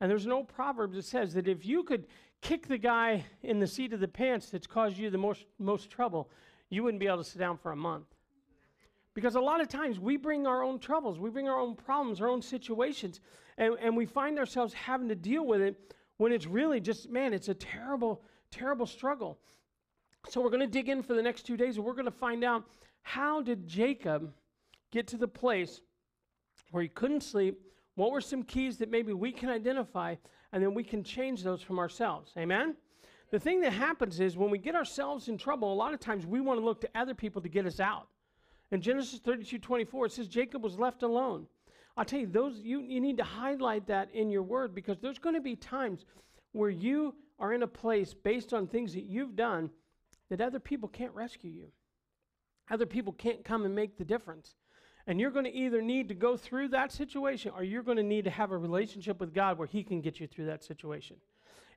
And 0.01 0.09
there's 0.09 0.27
no 0.27 0.45
proverb 0.45 0.95
that 0.95 1.05
says 1.05 1.35
that 1.35 1.49
if 1.49 1.67
you 1.67 1.83
could 1.83 2.07
kick 2.41 2.69
the 2.69 2.79
guy 2.79 3.25
in 3.43 3.59
the 3.59 3.67
seat 3.67 3.93
of 3.93 4.01
the 4.01 4.09
pants 4.09 4.51
that's 4.51 4.67
caused 4.67 4.97
you 4.97 5.11
the 5.11 5.19
most, 5.19 5.47
most 5.59 5.91
trouble, 5.91 6.31
you 6.71 6.85
wouldn't 6.85 7.01
be 7.01 7.07
able 7.07 7.19
to 7.19 7.25
sit 7.25 7.39
down 7.39 7.59
for 7.59 7.73
a 7.73 7.77
month. 7.77 8.07
Because 9.15 9.35
a 9.35 9.41
lot 9.41 9.61
of 9.61 9.69
times 9.69 9.99
we 9.99 10.17
bring 10.17 10.47
our 10.47 10.63
own 10.63 10.79
troubles, 10.79 11.19
we 11.19 11.31
bring 11.31 11.49
our 11.49 11.59
own 11.59 11.75
problems, 11.75 12.21
our 12.21 12.29
own 12.29 12.43
situations, 12.43 13.21
and, 13.57 13.75
and 13.81 13.97
we 13.97 14.07
find 14.07 14.39
ourselves 14.39 14.73
having 14.73 15.09
to 15.09 15.17
deal 15.17 15.45
with 15.45 15.61
it 15.61 15.95
when 16.19 16.31
it's 16.31 16.47
really 16.47 16.79
just, 16.79 17.11
man, 17.11 17.33
it's 17.33 17.49
a 17.49 17.55
terrible, 17.55 18.23
terrible 18.53 18.87
struggle. 18.87 19.39
So 20.29 20.41
we're 20.41 20.51
going 20.51 20.61
to 20.61 20.67
dig 20.67 20.89
in 20.89 21.03
for 21.03 21.15
the 21.15 21.23
next 21.23 21.45
two 21.45 21.57
days 21.57 21.77
and 21.77 21.85
we're 21.85 21.95
going 21.95 22.05
to 22.05 22.11
find 22.11 22.45
out 22.45 22.65
how 23.03 23.41
did 23.41 23.67
Jacob 23.67 24.33
get 24.91 25.07
to 25.09 25.17
the 25.17 25.29
place 25.29 25.81
where 26.71 26.83
he 26.83 26.89
couldn't 26.89 27.23
sleep? 27.23 27.61
What 27.95 28.13
were 28.13 28.21
some 28.21 28.43
keys 28.43 28.77
that 28.79 28.91
maybe 28.91 29.13
we 29.13 29.33
can 29.33 29.49
identify 29.49 30.17
and 30.53 30.63
then 30.63 30.75
we 30.75 30.85
can 30.85 31.03
change 31.03 31.43
those 31.43 31.63
from 31.63 31.79
ourselves? 31.79 32.33
Amen? 32.37 32.77
The 33.31 33.39
thing 33.39 33.61
that 33.63 33.73
happens 33.73 34.21
is 34.21 34.37
when 34.37 34.51
we 34.51 34.59
get 34.59 34.75
ourselves 34.75 35.29
in 35.29 35.39
trouble, 35.39 35.73
a 35.73 35.75
lot 35.75 35.95
of 35.95 36.01
times 36.01 36.27
we 36.27 36.41
want 36.41 36.61
to 36.61 36.65
look 36.65 36.81
to 36.83 36.91
other 36.95 37.15
people 37.15 37.43
to 37.43 37.49
get 37.49 37.67
us 37.67 37.81
out. 37.81 38.09
In 38.71 38.81
Genesis 38.81 39.21
32 39.21 39.59
24, 39.59 40.07
it 40.07 40.13
says 40.13 40.29
Jacob 40.29 40.63
was 40.63 40.79
left 40.79 41.03
alone. 41.03 41.47
I'll 41.97 42.05
tell 42.05 42.21
you, 42.21 42.27
those 42.27 42.61
you, 42.61 42.81
you 42.83 43.01
need 43.01 43.17
to 43.17 43.25
highlight 43.25 43.87
that 43.89 44.15
in 44.15 44.31
your 44.31 44.43
word 44.43 44.75
because 44.75 44.99
there's 45.01 45.19
going 45.19 45.35
to 45.35 45.41
be 45.41 45.57
times 45.57 46.05
where 46.53 46.71
you 46.71 47.15
are 47.39 47.53
in 47.53 47.63
a 47.63 47.67
place 47.67 48.15
based 48.15 48.53
on 48.53 48.67
things 48.67 48.95
that 48.95 49.05
you've 49.05 49.35
done 49.37 49.71
that 50.31 50.41
other 50.41 50.61
people 50.61 50.89
can't 50.89 51.15
rescue 51.15 51.51
you. 51.51 51.69
Other 52.71 52.87
people 52.87 53.13
can't 53.13 53.45
come 53.45 53.65
and 53.65 53.75
make 53.75 53.97
the 53.97 54.05
difference. 54.05 54.55
And 55.07 55.19
you're 55.19 55.31
going 55.31 55.47
to 55.47 55.55
either 55.55 55.81
need 55.81 56.09
to 56.09 56.15
go 56.15 56.37
through 56.37 56.69
that 56.69 56.93
situation 56.93 57.53
or 57.57 57.65
you're 57.65 57.83
going 57.83 57.97
to 57.97 58.03
need 58.03 58.25
to 58.25 58.31
have 58.31 58.53
a 58.53 58.59
relationship 58.59 59.21
with 59.21 59.33
God 59.33 59.57
where 59.57 59.67
He 59.67 59.83
can 59.83 60.03
get 60.03 60.21
you 60.21 60.27
through 60.27 60.47
that 60.47 60.63
situation. 60.63 61.17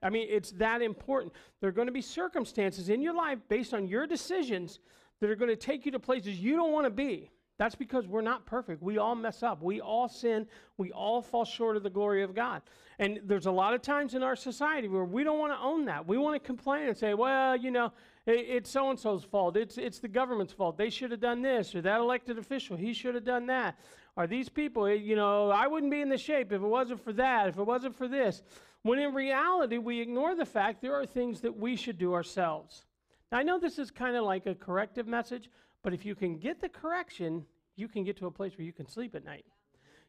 I 0.03 0.09
mean, 0.09 0.27
it's 0.29 0.51
that 0.53 0.81
important. 0.81 1.33
There 1.59 1.69
are 1.69 1.73
going 1.73 1.87
to 1.87 1.93
be 1.93 2.01
circumstances 2.01 2.89
in 2.89 3.01
your 3.01 3.13
life 3.13 3.39
based 3.47 3.73
on 3.73 3.87
your 3.87 4.05
decisions 4.05 4.79
that 5.19 5.29
are 5.29 5.35
going 5.35 5.49
to 5.49 5.55
take 5.55 5.85
you 5.85 5.91
to 5.91 5.99
places 5.99 6.39
you 6.39 6.55
don't 6.55 6.73
want 6.73 6.85
to 6.87 6.91
be. 6.91 7.29
That's 7.57 7.75
because 7.75 8.07
we're 8.07 8.21
not 8.21 8.47
perfect. 8.47 8.81
We 8.81 8.97
all 8.97 9.13
mess 9.13 9.43
up. 9.43 9.61
We 9.61 9.79
all 9.79 10.09
sin. 10.09 10.47
We 10.77 10.91
all 10.91 11.21
fall 11.21 11.45
short 11.45 11.77
of 11.77 11.83
the 11.83 11.91
glory 11.91 12.23
of 12.23 12.33
God. 12.33 12.63
And 12.97 13.19
there's 13.25 13.45
a 13.45 13.51
lot 13.51 13.75
of 13.75 13.83
times 13.83 14.15
in 14.15 14.23
our 14.23 14.35
society 14.35 14.87
where 14.87 15.05
we 15.05 15.23
don't 15.23 15.37
want 15.37 15.53
to 15.53 15.59
own 15.59 15.85
that. 15.85 16.07
We 16.07 16.17
want 16.17 16.41
to 16.41 16.45
complain 16.45 16.87
and 16.87 16.97
say, 16.97 17.13
well, 17.13 17.55
you 17.55 17.69
know, 17.69 17.93
it's 18.27 18.69
so 18.69 18.89
and 18.89 18.99
so's 18.99 19.23
fault. 19.23 19.57
It's, 19.57 19.77
it's 19.77 19.99
the 19.99 20.07
government's 20.07 20.53
fault. 20.53 20.77
They 20.77 20.89
should 20.89 21.11
have 21.11 21.19
done 21.19 21.41
this, 21.41 21.73
or 21.73 21.81
that 21.81 21.99
elected 21.99 22.37
official, 22.37 22.77
he 22.77 22.93
should 22.93 23.15
have 23.15 23.23
done 23.23 23.47
that. 23.47 23.79
Or 24.15 24.27
these 24.27 24.49
people, 24.49 24.85
eh, 24.85 24.93
you 24.93 25.15
know, 25.15 25.49
I 25.49 25.67
wouldn't 25.67 25.91
be 25.91 26.01
in 26.01 26.09
the 26.09 26.17
shape 26.17 26.51
if 26.51 26.61
it 26.61 26.67
wasn't 26.67 27.03
for 27.03 27.13
that, 27.13 27.47
if 27.47 27.57
it 27.57 27.63
wasn't 27.63 27.95
for 27.95 28.07
this. 28.07 28.43
When 28.83 28.99
in 28.99 29.13
reality, 29.13 29.77
we 29.77 30.01
ignore 30.01 30.35
the 30.35 30.45
fact 30.45 30.81
there 30.81 30.95
are 30.95 31.05
things 31.05 31.41
that 31.41 31.57
we 31.57 31.75
should 31.75 31.97
do 31.97 32.13
ourselves. 32.13 32.85
Now, 33.31 33.39
I 33.39 33.43
know 33.43 33.59
this 33.59 33.79
is 33.79 33.91
kind 33.91 34.15
of 34.15 34.25
like 34.25 34.45
a 34.45 34.55
corrective 34.55 35.07
message, 35.07 35.49
but 35.83 35.93
if 35.93 36.05
you 36.05 36.15
can 36.15 36.37
get 36.37 36.59
the 36.59 36.69
correction, 36.69 37.45
you 37.75 37.87
can 37.87 38.03
get 38.03 38.17
to 38.17 38.27
a 38.27 38.31
place 38.31 38.57
where 38.57 38.65
you 38.65 38.73
can 38.73 38.87
sleep 38.87 39.15
at 39.15 39.23
night. 39.23 39.45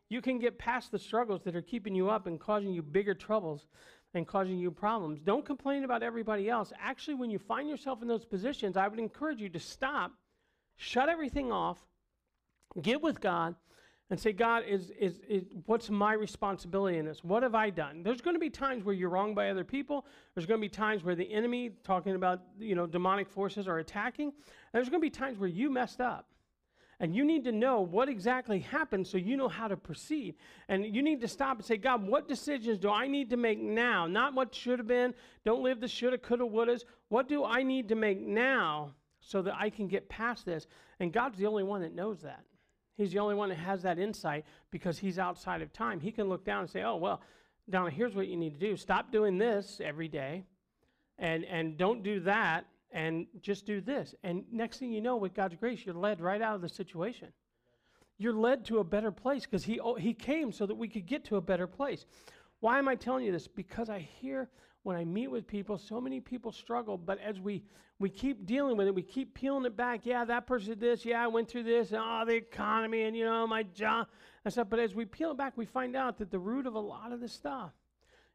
You 0.09 0.21
can 0.21 0.39
get 0.39 0.59
past 0.59 0.91
the 0.91 0.99
struggles 0.99 1.43
that 1.45 1.57
are 1.57 1.63
keeping 1.63 1.95
you 1.95 2.11
up 2.11 2.27
and 2.27 2.39
causing 2.39 2.73
you 2.73 2.83
bigger 2.83 3.15
troubles 3.15 3.67
and 4.15 4.27
causing 4.27 4.59
you 4.59 4.71
problems. 4.71 5.21
Don't 5.21 5.45
complain 5.45 5.85
about 5.85 6.03
everybody 6.03 6.49
else. 6.49 6.73
Actually, 6.81 7.15
when 7.15 7.31
you 7.31 7.39
find 7.39 7.69
yourself 7.69 8.03
in 8.03 8.09
those 8.09 8.25
positions, 8.25 8.77
I 8.77 8.89
would 8.89 8.99
encourage 8.99 9.41
you 9.41 9.49
to 9.51 9.61
stop, 9.61 10.13
shut 10.77 11.09
everything 11.09 11.51
off, 11.51 11.79
get 12.81 13.01
with 13.01 13.21
God, 13.21 13.55
and 14.11 14.21
say, 14.21 14.33
God, 14.33 14.65
is, 14.69 14.91
is, 14.99 15.21
is, 15.27 15.45
what's 15.65 15.89
my 15.89 16.13
responsibility 16.13 16.99
in 16.99 17.07
this? 17.07 17.25
What 17.25 17.43
have 17.43 17.55
I 17.55 17.71
done? 17.71 18.03
There's 18.03 18.21
going 18.21 18.37
to 18.37 18.41
be 18.41 18.51
times 18.51 18.85
where 18.85 18.95
you're 18.95 19.09
wronged 19.09 19.35
by 19.35 19.49
other 19.49 19.65
people. 19.65 20.05
There's 20.35 20.45
going 20.45 20.61
to 20.61 20.65
be 20.65 20.69
times 20.69 21.03
where 21.03 21.15
the 21.15 21.33
enemy, 21.33 21.71
talking 21.83 22.15
about 22.15 22.43
you 22.59 22.75
know 22.75 22.87
demonic 22.87 23.31
forces, 23.31 23.67
are 23.67 23.79
attacking. 23.79 24.27
And 24.27 24.35
there's 24.75 24.91
going 24.91 25.01
to 25.01 25.07
be 25.07 25.11
times 25.11 25.39
where 25.39 25.49
you 25.49 25.71
messed 25.71 26.03
up. 26.03 26.27
And 27.03 27.17
you 27.17 27.25
need 27.25 27.43
to 27.45 27.53
know 27.53 27.81
what 27.81 28.09
exactly 28.09 28.61
happened 28.61 29.09
so 29.09 29.19
you 29.19 29.37
know 29.37 29.49
how 29.49 29.67
to 29.67 29.77
proceed. 29.77 30.37
And 30.69 30.87
you 30.95 31.03
need 31.03 31.21
to 31.23 31.29
stop 31.29 31.57
and 31.57 31.67
say, 31.67 31.77
God, 31.77 32.07
what 32.07 32.29
decisions 32.29 32.79
do 32.79 32.91
I 32.91 33.09
need 33.09 33.29
to 33.31 33.37
make 33.37 33.61
now? 33.61 34.07
Not 34.07 34.35
what 34.35 34.55
should 34.55 34.79
have 34.79 34.87
been. 34.87 35.13
Don't 35.45 35.65
live 35.65 35.81
the 35.81 35.89
shoulda, 35.89 36.17
coulda, 36.17 36.45
wouldas. 36.45 36.85
What 37.09 37.29
do 37.29 37.45
I 37.45 37.65
need 37.65 37.89
to 37.89 37.97
make 37.97 38.21
now 38.21 38.95
so 39.19 39.43
that 39.43 39.55
I 39.59 39.69
can 39.69 39.89
get 39.89 40.09
past 40.09 40.47
this? 40.47 40.69
And 41.01 41.13
God's 41.13 41.39
the 41.39 41.47
only 41.47 41.65
one 41.65 41.83
that 41.83 41.93
knows 41.93 42.21
that. 42.21 42.45
He's 42.97 43.11
the 43.11 43.19
only 43.19 43.35
one 43.35 43.49
that 43.49 43.59
has 43.59 43.83
that 43.83 43.99
insight 43.99 44.45
because 44.71 44.97
he's 44.97 45.19
outside 45.19 45.61
of 45.61 45.73
time. 45.73 45.99
He 45.99 46.13
can 46.13 46.29
look 46.29 46.45
down 46.45 46.61
and 46.61 46.71
say, 46.71 46.85
oh, 46.85 46.95
well, 46.95 47.21
Donna, 47.69 47.91
here's 47.91 48.15
what 48.15 48.29
you 48.29 48.37
need 48.37 48.61
to 48.61 48.65
do. 48.65 48.77
Stop 48.77 49.11
doing 49.11 49.39
this 49.39 49.81
every 49.83 50.07
day 50.07 50.45
and, 51.19 51.45
and 51.47 51.77
don't 51.77 52.05
do 52.05 52.21
that 52.21 52.65
and 52.93 53.27
just 53.41 53.67
do 53.67 53.81
this. 53.81 54.15
And 54.23 54.45
next 54.53 54.79
thing 54.79 54.93
you 54.93 55.01
know, 55.01 55.17
with 55.17 55.35
God's 55.35 55.57
grace, 55.57 55.85
you're 55.85 55.95
led 55.95 56.21
right 56.21 56.43
out 56.43 56.55
of 56.55 56.61
the 56.61 56.69
situation. 56.69 57.29
You're 58.19 58.35
led 58.35 58.67
to 58.67 58.79
a 58.79 58.85
better 58.85 59.11
place 59.11 59.43
because 59.43 59.65
he, 59.65 59.81
oh, 59.81 59.95
he 59.95 60.15
came 60.15 60.53
so 60.53 60.67
that 60.67 60.77
we 60.77 60.89
could 60.89 61.07
get 61.07 61.25
to 61.27 61.37
a 61.37 61.41
better 61.41 61.67
place. 61.67 62.05
Why 62.61 62.79
am 62.79 62.87
I 62.87 62.95
telling 62.95 63.25
you 63.25 63.33
this? 63.33 63.49
Because 63.49 63.89
I 63.89 63.99
hear 64.21 64.49
when 64.85 64.97
I 64.97 65.05
meet 65.05 65.29
with 65.29 65.47
people, 65.47 65.79
so 65.79 66.01
many 66.01 66.21
people 66.21 66.53
struggle, 66.53 66.99
but 66.99 67.19
as 67.21 67.41
we, 67.41 67.63
we 67.99 68.11
keep 68.11 68.47
dealing 68.47 68.77
with 68.77 68.89
it, 68.89 68.95
we 68.95 69.03
keep 69.03 69.35
peeling 69.35 69.65
it 69.65 69.77
back. 69.77 70.05
Yeah, 70.05 70.25
that 70.25 70.47
person 70.47 70.71
did 70.71 70.81
this. 70.81 71.05
Yeah, 71.05 71.25
I 71.25 71.29
went 71.29 71.49
through 71.49 71.63
this. 71.65 71.91
And, 71.91 72.01
oh, 72.01 72.25
the 72.27 72.35
economy 72.35 73.03
and, 73.03 73.17
you 73.17 73.25
know, 73.25 73.47
my 73.47 73.63
job 73.63 74.09
and 74.45 74.53
stuff. 74.53 74.69
But 74.69 74.81
as 74.81 74.95
we 74.95 75.05
peel 75.05 75.33
it 75.33 75.37
back, 75.37 75.57
we 75.57 75.67
find 75.67 75.97
out 75.97 76.19
that 76.19 76.31
the 76.31 76.39
root 76.39 76.67
of 76.67 76.75
a 76.75 76.81
lot 76.81 77.13
of 77.13 77.21
this 77.21 77.33
stuff 77.33 77.73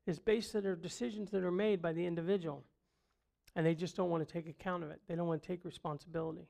is 0.06 0.20
based 0.20 0.56
on 0.56 0.66
our 0.66 0.76
decisions 0.76 1.32
that 1.32 1.44
are 1.44 1.52
made 1.52 1.82
by 1.82 1.94
the 1.94 2.06
individual 2.06 2.64
and 3.58 3.66
they 3.66 3.74
just 3.74 3.96
don't 3.98 4.12
want 4.12 4.26
to 4.26 4.32
take 4.32 4.48
account 4.48 4.84
of 4.84 4.92
it. 4.92 5.02
They 5.08 5.16
don't 5.16 5.28
want 5.28 5.42
to 5.42 5.48
take 5.48 5.66
responsibility. 5.66 6.48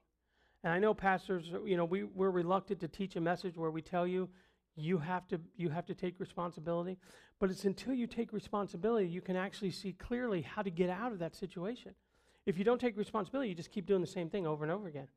And 0.63 0.73
I 0.73 0.77
know 0.77 0.93
pastors, 0.93 1.45
you 1.65 1.77
know, 1.77 1.85
we, 1.85 2.03
we're 2.03 2.29
reluctant 2.29 2.81
to 2.81 2.89
teach 2.89 3.15
a 3.15 3.21
message 3.21 3.55
where 3.55 3.71
we 3.71 3.81
tell 3.81 4.05
you 4.05 4.29
you 4.75 4.97
have 4.99 5.27
to 5.29 5.39
you 5.55 5.69
have 5.69 5.85
to 5.85 5.95
take 5.95 6.19
responsibility. 6.19 6.97
But 7.39 7.49
it's 7.49 7.63
until 7.63 7.93
you 7.93 8.07
take 8.07 8.33
responsibility 8.33 9.07
you 9.07 9.21
can 9.21 9.37
actually 9.37 9.71
see 9.71 9.93
clearly 9.93 10.41
how 10.41 10.61
to 10.61 10.69
get 10.69 10.89
out 10.89 11.13
of 11.13 11.19
that 11.19 11.33
situation. 11.33 11.95
If 12.45 12.57
you 12.57 12.65
don't 12.65 12.79
take 12.79 12.97
responsibility, 12.97 13.49
you 13.49 13.55
just 13.55 13.71
keep 13.71 13.85
doing 13.85 14.01
the 14.01 14.07
same 14.07 14.29
thing 14.29 14.45
over 14.45 14.65
and 14.65 14.71
over 14.71 14.87
again. 14.87 15.07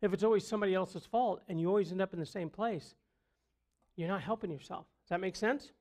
If 0.00 0.14
it's 0.14 0.24
always 0.24 0.46
somebody 0.46 0.74
else's 0.74 1.04
fault 1.04 1.42
and 1.46 1.60
you 1.60 1.68
always 1.68 1.92
end 1.92 2.00
up 2.00 2.14
in 2.14 2.20
the 2.20 2.26
same 2.26 2.48
place, 2.48 2.94
you're 3.96 4.08
not 4.08 4.22
helping 4.22 4.50
yourself. 4.50 4.86
Does 5.02 5.10
that 5.10 5.20
make 5.20 5.36
sense? 5.36 5.72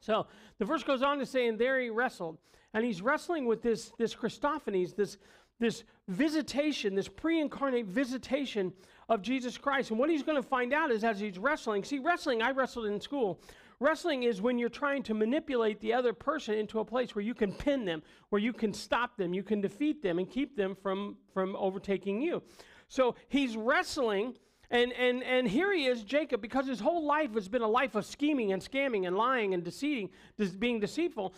So 0.00 0.26
the 0.58 0.64
verse 0.64 0.82
goes 0.82 1.02
on 1.02 1.18
to 1.18 1.26
say, 1.26 1.48
and 1.48 1.58
there 1.58 1.80
he 1.80 1.90
wrestled. 1.90 2.38
And 2.74 2.84
he's 2.84 3.02
wrestling 3.02 3.46
with 3.46 3.62
this, 3.62 3.92
this 3.98 4.14
Christophanies, 4.14 4.94
this, 4.94 5.18
this 5.58 5.84
visitation, 6.08 6.94
this 6.94 7.08
pre 7.08 7.40
incarnate 7.40 7.86
visitation 7.86 8.72
of 9.08 9.22
Jesus 9.22 9.56
Christ. 9.56 9.90
And 9.90 9.98
what 9.98 10.10
he's 10.10 10.22
going 10.22 10.40
to 10.40 10.48
find 10.48 10.72
out 10.72 10.90
is 10.90 11.02
as 11.02 11.18
he's 11.18 11.38
wrestling, 11.38 11.82
see, 11.84 11.98
wrestling, 11.98 12.42
I 12.42 12.50
wrestled 12.50 12.86
in 12.86 13.00
school. 13.00 13.40
Wrestling 13.80 14.24
is 14.24 14.42
when 14.42 14.58
you're 14.58 14.68
trying 14.68 15.04
to 15.04 15.14
manipulate 15.14 15.80
the 15.80 15.92
other 15.92 16.12
person 16.12 16.54
into 16.54 16.80
a 16.80 16.84
place 16.84 17.14
where 17.14 17.24
you 17.24 17.34
can 17.34 17.52
pin 17.52 17.84
them, 17.84 18.02
where 18.30 18.40
you 18.40 18.52
can 18.52 18.72
stop 18.72 19.16
them, 19.16 19.32
you 19.32 19.44
can 19.44 19.60
defeat 19.60 20.02
them, 20.02 20.18
and 20.18 20.28
keep 20.28 20.56
them 20.56 20.74
from, 20.74 21.16
from 21.32 21.54
overtaking 21.54 22.20
you. 22.20 22.42
So 22.88 23.14
he's 23.28 23.56
wrestling 23.56 24.34
and, 24.70 24.92
and, 24.92 25.22
and 25.22 25.48
here 25.48 25.72
he 25.72 25.86
is, 25.86 26.02
Jacob, 26.02 26.42
because 26.42 26.66
his 26.66 26.80
whole 26.80 27.04
life 27.06 27.34
has 27.34 27.48
been 27.48 27.62
a 27.62 27.68
life 27.68 27.94
of 27.94 28.04
scheming 28.04 28.52
and 28.52 28.62
scamming 28.62 29.06
and 29.06 29.16
lying 29.16 29.54
and 29.54 29.64
deceiving, 29.64 30.10
being 30.58 30.78
deceitful. 30.78 31.32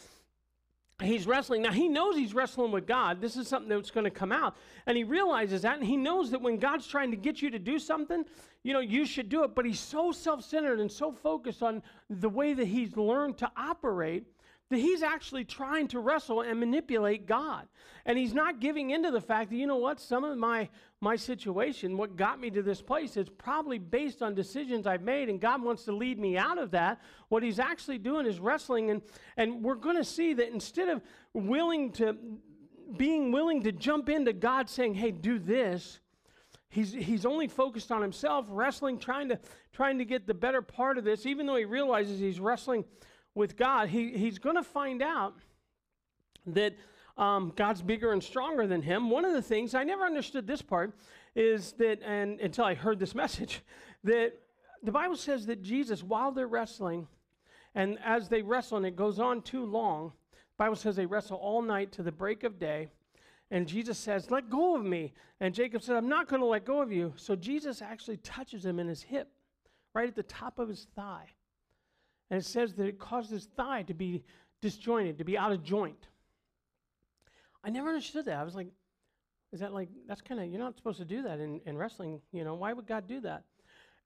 He's 1.01 1.27
wrestling. 1.27 1.63
Now, 1.63 1.73
he 1.73 1.89
knows 1.89 2.17
he's 2.17 2.35
wrestling 2.35 2.73
with 2.73 2.87
God. 2.87 3.21
This 3.21 3.37
is 3.37 3.49
something 3.49 3.69
that's 3.69 3.91
going 3.91 4.05
to 4.05 4.11
come 4.11 4.33
out. 4.33 4.57
And 4.87 4.97
he 4.97 5.05
realizes 5.05 5.63
that. 5.63 5.79
And 5.79 5.87
he 5.87 5.97
knows 5.97 6.31
that 6.33 6.43
when 6.43 6.59
God's 6.59 6.87
trying 6.87 7.11
to 7.11 7.17
get 7.17 7.41
you 7.41 7.51
to 7.51 7.59
do 7.59 7.79
something, 7.79 8.25
you 8.65 8.75
know, 8.75 8.81
you 8.81 9.07
should 9.07 9.29
do 9.29 9.45
it. 9.45 9.55
But 9.55 9.65
he's 9.65 9.81
so 9.81 10.13
self 10.13 10.45
centered 10.45 10.81
and 10.81 10.91
so 10.91 11.13
focused 11.13 11.63
on 11.63 11.83
the 12.11 12.29
way 12.29 12.53
that 12.53 12.67
he's 12.67 12.97
learned 12.97 13.39
to 13.39 13.51
operate 13.57 14.27
that 14.71 14.79
he's 14.79 15.03
actually 15.03 15.45
trying 15.45 15.89
to 15.89 15.99
wrestle 15.99 16.43
and 16.43 16.59
manipulate 16.59 17.27
God. 17.27 17.67
And 18.07 18.17
he's 18.17 18.33
not 18.33 18.61
giving 18.61 18.91
into 18.91 19.11
the 19.11 19.21
fact 19.21 19.51
that, 19.51 19.57
you 19.57 19.67
know 19.67 19.77
what, 19.77 20.01
some 20.01 20.23
of 20.23 20.39
my, 20.39 20.69
my 21.01 21.17
situation, 21.17 21.97
what 21.97 22.17
got 22.17 22.41
me 22.41 22.51
to 22.51 22.63
this 22.63 22.81
place, 22.81 23.17
is 23.17 23.29
probably 23.29 23.79
based 23.79 24.23
on 24.23 24.35
decisions 24.35 24.87
I've 24.87 25.03
made, 25.03 25.29
and 25.29 25.41
God 25.41 25.63
wants 25.63 25.85
to 25.85 25.93
lead 25.93 26.19
me 26.19 26.39
out 26.39 26.57
of 26.57 26.71
that. 26.71 27.01
What 27.29 27.43
he's 27.43 27.59
actually 27.59 27.99
doing 27.99 28.27
is 28.27 28.39
wrestling, 28.39 28.91
and, 28.91 29.03
and 29.37 29.63
we're 29.63 29.75
going 29.75 29.97
to 29.97 30.05
see 30.05 30.35
that 30.35 30.49
instead 30.53 30.89
of 30.89 31.03
willing 31.35 31.91
to, 31.93 32.17
being 32.97 33.33
willing 33.33 33.65
to 33.65 33.73
jump 33.73 34.09
into 34.09 34.33
God 34.33 34.71
saying, 34.71 34.95
hey, 34.95 35.11
do 35.11 35.39
this, 35.39 35.99
He's, 36.73 36.93
he's 36.93 37.27
only 37.27 37.49
focused 37.49 37.91
on 37.91 38.01
himself, 38.01 38.47
wrestling, 38.49 39.01
trying 39.01 39.31
to, 39.31 39.41
trying 39.73 39.99
to 39.99 40.05
get 40.05 40.29
the 40.29 40.35
better 40.35 40.63
part 40.63 40.99
of 40.99 41.05
this, 41.05 41.27
even 41.27 41.45
though 41.47 41.57
he 41.57 41.65
realizes 41.65 42.21
he's 42.21 42.39
wrestling 42.39 42.85
with 43.35 43.57
God, 43.57 43.89
he, 43.89 44.17
he's 44.17 44.39
going 44.39 44.57
to 44.57 44.63
find 44.63 45.03
out 45.03 45.35
that 46.47 46.75
um, 47.17 47.53
God's 47.55 47.83
bigger 47.83 48.13
and 48.13 48.23
stronger 48.23 48.67
than 48.67 48.83
him. 48.83 49.11
One 49.11 49.25
of 49.25 49.33
the 49.33 49.43
things, 49.43 49.75
I 49.75 49.85
never 49.85 50.05
understood 50.05 50.47
this 50.47 50.63
part, 50.63 50.93
is 51.35 51.73
that, 51.73 52.01
and 52.05 52.41
until 52.41 52.65
I 52.65 52.75
heard 52.75 52.99
this 52.99 53.15
message, 53.25 53.63
that 54.05 54.33
the 54.83 54.93
Bible 54.93 55.17
says 55.17 55.47
that 55.47 55.63
Jesus, 55.63 56.03
while 56.03 56.33
they're 56.33 56.49
wrestling, 56.49 57.07
and 57.75 57.99
as 58.05 58.29
they 58.29 58.43
wrestle, 58.43 58.79
and 58.79 58.87
it 58.87 58.97
goes 58.97 59.19
on 59.19 59.43
too 59.43 59.65
long, 59.65 60.13
Bible 60.57 60.77
says 60.77 60.97
they 60.97 61.07
wrestle 61.07 61.39
all 61.39 61.63
night 61.63 61.93
to 61.93 62.03
the 62.03 62.13
break 62.13 62.45
of 62.45 62.59
day. 62.59 62.89
And 63.51 63.67
Jesus 63.67 63.97
says, 63.99 64.31
Let 64.31 64.51
go 64.51 64.77
of 64.77 64.85
me. 64.85 65.15
And 65.41 65.55
Jacob 65.55 65.83
said, 65.83 65.97
I'm 65.97 66.09
not 66.09 66.29
going 66.29 66.41
to 66.41 66.47
let 66.47 66.67
go 66.67 66.83
of 66.83 66.93
you. 66.93 67.15
So 67.17 67.35
Jesus 67.35 67.81
actually 67.81 68.19
touches 68.19 68.65
him 68.65 68.79
in 68.79 68.87
his 68.87 69.03
hip, 69.03 69.29
right 69.95 70.07
at 70.07 70.15
the 70.15 70.23
top 70.23 70.59
of 70.59 70.69
his 70.69 70.87
thigh. 70.95 71.27
And 72.31 72.41
it 72.41 72.45
says 72.45 72.75
that 72.75 72.87
it 72.87 72.99
caused 72.99 73.31
his 73.31 73.47
thigh 73.57 73.83
to 73.83 73.95
be 73.95 74.25
disjointed, 74.61 75.19
to 75.19 75.25
be 75.25 75.37
out 75.37 75.53
of 75.53 75.63
joint. 75.63 76.09
I 77.65 77.71
never 77.71 77.89
understood 77.89 78.27
that. 78.27 78.39
I 78.39 78.45
was 78.45 78.55
like, 78.55 78.69
is 79.53 79.61
that 79.61 79.73
like, 79.73 79.89
that's 80.07 80.21
kind 80.21 80.41
of, 80.41 80.47
you're 80.47 80.61
not 80.61 80.77
supposed 80.77 80.99
to 80.99 81.05
do 81.05 81.23
that 81.23 81.41
in, 81.41 81.61
in 81.67 81.77
wrestling. 81.77 82.21
You 82.33 82.45
know, 82.45 82.55
why 82.55 82.73
would 82.73 82.87
God 82.87 83.07
do 83.07 83.21
that? 83.23 83.45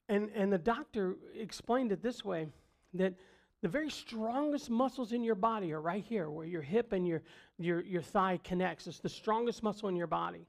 And, 0.08 0.30
and 0.34 0.52
the 0.52 0.58
doctor 0.58 1.16
explained 1.38 1.92
it 1.92 2.02
this 2.02 2.24
way 2.24 2.48
that 2.94 3.14
the 3.62 3.68
very 3.68 3.90
strongest 3.90 4.68
muscles 4.70 5.12
in 5.12 5.22
your 5.22 5.34
body 5.34 5.72
are 5.72 5.80
right 5.80 6.04
here, 6.04 6.30
where 6.30 6.46
your 6.46 6.62
hip 6.62 6.92
and 6.92 7.06
your, 7.06 7.22
your, 7.58 7.82
your 7.82 8.02
thigh 8.02 8.38
connects. 8.44 8.86
It's 8.86 9.00
the 9.00 9.08
strongest 9.08 9.62
muscle 9.62 9.88
in 9.88 9.96
your 9.96 10.06
body. 10.06 10.46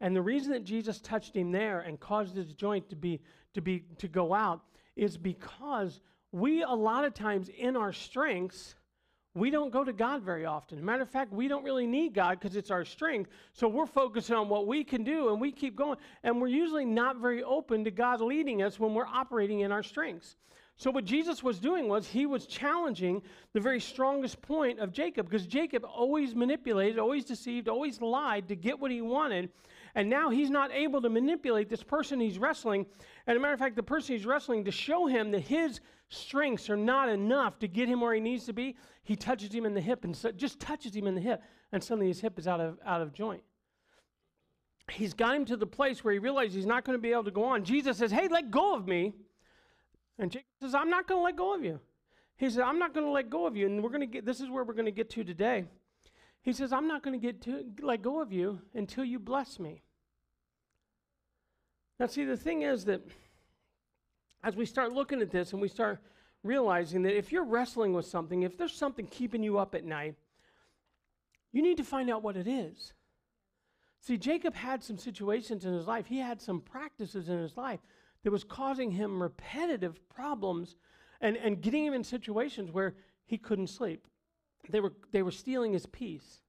And 0.00 0.14
the 0.14 0.22
reason 0.22 0.52
that 0.52 0.64
Jesus 0.64 1.00
touched 1.00 1.36
him 1.36 1.52
there 1.52 1.80
and 1.80 1.98
caused 1.98 2.34
his 2.36 2.52
joint 2.52 2.90
to 2.90 2.96
be 2.96 3.20
to 3.54 3.62
be 3.62 3.84
to 3.98 4.08
go 4.08 4.34
out 4.34 4.62
is 4.96 5.16
because 5.16 6.00
we 6.34 6.62
a 6.62 6.68
lot 6.68 7.04
of 7.04 7.14
times 7.14 7.48
in 7.48 7.76
our 7.76 7.92
strengths 7.92 8.74
we 9.36 9.50
don't 9.50 9.72
go 9.72 9.82
to 9.82 9.92
God 9.92 10.22
very 10.22 10.46
often. 10.46 10.84
Matter 10.84 11.02
of 11.02 11.10
fact, 11.10 11.32
we 11.32 11.48
don't 11.48 11.64
really 11.64 11.88
need 11.88 12.14
God 12.14 12.38
because 12.38 12.54
it's 12.54 12.70
our 12.70 12.84
strength. 12.84 13.30
So 13.52 13.66
we're 13.66 13.86
focusing 13.86 14.36
on 14.36 14.48
what 14.48 14.68
we 14.68 14.84
can 14.84 15.02
do 15.02 15.30
and 15.30 15.40
we 15.40 15.50
keep 15.50 15.74
going. 15.74 15.98
And 16.22 16.40
we're 16.40 16.46
usually 16.46 16.84
not 16.84 17.16
very 17.16 17.42
open 17.42 17.82
to 17.82 17.90
God 17.90 18.20
leading 18.20 18.62
us 18.62 18.78
when 18.78 18.94
we're 18.94 19.06
operating 19.06 19.60
in 19.60 19.72
our 19.72 19.82
strengths. 19.82 20.36
So 20.76 20.90
what 20.90 21.04
Jesus 21.04 21.42
was 21.42 21.58
doing 21.58 21.88
was 21.88 22.06
he 22.06 22.26
was 22.26 22.46
challenging 22.46 23.22
the 23.54 23.60
very 23.60 23.80
strongest 23.80 24.40
point 24.40 24.78
of 24.78 24.92
Jacob 24.92 25.28
because 25.28 25.46
Jacob 25.46 25.84
always 25.84 26.34
manipulated, 26.36 27.00
always 27.00 27.24
deceived, 27.24 27.68
always 27.68 28.00
lied 28.00 28.46
to 28.48 28.56
get 28.56 28.78
what 28.78 28.92
he 28.92 29.00
wanted. 29.00 29.50
And 29.94 30.10
now 30.10 30.30
he's 30.30 30.50
not 30.50 30.72
able 30.72 31.00
to 31.02 31.08
manipulate 31.08 31.68
this 31.68 31.82
person 31.82 32.18
he's 32.18 32.38
wrestling. 32.38 32.86
And 33.26 33.36
a 33.36 33.40
matter 33.40 33.54
of 33.54 33.60
fact, 33.60 33.76
the 33.76 33.82
person 33.82 34.16
he's 34.16 34.26
wrestling 34.26 34.64
to 34.64 34.72
show 34.72 35.06
him 35.06 35.30
that 35.30 35.40
his 35.40 35.80
strengths 36.08 36.68
are 36.68 36.76
not 36.76 37.08
enough 37.08 37.58
to 37.60 37.68
get 37.68 37.88
him 37.88 38.00
where 38.00 38.14
he 38.14 38.20
needs 38.20 38.44
to 38.46 38.52
be, 38.52 38.76
he 39.04 39.14
touches 39.14 39.52
him 39.54 39.64
in 39.64 39.74
the 39.74 39.80
hip 39.80 40.04
and 40.04 40.16
so, 40.16 40.32
just 40.32 40.58
touches 40.58 40.94
him 40.94 41.06
in 41.06 41.14
the 41.14 41.20
hip, 41.20 41.42
and 41.72 41.82
suddenly 41.82 42.08
his 42.08 42.20
hip 42.20 42.38
is 42.38 42.48
out 42.48 42.60
of, 42.60 42.78
out 42.84 43.00
of 43.00 43.12
joint. 43.12 43.42
He's 44.90 45.14
got 45.14 45.36
him 45.36 45.44
to 45.46 45.56
the 45.56 45.66
place 45.66 46.04
where 46.04 46.12
he 46.12 46.18
realizes 46.18 46.54
he's 46.54 46.66
not 46.66 46.84
going 46.84 46.98
to 46.98 47.02
be 47.02 47.12
able 47.12 47.24
to 47.24 47.30
go 47.30 47.44
on. 47.44 47.64
Jesus 47.64 47.96
says, 47.96 48.10
Hey, 48.10 48.28
let 48.28 48.50
go 48.50 48.74
of 48.74 48.86
me. 48.86 49.14
And 50.18 50.30
Jacob 50.30 50.46
says, 50.60 50.74
I'm 50.74 50.90
not 50.90 51.08
going 51.08 51.20
to 51.20 51.24
let 51.24 51.36
go 51.36 51.54
of 51.54 51.64
you. 51.64 51.80
He 52.36 52.46
says, 52.46 52.58
I'm 52.58 52.78
not 52.78 52.92
going 52.92 53.06
to 53.06 53.10
let 53.10 53.30
go 53.30 53.46
of 53.46 53.56
you. 53.56 53.66
And 53.66 53.82
we're 53.82 53.90
going 53.90 54.00
to 54.00 54.06
get, 54.06 54.26
this 54.26 54.40
is 54.40 54.50
where 54.50 54.62
we're 54.62 54.74
going 54.74 54.84
to 54.84 54.92
get 54.92 55.08
to 55.10 55.24
today. 55.24 55.64
He 56.44 56.52
says, 56.52 56.74
I'm 56.74 56.86
not 56.86 57.02
going 57.02 57.18
to 57.18 57.26
get 57.26 57.40
to 57.42 57.64
let 57.80 58.02
go 58.02 58.20
of 58.20 58.30
you 58.30 58.60
until 58.74 59.02
you 59.02 59.18
bless 59.18 59.58
me. 59.58 59.82
Now, 61.98 62.06
see, 62.06 62.24
the 62.24 62.36
thing 62.36 62.62
is 62.62 62.84
that 62.84 63.00
as 64.42 64.54
we 64.54 64.66
start 64.66 64.92
looking 64.92 65.22
at 65.22 65.30
this 65.30 65.52
and 65.54 65.62
we 65.62 65.68
start 65.68 66.00
realizing 66.42 67.02
that 67.02 67.16
if 67.16 67.32
you're 67.32 67.44
wrestling 67.44 67.94
with 67.94 68.04
something, 68.04 68.42
if 68.42 68.58
there's 68.58 68.74
something 68.74 69.06
keeping 69.06 69.42
you 69.42 69.58
up 69.58 69.74
at 69.74 69.86
night, 69.86 70.16
you 71.50 71.62
need 71.62 71.78
to 71.78 71.84
find 71.84 72.10
out 72.10 72.22
what 72.22 72.36
it 72.36 72.46
is. 72.46 72.92
See, 74.02 74.18
Jacob 74.18 74.54
had 74.54 74.84
some 74.84 74.98
situations 74.98 75.64
in 75.64 75.72
his 75.72 75.86
life, 75.86 76.06
he 76.06 76.18
had 76.18 76.42
some 76.42 76.60
practices 76.60 77.30
in 77.30 77.38
his 77.38 77.56
life 77.56 77.80
that 78.22 78.30
was 78.30 78.44
causing 78.44 78.90
him 78.90 79.22
repetitive 79.22 80.06
problems 80.10 80.76
and, 81.22 81.38
and 81.38 81.62
getting 81.62 81.86
him 81.86 81.94
in 81.94 82.04
situations 82.04 82.70
where 82.70 82.96
he 83.24 83.38
couldn't 83.38 83.68
sleep. 83.68 84.06
They 84.70 84.80
were, 84.80 84.92
they 85.12 85.22
were 85.22 85.30
stealing 85.30 85.72
his 85.72 85.86
peace. 85.86 86.40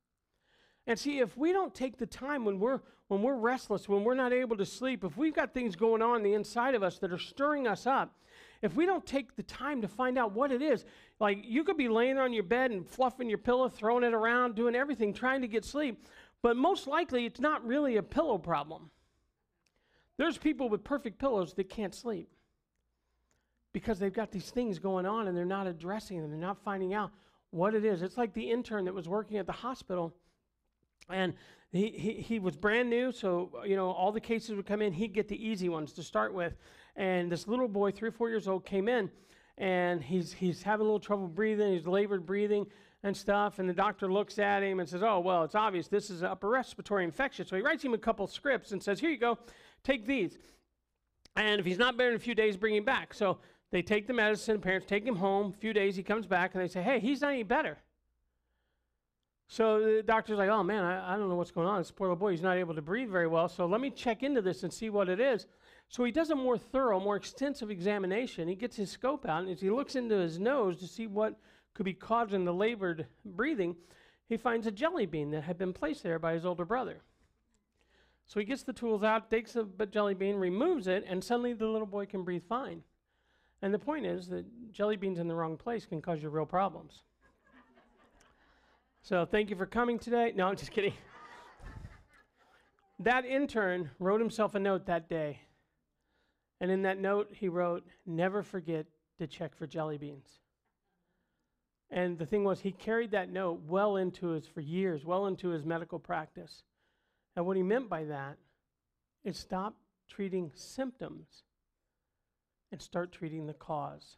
And 0.88 1.00
see, 1.00 1.20
if 1.20 1.38
we 1.38 1.52
don't 1.52 1.74
take 1.74 1.98
the 1.98 2.06
time 2.06 2.46
when 2.46 2.60
we're 2.60 2.82
when 3.08 3.22
we're 3.22 3.36
restless, 3.36 3.88
when 3.88 4.04
we're 4.04 4.16
not 4.16 4.34
able 4.34 4.58
to 4.58 4.66
sleep, 4.66 5.04
if 5.04 5.16
we've 5.16 5.36
got 5.36 5.54
things 5.54 5.76
going 5.76 6.02
on, 6.02 6.24
the 6.24 6.34
inside 6.34 6.74
of 6.74 6.82
us 6.82 6.98
that 7.00 7.12
are 7.12 7.20
stirring 7.20 7.68
us 7.68 7.86
up, 7.86 8.16
if 8.64 8.76
we 8.76 8.86
don't 8.88 9.06
take 9.06 9.36
the 9.36 9.44
time 9.44 9.82
to 9.82 9.88
find 9.88 10.18
out 10.18 10.32
what 10.32 10.52
it 10.52 10.62
is, 10.62 10.86
like 11.20 11.40
you 11.44 11.64
could 11.64 11.78
be 11.78 11.88
laying 11.88 12.18
on 12.18 12.34
your 12.34 12.44
bed 12.44 12.72
and 12.72 12.88
fluffing 12.88 13.30
your 13.30 13.38
pillow, 13.38 13.70
throwing 13.70 14.04
it 14.04 14.14
around, 14.14 14.56
doing 14.56 14.74
everything, 14.74 15.14
trying 15.14 15.42
to 15.42 15.48
get 15.48 15.64
sleep, 15.64 16.04
but 16.42 16.58
most 16.58 16.88
likely 16.88 17.26
it's 17.26 17.40
not 17.40 17.66
really 17.66 17.98
a 17.98 18.04
pillow 18.04 18.40
problem. 18.40 18.90
There's 20.18 20.38
people 20.38 20.70
with 20.70 20.84
perfect 20.84 21.20
pillows 21.20 21.54
that 21.54 21.70
can't 21.70 21.94
sleep 21.94 22.30
because 23.72 24.00
they've 24.00 24.14
got 24.14 24.32
these 24.32 24.50
things 24.50 24.80
going 24.80 25.06
on 25.06 25.28
and 25.28 25.38
they're 25.38 25.46
not 25.46 25.68
addressing 25.68 26.22
them. 26.22 26.32
They're 26.32 26.40
not 26.40 26.64
finding 26.64 26.94
out 26.94 27.12
what 27.56 27.74
it 27.74 27.86
is. 27.86 28.02
It's 28.02 28.18
like 28.18 28.34
the 28.34 28.52
intern 28.52 28.86
that 28.86 28.94
was 28.94 29.08
working 29.08 29.38
at 29.38 29.46
the 29.46 29.54
hospital 29.54 30.14
and 31.10 31.34
he, 31.72 31.90
he, 31.90 32.14
he 32.14 32.40
was 32.40 32.56
brand 32.56 32.90
new, 32.90 33.12
so 33.12 33.52
you 33.66 33.76
know 33.76 33.92
all 33.92 34.12
the 34.12 34.22
cases 34.22 34.56
would 34.56 34.66
come 34.66 34.82
in. 34.82 34.94
He'd 34.94 35.14
get 35.14 35.28
the 35.28 35.46
easy 35.46 35.70
ones 35.70 35.92
to 35.94 36.04
start 36.04 36.34
with. 36.34 36.56
And 36.96 37.32
this 37.32 37.48
little 37.48 37.68
boy, 37.68 37.92
three 37.92 38.10
or 38.10 38.14
four 38.14 38.30
years 38.30 38.48
old, 38.48 38.66
came 38.66 38.88
in, 38.88 39.12
and 39.58 40.02
he's 40.02 40.32
he's 40.32 40.64
having 40.64 40.82
a 40.82 40.86
little 40.86 41.00
trouble 41.00 41.28
breathing. 41.28 41.74
He's 41.74 41.86
labored 41.86 42.26
breathing 42.26 42.66
and 43.04 43.16
stuff. 43.16 43.60
And 43.60 43.70
the 43.70 43.74
doctor 43.74 44.12
looks 44.12 44.40
at 44.40 44.64
him 44.64 44.80
and 44.80 44.88
says, 44.88 45.04
"Oh 45.04 45.20
well, 45.20 45.44
it's 45.44 45.56
obvious 45.56 45.88
this 45.88 46.10
is 46.10 46.22
an 46.22 46.28
upper 46.28 46.50
respiratory 46.50 47.04
infection." 47.04 47.46
So 47.46 47.56
he 47.56 47.62
writes 47.62 47.84
him 47.84 47.94
a 47.94 47.98
couple 47.98 48.26
scripts 48.28 48.72
and 48.72 48.82
says, 48.82 49.00
"Here 49.00 49.10
you 49.10 49.18
go, 49.18 49.38
take 49.84 50.06
these." 50.06 50.38
And 51.36 51.60
if 51.60 51.66
he's 51.66 51.78
not 51.78 51.98
better 51.98 52.12
in 52.12 52.16
a 52.16 52.20
few 52.20 52.36
days, 52.36 52.56
bring 52.56 52.76
him 52.76 52.86
back. 52.86 53.14
So 53.14 53.40
they 53.76 53.82
take 53.82 54.08
the 54.08 54.14
medicine. 54.14 54.62
Parents 54.62 54.88
take 54.88 55.06
him 55.06 55.18
home. 55.18 55.54
A 55.54 55.60
few 55.60 55.74
days, 55.74 55.98
he 55.98 56.02
comes 56.02 56.26
back, 56.26 56.56
and 56.56 56.64
they 56.64 56.68
say, 56.70 56.82
"Hey, 56.82 56.98
he's 56.98 57.20
not 57.20 57.34
any 57.34 57.44
better." 57.44 57.78
So 59.48 59.98
the 59.98 60.02
doctor's 60.02 60.38
like, 60.38 60.50
oh 60.50 60.64
man, 60.64 60.86
I, 60.86 61.14
I 61.14 61.18
don't 61.18 61.28
know 61.28 61.36
what's 61.36 61.52
going 61.52 61.68
on. 61.68 61.80
This 61.82 61.92
poor 61.92 62.08
little 62.08 62.16
boy, 62.16 62.32
he's 62.32 62.42
not 62.42 62.56
able 62.56 62.74
to 62.74 62.82
breathe 62.82 63.10
very 63.10 63.28
well. 63.28 63.50
So 63.50 63.66
let 63.66 63.82
me 63.82 63.90
check 63.90 64.24
into 64.24 64.42
this 64.42 64.64
and 64.64 64.72
see 64.72 64.90
what 64.90 65.10
it 65.10 65.20
is. 65.20 65.46
So 65.90 66.06
he 66.06 66.12
does 66.12 66.30
a 66.30 66.36
more 66.36 66.58
thorough, 66.58 67.02
more 67.02 67.18
extensive 67.18 67.70
examination. 67.70 68.48
He 68.48 68.56
gets 68.56 68.78
his 68.78 68.90
scope 68.90 69.28
out, 69.28 69.44
and 69.44 69.52
as 69.52 69.60
he 69.60 69.70
looks 69.70 69.98
into 69.98 70.16
his 70.16 70.40
nose 70.40 70.80
to 70.80 70.88
see 70.88 71.06
what 71.06 71.38
could 71.74 71.86
be 71.86 71.94
causing 71.94 72.46
the 72.46 72.54
labored 72.54 73.06
breathing, 73.26 73.76
he 74.30 74.38
finds 74.38 74.66
a 74.68 74.72
jelly 74.72 75.06
bean 75.06 75.32
that 75.32 75.44
had 75.44 75.58
been 75.58 75.74
placed 75.74 76.02
there 76.02 76.18
by 76.18 76.32
his 76.32 76.46
older 76.46 76.66
brother. 76.66 77.02
So 78.26 78.40
he 78.40 78.46
gets 78.46 78.64
the 78.64 78.74
tools 78.74 79.04
out, 79.04 79.30
takes 79.30 79.52
the 79.52 79.86
jelly 79.92 80.14
bean, 80.14 80.38
removes 80.38 80.88
it, 80.88 81.04
and 81.06 81.22
suddenly 81.22 81.54
the 81.54 81.68
little 81.68 81.86
boy 81.86 82.06
can 82.06 82.24
breathe 82.24 82.46
fine. 82.48 82.82
And 83.62 83.74
the 83.74 83.80
point 83.80 84.06
is 84.06 84.28
that 84.28 84.46
jelly 84.72 84.98
beans 84.98 85.20
in 85.20 85.28
the 85.28 85.36
wrong 85.36 85.58
place 85.58 85.86
can 85.86 86.02
cause 86.02 86.22
you 86.22 86.30
real 86.30 86.46
problems. 86.46 87.04
So 89.02 89.26
thank 89.26 89.50
you 89.50 89.56
for 89.56 89.66
coming 89.66 90.00
today. 90.00 90.34
No, 90.36 90.48
I'm 90.48 90.56
just 90.56 90.72
kidding. 90.72 90.94
that 93.00 93.26
intern 93.26 93.92
wrote 94.00 94.20
himself 94.20 94.56
a 94.56 94.60
note 94.60 94.88
that 94.88 95.08
day. 95.10 95.40
And 96.60 96.72
in 96.72 96.82
that 96.84 97.00
note, 97.00 97.30
he 97.32 97.48
wrote, 97.48 97.86
Never 98.06 98.42
forget 98.42 98.88
to 99.20 99.28
check 99.28 99.56
for 99.56 99.68
jelly 99.68 99.98
beans. 99.98 100.28
And 101.92 102.18
the 102.18 102.26
thing 102.26 102.44
was, 102.44 102.60
he 102.62 102.72
carried 102.72 103.12
that 103.12 103.32
note 103.32 103.62
well 103.68 103.98
into 103.98 104.30
his, 104.30 104.48
for 104.48 104.62
years, 104.62 105.06
well 105.06 105.28
into 105.28 105.50
his 105.50 105.64
medical 105.66 106.00
practice. 106.00 106.64
And 107.36 107.46
what 107.46 107.58
he 107.58 107.64
meant 107.64 107.90
by 107.90 108.06
that 108.06 108.38
is 109.24 109.38
stop 109.38 109.76
treating 110.10 110.52
symptoms 110.56 111.45
and 112.76 112.82
start 112.82 113.14
treating 113.14 113.48
the 113.48 113.54
cause. 113.54 114.18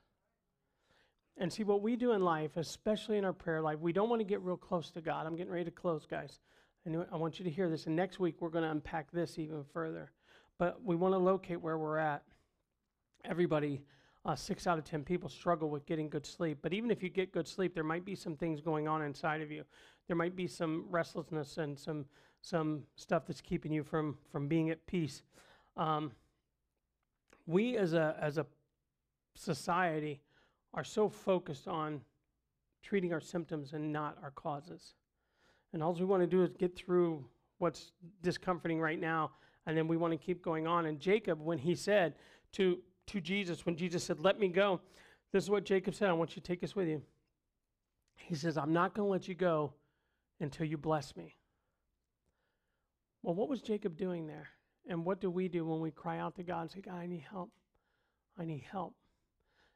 And 1.37 1.53
see, 1.53 1.63
what 1.63 1.83
we 1.83 1.95
do 1.95 2.13
in 2.13 2.23
life, 2.23 2.57
especially 2.57 3.19
in 3.19 3.23
our 3.23 3.33
prayer 3.33 3.61
life, 3.61 3.77
we 3.79 3.93
don't 3.93 4.09
want 4.09 4.19
to 4.19 4.23
get 4.25 4.41
real 4.41 4.57
close 4.57 4.89
to 4.91 5.01
God. 5.01 5.27
I'm 5.27 5.35
getting 5.35 5.53
ready 5.53 5.65
to 5.65 5.71
close, 5.71 6.07
guys. 6.07 6.39
And 6.83 7.05
I 7.11 7.17
want 7.17 7.37
you 7.37 7.45
to 7.45 7.51
hear 7.51 7.69
this. 7.69 7.85
And 7.85 7.95
next 7.95 8.19
week, 8.19 8.37
we're 8.39 8.49
going 8.49 8.63
to 8.63 8.71
unpack 8.71 9.11
this 9.11 9.37
even 9.37 9.63
further. 9.63 10.11
But 10.57 10.83
we 10.83 10.95
want 10.95 11.13
to 11.13 11.19
locate 11.19 11.61
where 11.61 11.77
we're 11.77 11.99
at. 11.99 12.23
Everybody, 13.25 13.83
uh, 14.25 14.35
six 14.35 14.65
out 14.65 14.79
of 14.79 14.85
10 14.85 15.03
people 15.03 15.29
struggle 15.29 15.69
with 15.69 15.85
getting 15.85 16.09
good 16.09 16.25
sleep. 16.25 16.57
But 16.63 16.73
even 16.73 16.89
if 16.89 17.03
you 17.03 17.09
get 17.09 17.31
good 17.31 17.47
sleep, 17.47 17.75
there 17.75 17.83
might 17.83 18.05
be 18.05 18.15
some 18.15 18.35
things 18.35 18.59
going 18.59 18.87
on 18.87 19.03
inside 19.03 19.41
of 19.41 19.51
you. 19.51 19.65
There 20.07 20.15
might 20.15 20.35
be 20.35 20.47
some 20.47 20.85
restlessness 20.89 21.59
and 21.59 21.77
some, 21.77 22.05
some 22.41 22.85
stuff 22.95 23.27
that's 23.27 23.41
keeping 23.41 23.71
you 23.71 23.83
from, 23.83 24.17
from 24.31 24.47
being 24.47 24.71
at 24.71 24.83
peace. 24.87 25.21
Um, 25.75 26.13
we 27.47 27.77
as 27.77 27.93
a, 27.93 28.15
as 28.21 28.37
a 28.37 28.45
society, 29.33 30.21
are 30.73 30.83
so 30.83 31.09
focused 31.09 31.67
on 31.67 32.01
treating 32.83 33.13
our 33.13 33.21
symptoms 33.21 33.73
and 33.73 33.91
not 33.91 34.17
our 34.21 34.31
causes. 34.31 34.93
And 35.73 35.81
all 35.81 35.93
we 35.93 36.05
want 36.05 36.21
to 36.21 36.27
do 36.27 36.43
is 36.43 36.51
get 36.53 36.75
through 36.75 37.25
what's 37.57 37.91
discomforting 38.21 38.79
right 38.79 38.99
now, 38.99 39.31
and 39.65 39.75
then 39.75 39.87
we 39.87 39.97
want 39.97 40.13
to 40.13 40.17
keep 40.17 40.43
going 40.43 40.67
on. 40.67 40.85
And 40.85 40.99
Jacob, 40.99 41.41
when 41.41 41.57
he 41.57 41.73
said 41.73 42.13
to, 42.53 42.79
to 43.07 43.19
Jesus, 43.19 43.65
when 43.65 43.75
Jesus 43.75 44.03
said, 44.03 44.19
Let 44.19 44.39
me 44.39 44.47
go, 44.49 44.79
this 45.31 45.43
is 45.43 45.49
what 45.49 45.65
Jacob 45.65 45.95
said 45.95 46.09
I 46.09 46.13
want 46.13 46.35
you 46.35 46.41
to 46.41 46.47
take 46.47 46.63
us 46.63 46.75
with 46.75 46.87
you. 46.87 47.01
He 48.15 48.35
says, 48.35 48.57
I'm 48.57 48.73
not 48.73 48.93
going 48.93 49.07
to 49.07 49.11
let 49.11 49.27
you 49.27 49.35
go 49.35 49.73
until 50.39 50.65
you 50.65 50.77
bless 50.77 51.15
me. 51.15 51.35
Well, 53.23 53.35
what 53.35 53.49
was 53.49 53.61
Jacob 53.61 53.97
doing 53.97 54.27
there? 54.27 54.49
And 54.87 55.03
what 55.03 55.19
do 55.19 55.29
we 55.29 55.47
do 55.47 55.65
when 55.65 55.81
we 55.81 55.91
cry 55.91 56.19
out 56.19 56.35
to 56.35 56.43
God 56.43 56.61
and 56.61 56.71
say, 56.71 56.81
God, 56.81 56.95
I 56.95 57.05
need 57.05 57.23
help? 57.29 57.51
I 58.39 58.45
need 58.45 58.63
help. 58.71 58.95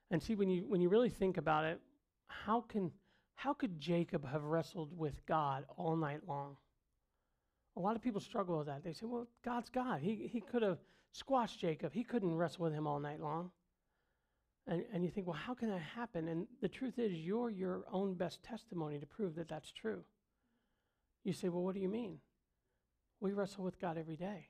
And 0.10 0.22
see, 0.22 0.36
when 0.36 0.50
you, 0.50 0.66
when 0.68 0.82
you 0.82 0.90
really 0.90 1.10
think 1.10 1.38
about 1.38 1.66
it, 1.66 1.80
how, 2.28 2.62
can, 2.62 2.92
how 3.36 3.54
could 3.54 3.80
Jacob 3.80 4.26
have 4.28 4.44
wrestled 4.44 4.98
with 4.98 5.26
God 5.26 5.66
all 5.78 5.96
night 5.96 6.22
long? 6.28 6.58
A 7.78 7.80
lot 7.80 7.96
of 7.96 8.02
people 8.02 8.22
struggle 8.22 8.58
with 8.58 8.68
that. 8.68 8.84
They 8.84 8.94
say, 8.94 9.06
well, 9.06 9.28
God's 9.44 9.70
God. 9.70 10.02
He, 10.02 10.30
he 10.32 10.42
could 10.42 10.62
have 10.62 10.80
squashed 11.14 11.60
Jacob, 11.60 11.92
he 11.94 12.04
couldn't 12.04 12.36
wrestle 12.36 12.64
with 12.64 12.74
him 12.74 12.88
all 12.88 13.00
night 13.00 13.20
long. 13.20 13.52
And, 14.68 14.84
and 14.94 15.04
you 15.04 15.10
think, 15.10 15.28
well, 15.28 15.36
how 15.36 15.54
can 15.54 15.70
that 15.70 15.82
happen? 15.82 16.28
And 16.28 16.48
the 16.62 16.70
truth 16.70 17.00
is, 17.00 17.14
you're 17.14 17.50
your 17.50 17.84
own 17.92 18.14
best 18.14 18.44
testimony 18.44 19.00
to 19.00 19.06
prove 19.06 19.36
that 19.36 19.50
that's 19.50 19.72
true. 19.72 20.04
You 21.24 21.34
say, 21.34 21.50
well, 21.50 21.64
what 21.64 21.74
do 21.74 21.82
you 21.82 21.90
mean? 21.90 22.20
We 23.20 23.34
wrestle 23.34 23.64
with 23.64 23.80
God 23.80 23.98
every 23.98 24.16
day. 24.16 24.48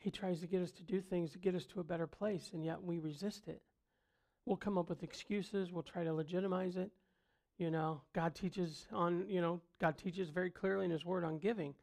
He 0.00 0.10
tries 0.10 0.40
to 0.40 0.46
get 0.46 0.62
us 0.62 0.72
to 0.72 0.82
do 0.82 1.00
things 1.00 1.30
to 1.32 1.38
get 1.38 1.54
us 1.54 1.66
to 1.66 1.80
a 1.80 1.84
better 1.84 2.06
place, 2.06 2.50
and 2.54 2.64
yet 2.64 2.82
we 2.82 2.98
resist 2.98 3.48
it. 3.48 3.60
We'll 4.46 4.56
come 4.56 4.78
up 4.78 4.88
with 4.88 5.02
excuses, 5.02 5.70
we'll 5.70 5.82
try 5.82 6.04
to 6.04 6.12
legitimize 6.12 6.76
it. 6.76 6.90
You 7.58 7.70
know, 7.70 8.00
God 8.14 8.34
teaches 8.34 8.86
on, 8.90 9.26
you 9.28 9.42
know, 9.42 9.60
God 9.78 9.98
teaches 9.98 10.30
very 10.30 10.48
clearly 10.50 10.86
in 10.86 10.90
His 10.90 11.04
Word 11.04 11.22
on 11.22 11.38
giving, 11.38 11.74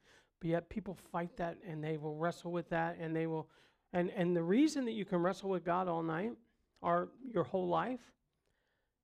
but 0.42 0.50
yet 0.50 0.68
people 0.68 0.98
fight 1.12 1.38
that 1.38 1.58
and 1.68 1.84
they 1.84 1.98
will 1.98 2.16
wrestle 2.16 2.52
with 2.52 2.68
that 2.70 2.98
and 3.00 3.16
they 3.16 3.28
will. 3.28 3.48
And, 3.94 4.10
and 4.16 4.36
the 4.36 4.44
reason 4.44 4.86
that 4.86 4.94
you 4.94 5.06
can 5.06 5.20
wrestle 5.20 5.52
with 5.52 5.64
God 5.64 5.88
all 5.88 6.02
night 6.02 6.32
or 6.82 7.10
your 7.32 7.44
whole 7.44 7.68
life 7.68 8.02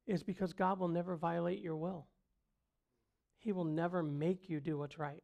is 0.08 0.24
because 0.24 0.54
God 0.54 0.80
will 0.80 0.88
never 0.88 1.16
violate 1.16 1.62
your 1.62 1.76
will. 1.76 2.08
He 3.38 3.52
will 3.52 3.66
never 3.66 4.02
make 4.02 4.50
you 4.50 4.60
do 4.60 4.80
what's 4.80 4.98
right. 4.98 5.22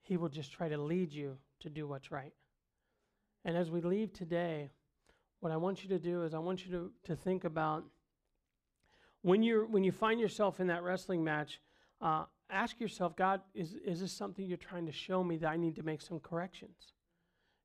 He 0.00 0.16
will 0.16 0.30
just 0.30 0.52
try 0.52 0.70
to 0.70 0.78
lead 0.78 1.12
you 1.12 1.36
to 1.60 1.68
do 1.68 1.86
what's 1.86 2.10
right. 2.10 2.32
And 3.44 3.56
as 3.56 3.70
we 3.70 3.80
leave 3.80 4.12
today, 4.12 4.70
what 5.40 5.52
I 5.52 5.56
want 5.56 5.82
you 5.82 5.88
to 5.90 5.98
do 5.98 6.24
is 6.24 6.34
I 6.34 6.38
want 6.38 6.66
you 6.66 6.72
to, 6.72 6.90
to 7.04 7.16
think 7.16 7.44
about 7.44 7.84
when, 9.22 9.42
you're, 9.42 9.66
when 9.66 9.84
you 9.84 9.92
find 9.92 10.20
yourself 10.20 10.60
in 10.60 10.66
that 10.68 10.82
wrestling 10.82 11.22
match, 11.22 11.60
uh, 12.00 12.24
ask 12.50 12.80
yourself, 12.80 13.16
God, 13.16 13.40
is, 13.54 13.74
is 13.84 14.00
this 14.00 14.12
something 14.12 14.44
you're 14.46 14.56
trying 14.56 14.86
to 14.86 14.92
show 14.92 15.22
me 15.22 15.36
that 15.38 15.48
I 15.48 15.56
need 15.56 15.76
to 15.76 15.82
make 15.82 16.00
some 16.00 16.20
corrections? 16.20 16.92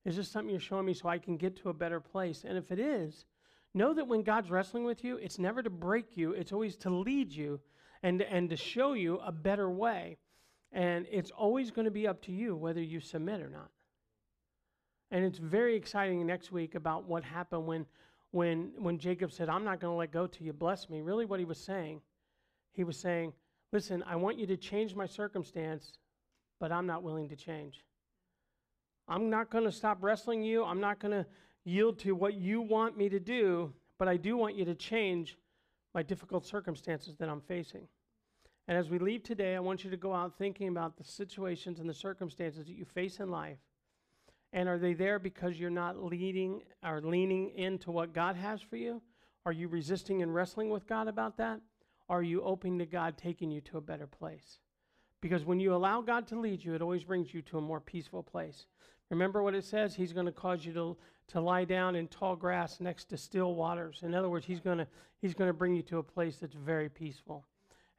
Is 0.06 0.18
this 0.18 0.30
something 0.30 0.50
you're 0.50 0.60
showing 0.60 0.86
me 0.86 0.94
so 0.94 1.08
I 1.08 1.18
can 1.18 1.38
get 1.38 1.56
to 1.58 1.70
a 1.70 1.74
better 1.74 2.00
place? 2.00 2.44
And 2.48 2.58
if 2.58 2.72
it 2.72 2.80
is, 2.80 3.26
know 3.74 3.94
that 3.94 4.08
when 4.08 4.24
God's 4.24 4.52
wrestling 4.52 4.84
with 4.84 5.04
you, 5.04 5.18
it's 5.18 5.40
never 5.40 5.64
to 5.64 5.70
break 5.70 6.18
you, 6.18 6.34
it's 6.34 6.52
always 6.52 6.76
to 6.78 6.90
lead 6.90 7.32
you 7.32 7.60
and, 8.02 8.22
and 8.22 8.50
to 8.50 8.58
show 8.58 8.94
you 8.94 9.20
a 9.20 9.32
better 9.32 9.70
way. 9.70 10.18
And 10.72 11.06
it's 11.12 11.32
always 11.32 11.72
going 11.72 11.86
to 11.86 11.92
be 11.92 12.08
up 12.08 12.22
to 12.24 12.32
you 12.32 12.56
whether 12.56 12.82
you 12.82 13.00
submit 13.00 13.42
or 13.42 13.50
not. 13.50 13.70
And 15.14 15.24
it's 15.24 15.38
very 15.38 15.76
exciting 15.76 16.26
next 16.26 16.52
week 16.52 16.74
about 16.74 17.08
what 17.08 17.24
happened 17.24 17.68
when, 17.68 17.86
when, 18.32 18.72
when 18.80 18.98
Jacob 18.98 19.32
said, 19.32 19.48
I'm 19.48 19.64
not 19.64 19.80
going 19.80 19.94
to 19.94 19.96
let 19.96 20.12
go 20.12 20.26
till 20.26 20.44
you 20.44 20.54
bless 20.54 20.90
me. 20.90 21.02
Really, 21.02 21.26
what 21.26 21.38
he 21.38 21.46
was 21.46 21.60
saying, 21.60 22.02
he 22.72 22.84
was 22.84 22.98
saying, 22.98 23.32
Listen, 23.72 24.04
I 24.08 24.16
want 24.16 24.40
you 24.40 24.48
to 24.48 24.58
change 24.58 24.96
my 24.96 25.06
circumstance, 25.06 25.94
but 26.60 26.72
I'm 26.72 26.88
not 26.88 27.04
willing 27.04 27.30
to 27.30 27.36
change. 27.36 27.84
I'm 29.08 29.30
not 29.30 29.52
going 29.52 29.66
to 29.66 29.72
stop 29.72 30.00
wrestling 30.02 30.44
you. 30.44 30.64
I'm 30.64 30.80
not 30.80 31.00
going 31.00 31.12
to 31.12 31.26
yield 31.64 32.00
to 32.00 32.14
what 32.14 32.34
you 32.34 32.62
want 32.62 32.98
me 32.98 33.08
to 33.10 33.20
do, 33.20 33.72
but 34.00 34.08
I 34.08 34.18
do 34.18 34.36
want 34.36 34.56
you 34.56 34.66
to 34.66 34.76
change 34.76 35.38
my 35.94 36.02
difficult 36.02 36.46
circumstances 36.46 37.16
that 37.18 37.30
I'm 37.30 37.42
facing. 37.42 37.88
And 38.68 38.78
as 38.78 38.90
we 38.90 38.98
leave 38.98 39.22
today, 39.22 39.56
I 39.56 39.60
want 39.60 39.84
you 39.84 39.92
to 39.92 39.98
go 39.98 40.14
out 40.14 40.38
thinking 40.40 40.70
about 40.70 40.98
the 40.98 41.04
situations 41.04 41.80
and 41.80 41.88
the 41.88 41.94
circumstances 41.94 42.66
that 42.66 42.74
you 42.74 42.86
face 42.86 43.20
in 43.20 43.30
life. 43.30 43.60
And 44.54 44.70
are 44.70 44.78
they 44.78 44.94
there 44.94 45.20
because 45.20 45.60
you're 45.60 45.70
not 45.70 46.02
leading 46.02 46.62
or 46.86 47.02
leaning 47.02 47.50
into 47.56 47.92
what 47.92 48.14
God 48.14 48.36
has 48.36 48.62
for 48.62 48.78
you? 48.78 49.02
Are 49.46 49.52
you 49.52 49.68
resisting 49.68 50.22
and 50.22 50.34
wrestling 50.34 50.70
with 50.70 50.88
God 50.88 51.08
about 51.08 51.38
that? 51.38 51.60
Are 52.08 52.24
you 52.24 52.42
open 52.44 52.80
to 52.80 52.86
God 52.86 53.18
taking 53.18 53.52
you 53.52 53.60
to 53.62 53.78
a 53.78 53.82
better 53.82 54.08
place? 54.08 54.60
Because 55.22 55.44
when 55.44 55.60
you 55.60 55.74
allow 55.74 56.02
God 56.02 56.28
to 56.28 56.40
lead 56.40 56.64
you, 56.64 56.76
it 56.76 56.82
always 56.82 57.04
brings 57.04 57.34
you 57.34 57.42
to 57.44 57.58
a 57.58 57.62
more 57.62 57.82
peaceful 57.82 58.24
place. 58.24 58.68
Remember 59.10 59.44
what 59.44 59.56
it 59.56 59.66
says? 59.66 59.96
He's 59.96 60.14
going 60.14 60.26
to 60.26 60.32
cause 60.32 60.66
you 60.66 60.74
to, 60.74 60.98
to 61.30 61.42
lie 61.42 61.66
down 61.66 61.96
in 61.96 62.08
tall 62.08 62.36
grass 62.36 62.80
next 62.80 63.06
to 63.10 63.18
still 63.18 63.56
waters. 63.56 64.00
In 64.04 64.14
other 64.14 64.30
words, 64.30 64.46
he's 64.46 64.60
going 64.60 64.78
to, 64.78 64.88
he's 65.20 65.34
going 65.34 65.50
to 65.50 65.54
bring 65.54 65.76
you 65.76 65.82
to 65.84 65.98
a 65.98 66.04
place 66.04 66.38
that's 66.38 66.56
very 66.56 66.90
peaceful. 66.90 67.46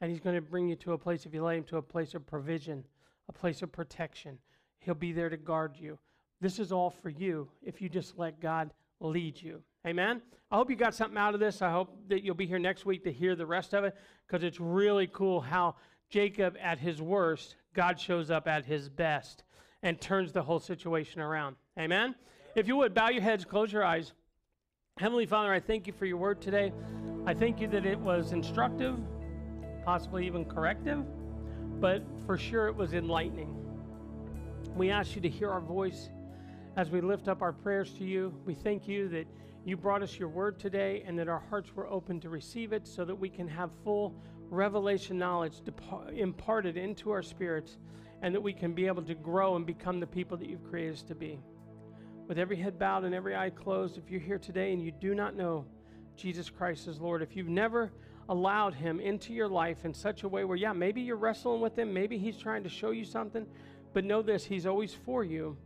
And 0.01 0.11
He's 0.11 0.21
going 0.21 0.37
to 0.37 0.43
bring 0.43 0.69
you 0.69 0.77
to 0.77 0.93
a 0.93 0.99
place, 0.99 1.25
if 1.25 1.33
you 1.33 1.43
let 1.43 1.57
Him, 1.57 1.65
to 1.65 1.79
a 1.79 1.83
place 1.83 2.15
of 2.15 2.27
provision, 2.27 2.85
a 3.29 3.33
place 3.33 3.63
of 3.63 3.73
protection. 3.73 4.39
He'll 4.81 4.95
be 4.95 5.13
there 5.13 5.31
to 5.31 5.37
guard 5.37 5.77
you. 5.79 5.99
This 6.45 6.59
is 6.59 6.73
all 6.73 6.91
for 6.91 7.09
you 7.09 7.49
if 7.63 7.81
you 7.81 7.89
just 7.89 8.19
let 8.19 8.39
God 8.39 8.75
lead 9.01 9.41
you. 9.41 9.63
Amen? 9.87 10.21
I 10.51 10.57
hope 10.57 10.69
you 10.69 10.77
got 10.77 10.95
something 10.95 11.17
out 11.17 11.33
of 11.33 11.41
this. 11.41 11.63
I 11.63 11.71
hope 11.71 11.97
that 12.09 12.23
you'll 12.23 12.35
be 12.35 12.45
here 12.45 12.59
next 12.59 12.85
week 12.85 13.03
to 13.05 13.11
hear 13.11 13.35
the 13.35 13.47
rest 13.47 13.73
of 13.73 13.83
it 13.85 13.97
because 14.27 14.45
it's 14.45 14.61
really 14.61 15.07
cool 15.07 15.41
how 15.41 15.77
Jacob, 16.11 16.55
at 16.63 16.79
his 16.79 17.01
worst, 17.01 17.57
God 17.73 17.99
shows 17.99 18.31
up 18.31 18.47
at 18.47 18.67
his 18.67 18.91
best 18.91 19.45
and 19.83 19.99
turns 19.99 20.33
the 20.33 20.43
whole 20.43 20.61
situation 20.61 21.23
around. 21.23 21.57
Amen? 21.79 22.15
If 22.55 22.69
you 22.69 22.77
would, 22.77 22.93
bow 22.93 23.09
your 23.09 23.23
heads, 23.23 23.47
close 23.47 23.73
your 23.73 23.83
eyes. 23.83 24.13
Heavenly 24.99 25.25
Father, 25.25 25.51
I 25.51 25.61
thank 25.61 25.87
you 25.87 25.95
for 25.95 26.05
your 26.05 26.19
word 26.19 26.43
today. 26.43 26.75
I 27.25 27.33
thank 27.33 27.59
you 27.59 27.69
that 27.69 27.87
it 27.87 27.99
was 27.99 28.33
instructive 28.33 28.99
possibly 29.83 30.27
even 30.27 30.45
corrective, 30.45 31.07
but 31.81 32.03
for 32.27 32.37
sure 32.37 32.69
it 32.69 32.77
was 32.77 32.93
enlightening. 32.93 33.65
We 34.77 34.91
ask 34.91 35.15
you 35.15 35.23
to 35.23 35.29
hear 35.31 35.51
our 35.51 35.61
voice 35.61 36.11
as 36.77 36.91
we 36.91 37.01
lift 37.01 37.29
up 37.29 37.43
our 37.43 37.53
prayers 37.53 37.93
to 37.93 38.05
you. 38.05 38.35
We 38.45 38.55
thank 38.55 38.89
you 38.89 39.09
that 39.11 39.27
you 39.65 39.77
brought 39.77 40.03
us 40.03 40.19
your 40.19 40.29
word 40.29 40.59
today 40.59 41.05
and 41.07 41.19
that 41.19 41.29
our 41.29 41.43
hearts 41.49 41.75
were 41.75 41.87
open 41.89 42.21
to 42.21 42.29
receive 42.29 42.73
it 42.73 42.87
so 42.87 43.05
that 43.05 43.15
we 43.15 43.29
can 43.29 43.49
have 43.49 43.71
full 43.85 44.15
revelation 44.51 45.17
knowledge 45.17 45.55
imparted 46.15 46.77
into 46.77 47.11
our 47.11 47.23
spirits 47.23 47.79
and 48.23 48.35
that 48.35 48.41
we 48.41 48.53
can 48.53 48.73
be 48.73 48.87
able 48.87 49.03
to 49.03 49.15
grow 49.15 49.57
and 49.57 49.67
become 49.67 50.01
the 50.01 50.07
people 50.07 50.37
that 50.37 50.49
you've 50.49 50.65
created 50.65 50.95
us 50.95 51.03
to 51.03 51.15
be. 51.15 51.41
With 52.27 52.39
every 52.39 52.57
head 52.57 52.79
bowed 52.79 53.05
and 53.05 53.15
every 53.15 53.37
eye 53.37 53.51
closed, 53.51 53.99
if 53.99 54.11
you're 54.11 54.21
here 54.21 54.39
today 54.39 54.73
and 54.73 54.83
you 54.83 54.91
do 54.91 55.15
not 55.15 55.37
know 55.37 55.67
Jesus 56.17 56.51
Christ 56.51 56.89
as 56.89 57.01
Lord, 57.01 57.23
if 57.23 57.37
you've 57.37 57.49
never 57.49 57.93
allowed 58.29 58.75
him 58.75 59.01
into 59.01 59.33
your 59.35 59.49
life 59.49 59.85
in 59.85 59.93
such 59.93 60.23
a 60.23 60.29
way 60.29 60.45
where, 60.45 60.57
yeah, 60.57 60.73
maybe 60.73 61.03
you're 61.03 61.17
wrestling 61.17 61.61
with 61.61 61.79
him, 61.79 61.93
maybe 61.93 62.17
he's 62.17 62.39
trying 62.39 62.63
to 62.63 62.69
show 62.71 62.91
you 62.91 63.05
something, 63.05 63.47
but 63.93 64.05
know 64.05 64.23
this 64.23 64.45
he's 64.45 64.67
always 64.67 64.95
for 64.95 65.23
you. 65.23 65.57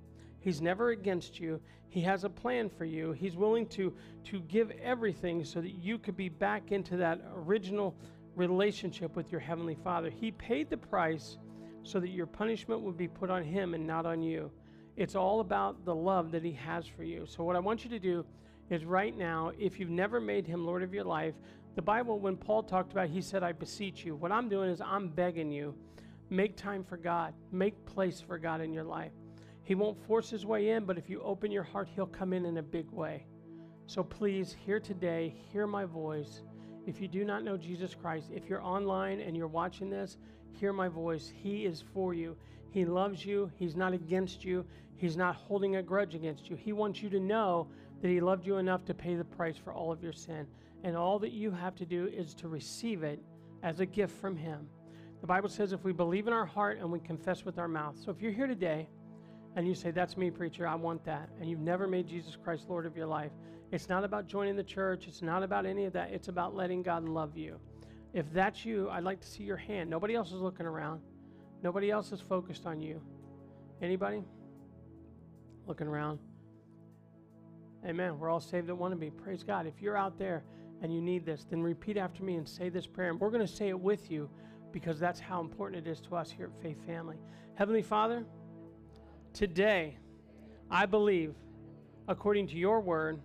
He's 0.41 0.61
never 0.61 0.91
against 0.91 1.41
you. 1.41 1.61
He 1.89 2.01
has 2.03 2.25
a 2.25 2.29
plan 2.29 2.69
for 2.69 2.85
you. 2.85 3.13
He's 3.13 3.37
willing 3.37 3.67
to, 3.69 3.95
to 4.25 4.41
give 4.41 4.71
everything 4.83 5.45
so 5.45 5.61
that 5.61 5.73
you 5.73 5.99
could 5.99 6.17
be 6.17 6.29
back 6.29 6.71
into 6.71 6.97
that 6.99 7.21
original 7.35 7.97
relationship 8.37 9.17
with 9.17 9.33
your 9.33 9.41
Heavenly 9.41 9.77
Father. 9.83 10.11
He 10.11 10.31
paid 10.31 10.71
the 10.71 10.77
price 10.77 11.39
so 11.83 11.99
that 12.01 12.11
your 12.11 12.27
punishment 12.27 12.83
would 12.83 12.97
be 12.97 13.09
put 13.09 13.31
on 13.31 13.43
Him 13.43 13.75
and 13.75 13.87
not 13.87 14.07
on 14.07 14.23
you. 14.23 14.51
It's 14.97 15.15
all 15.15 15.41
about 15.41 15.85
the 15.85 15.95
love 15.95 16.31
that 16.33 16.45
He 16.45 16.53
has 16.53 16.87
for 16.87 17.03
you. 17.03 17.25
So, 17.27 17.43
what 17.45 17.57
I 17.57 17.61
want 17.61 17.85
you 17.85 17.91
to 17.91 17.99
do 17.99 18.25
is 18.69 18.85
right 18.85 19.17
now, 19.17 19.53
if 19.59 19.81
you've 19.81 19.91
never 19.91 20.21
made 20.21 20.47
Him 20.47 20.67
Lord 20.67 20.83
of 20.83 20.93
your 20.93 21.05
life, 21.05 21.35
the 21.75 21.83
Bible, 21.83 22.19
when 22.19 22.37
Paul 22.37 22.65
talked 22.65 22.93
about, 22.93 23.07
it, 23.07 23.13
he 23.13 23.23
said, 23.23 23.43
I 23.43 23.53
beseech 23.53 24.05
you. 24.05 24.17
What 24.17 24.33
I'm 24.33 24.49
doing 24.49 24.69
is 24.69 24.81
I'm 24.81 25.09
begging 25.09 25.51
you, 25.51 25.75
make 26.29 26.57
time 26.57 26.83
for 26.83 26.97
God, 26.97 27.35
make 27.53 27.87
place 27.87 28.21
for 28.21 28.37
God 28.37 28.61
in 28.61 28.73
your 28.73 28.85
life. 28.85 29.13
He 29.69 29.75
won't 29.75 30.03
force 30.07 30.31
his 30.31 30.47
way 30.47 30.71
in, 30.71 30.87
but 30.87 30.97
if 30.97 31.11
you 31.11 31.21
open 31.21 31.51
your 31.51 31.63
heart, 31.63 31.91
he'll 31.95 32.07
come 32.07 32.33
in 32.33 32.47
in 32.47 32.57
a 32.57 32.63
big 32.63 32.91
way. 32.91 33.27
So 33.85 34.03
please, 34.03 34.57
here 34.65 34.81
today, 34.81 35.35
hear 35.53 35.67
my 35.67 35.85
voice. 35.85 36.41
If 36.87 37.03
you 37.03 37.07
do 37.07 37.23
not 37.23 37.45
know 37.45 37.59
Jesus 37.59 37.95
Christ, 37.95 38.31
if 38.35 38.49
you're 38.49 38.63
online 38.63 39.21
and 39.21 39.37
you're 39.37 39.47
watching 39.47 39.91
this, 39.91 40.17
hear 40.53 40.73
my 40.73 40.89
voice. 40.89 41.31
He 41.43 41.67
is 41.67 41.85
for 41.93 42.15
you. 42.15 42.35
He 42.71 42.87
loves 42.87 43.27
you. 43.27 43.51
He's 43.57 43.77
not 43.77 43.93
against 43.93 44.43
you. 44.43 44.65
He's 44.97 45.19
not 45.19 45.37
holding 45.37 45.77
a 45.77 45.83
grudge 45.83 46.15
against 46.15 46.49
you. 46.49 46.57
He 46.57 46.73
wants 46.73 47.03
you 47.03 47.11
to 47.11 47.21
know 47.21 47.69
that 48.01 48.09
He 48.09 48.23
loved 48.23 48.47
you 48.47 48.57
enough 48.57 48.87
to 48.87 48.95
pay 48.95 49.17
the 49.17 49.25
price 49.25 49.59
for 49.59 49.75
all 49.75 49.93
of 49.93 50.03
your 50.03 50.15
sin 50.15 50.47
and 50.83 50.97
all 50.97 51.19
that 51.19 51.33
you 51.33 51.51
have 51.51 51.75
to 51.75 51.85
do 51.85 52.07
is 52.07 52.33
to 52.37 52.49
receive 52.49 53.03
it 53.03 53.23
as 53.63 53.81
a 53.81 53.87
gift 53.87 54.19
from 54.19 54.35
Him. 54.35 54.67
The 55.21 55.27
Bible 55.27 55.51
says 55.51 55.73
if 55.73 55.85
we 55.85 55.93
believe 55.93 56.27
in 56.27 56.33
our 56.33 56.47
heart 56.47 56.79
and 56.79 56.91
we 56.91 57.01
confess 57.01 57.45
with 57.45 57.59
our 57.59 57.69
mouth. 57.69 57.99
So 58.03 58.11
if 58.11 58.23
you're 58.23 58.33
here 58.33 58.47
today 58.47 58.89
and 59.57 59.67
you 59.67 59.75
say, 59.75 59.91
That's 59.91 60.17
me, 60.17 60.31
preacher, 60.31 60.67
I 60.67 60.75
want 60.75 61.05
that, 61.05 61.29
and 61.41 61.49
you've 61.49 61.61
never 61.61 61.87
made 61.87 62.07
Jesus 62.07 62.37
Christ 62.37 62.67
Lord 62.69 62.87
of 62.87 62.97
your 62.97 63.07
life, 63.07 63.33
it's 63.71 63.89
not 63.89 64.05
about 64.05 64.27
joining 64.27 64.57
the 64.57 64.65
church, 64.65 65.07
it's 65.07 65.23
not 65.23 65.43
about 65.43 65.67
any 65.67 65.85
of 65.85 65.93
that, 65.93 66.11
it's 66.13 66.29
about 66.29 66.55
letting 66.55 66.83
God 66.83 67.09
love 67.09 67.37
you. 67.37 67.59
If 68.15 68.33
that's 68.33 68.65
you, 68.65 68.89
I'd 68.91 69.05
like 69.05 69.21
to 69.21 69.27
see 69.27 69.43
your 69.43 69.57
hand. 69.57 69.91
Nobody 69.91 70.15
else 70.15 70.29
is 70.29 70.41
looking 70.41 70.67
around, 70.67 71.01
nobody 71.63 71.91
else 71.91 72.13
is 72.13 72.21
focused 72.21 72.67
on 72.67 72.81
you. 72.81 73.03
Anybody? 73.81 74.25
Looking 75.67 75.87
around. 75.87 76.19
Amen. 77.87 78.19
We're 78.19 78.31
all 78.31 78.41
saved 78.41 78.67
that 78.67 78.75
want 78.75 78.93
to 78.93 78.97
be. 78.97 79.11
Praise 79.11 79.45
God. 79.45 79.67
If 79.67 79.81
you're 79.81 79.97
out 79.97 80.19
there, 80.19 80.43
and 80.83 80.95
you 80.95 81.01
need 81.01 81.27
this, 81.27 81.45
then 81.49 81.63
repeat 81.63 81.97
after 81.97 82.23
me 82.23 82.37
and 82.37 82.49
say 82.49 82.69
this 82.69 82.87
prayer. 82.87 83.11
And 83.11 83.21
we're 83.21 83.31
going 83.31 83.47
to 83.47 83.53
say 83.53 83.69
it 83.69 83.79
with 83.79 84.11
you 84.11 84.29
because 84.73 84.99
that's 84.99 85.19
how 85.19 85.41
important 85.41 85.87
it 85.87 85.91
is 85.91 86.01
to 86.03 86.17
us 86.17 86.31
here 86.31 86.51
at 86.55 86.63
Faith 86.63 86.85
Family. 86.87 87.17
Heavenly 87.55 87.83
Father, 87.83 88.25
today 89.39 89.97
I 90.69 90.85
believe, 90.85 91.33
according 92.09 92.49
to 92.49 92.57
your 92.57 92.81
word, 92.81 93.21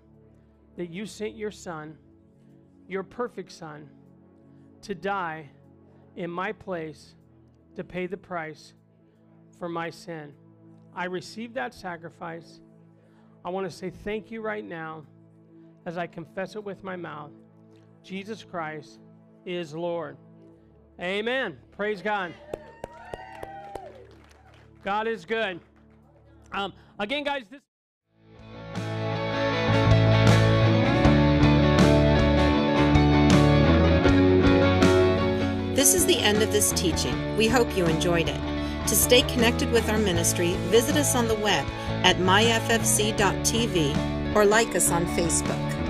that 0.78 0.92
you 0.92 1.08
sent 1.08 1.36
your 1.36 1.50
Son, 1.50 1.98
your 2.88 3.02
perfect 3.02 3.52
Son, 3.52 3.90
to 4.84 4.94
die 4.94 5.50
in 6.16 6.30
my 6.30 6.52
place 6.52 7.16
to 7.76 7.84
pay 7.84 8.06
the 8.06 8.16
price 8.16 8.76
for 9.58 9.68
my 9.68 9.90
sin. 9.90 10.34
I 10.96 11.06
received 11.06 11.56
that 11.56 11.74
sacrifice. 11.74 12.60
I 13.44 13.50
want 13.50 13.68
to 13.68 13.76
say 13.76 13.90
thank 13.90 14.30
you 14.30 14.42
right 14.42 14.64
now 14.64 15.06
as 15.88 15.98
I 15.98 16.06
confess 16.06 16.56
it 16.56 16.64
with 16.64 16.84
my 16.84 16.96
mouth. 16.96 17.32
Jesus 18.04 18.44
Christ 18.44 19.00
is 19.48 19.74
Lord. 19.74 20.18
Amen. 21.02 21.58
Praise 21.72 22.04
God. 22.04 22.36
God 24.84 25.08
is 25.08 25.26
good. 25.26 25.60
Again, 27.00 27.24
guys, 27.24 27.50
this. 27.50 27.62
This 35.76 35.96
is 35.96 36.06
the 36.06 36.20
end 36.20 36.42
of 36.44 36.52
this 36.52 36.72
teaching. 36.74 37.36
We 37.36 37.48
hope 37.48 37.76
you 37.76 37.86
enjoyed 37.86 38.30
it. 38.30 38.40
To 38.88 38.96
stay 38.96 39.24
connected 39.24 39.72
with 39.72 39.90
our 39.90 39.98
ministry, 39.98 40.54
visit 40.70 40.96
us 40.96 41.16
on 41.16 41.28
the 41.28 41.36
web 41.36 41.66
at 42.06 42.18
myffc.tv 42.18 43.96
or 44.36 44.46
like 44.46 44.76
us 44.76 44.92
on 44.92 45.06
Facebook. 45.08 45.83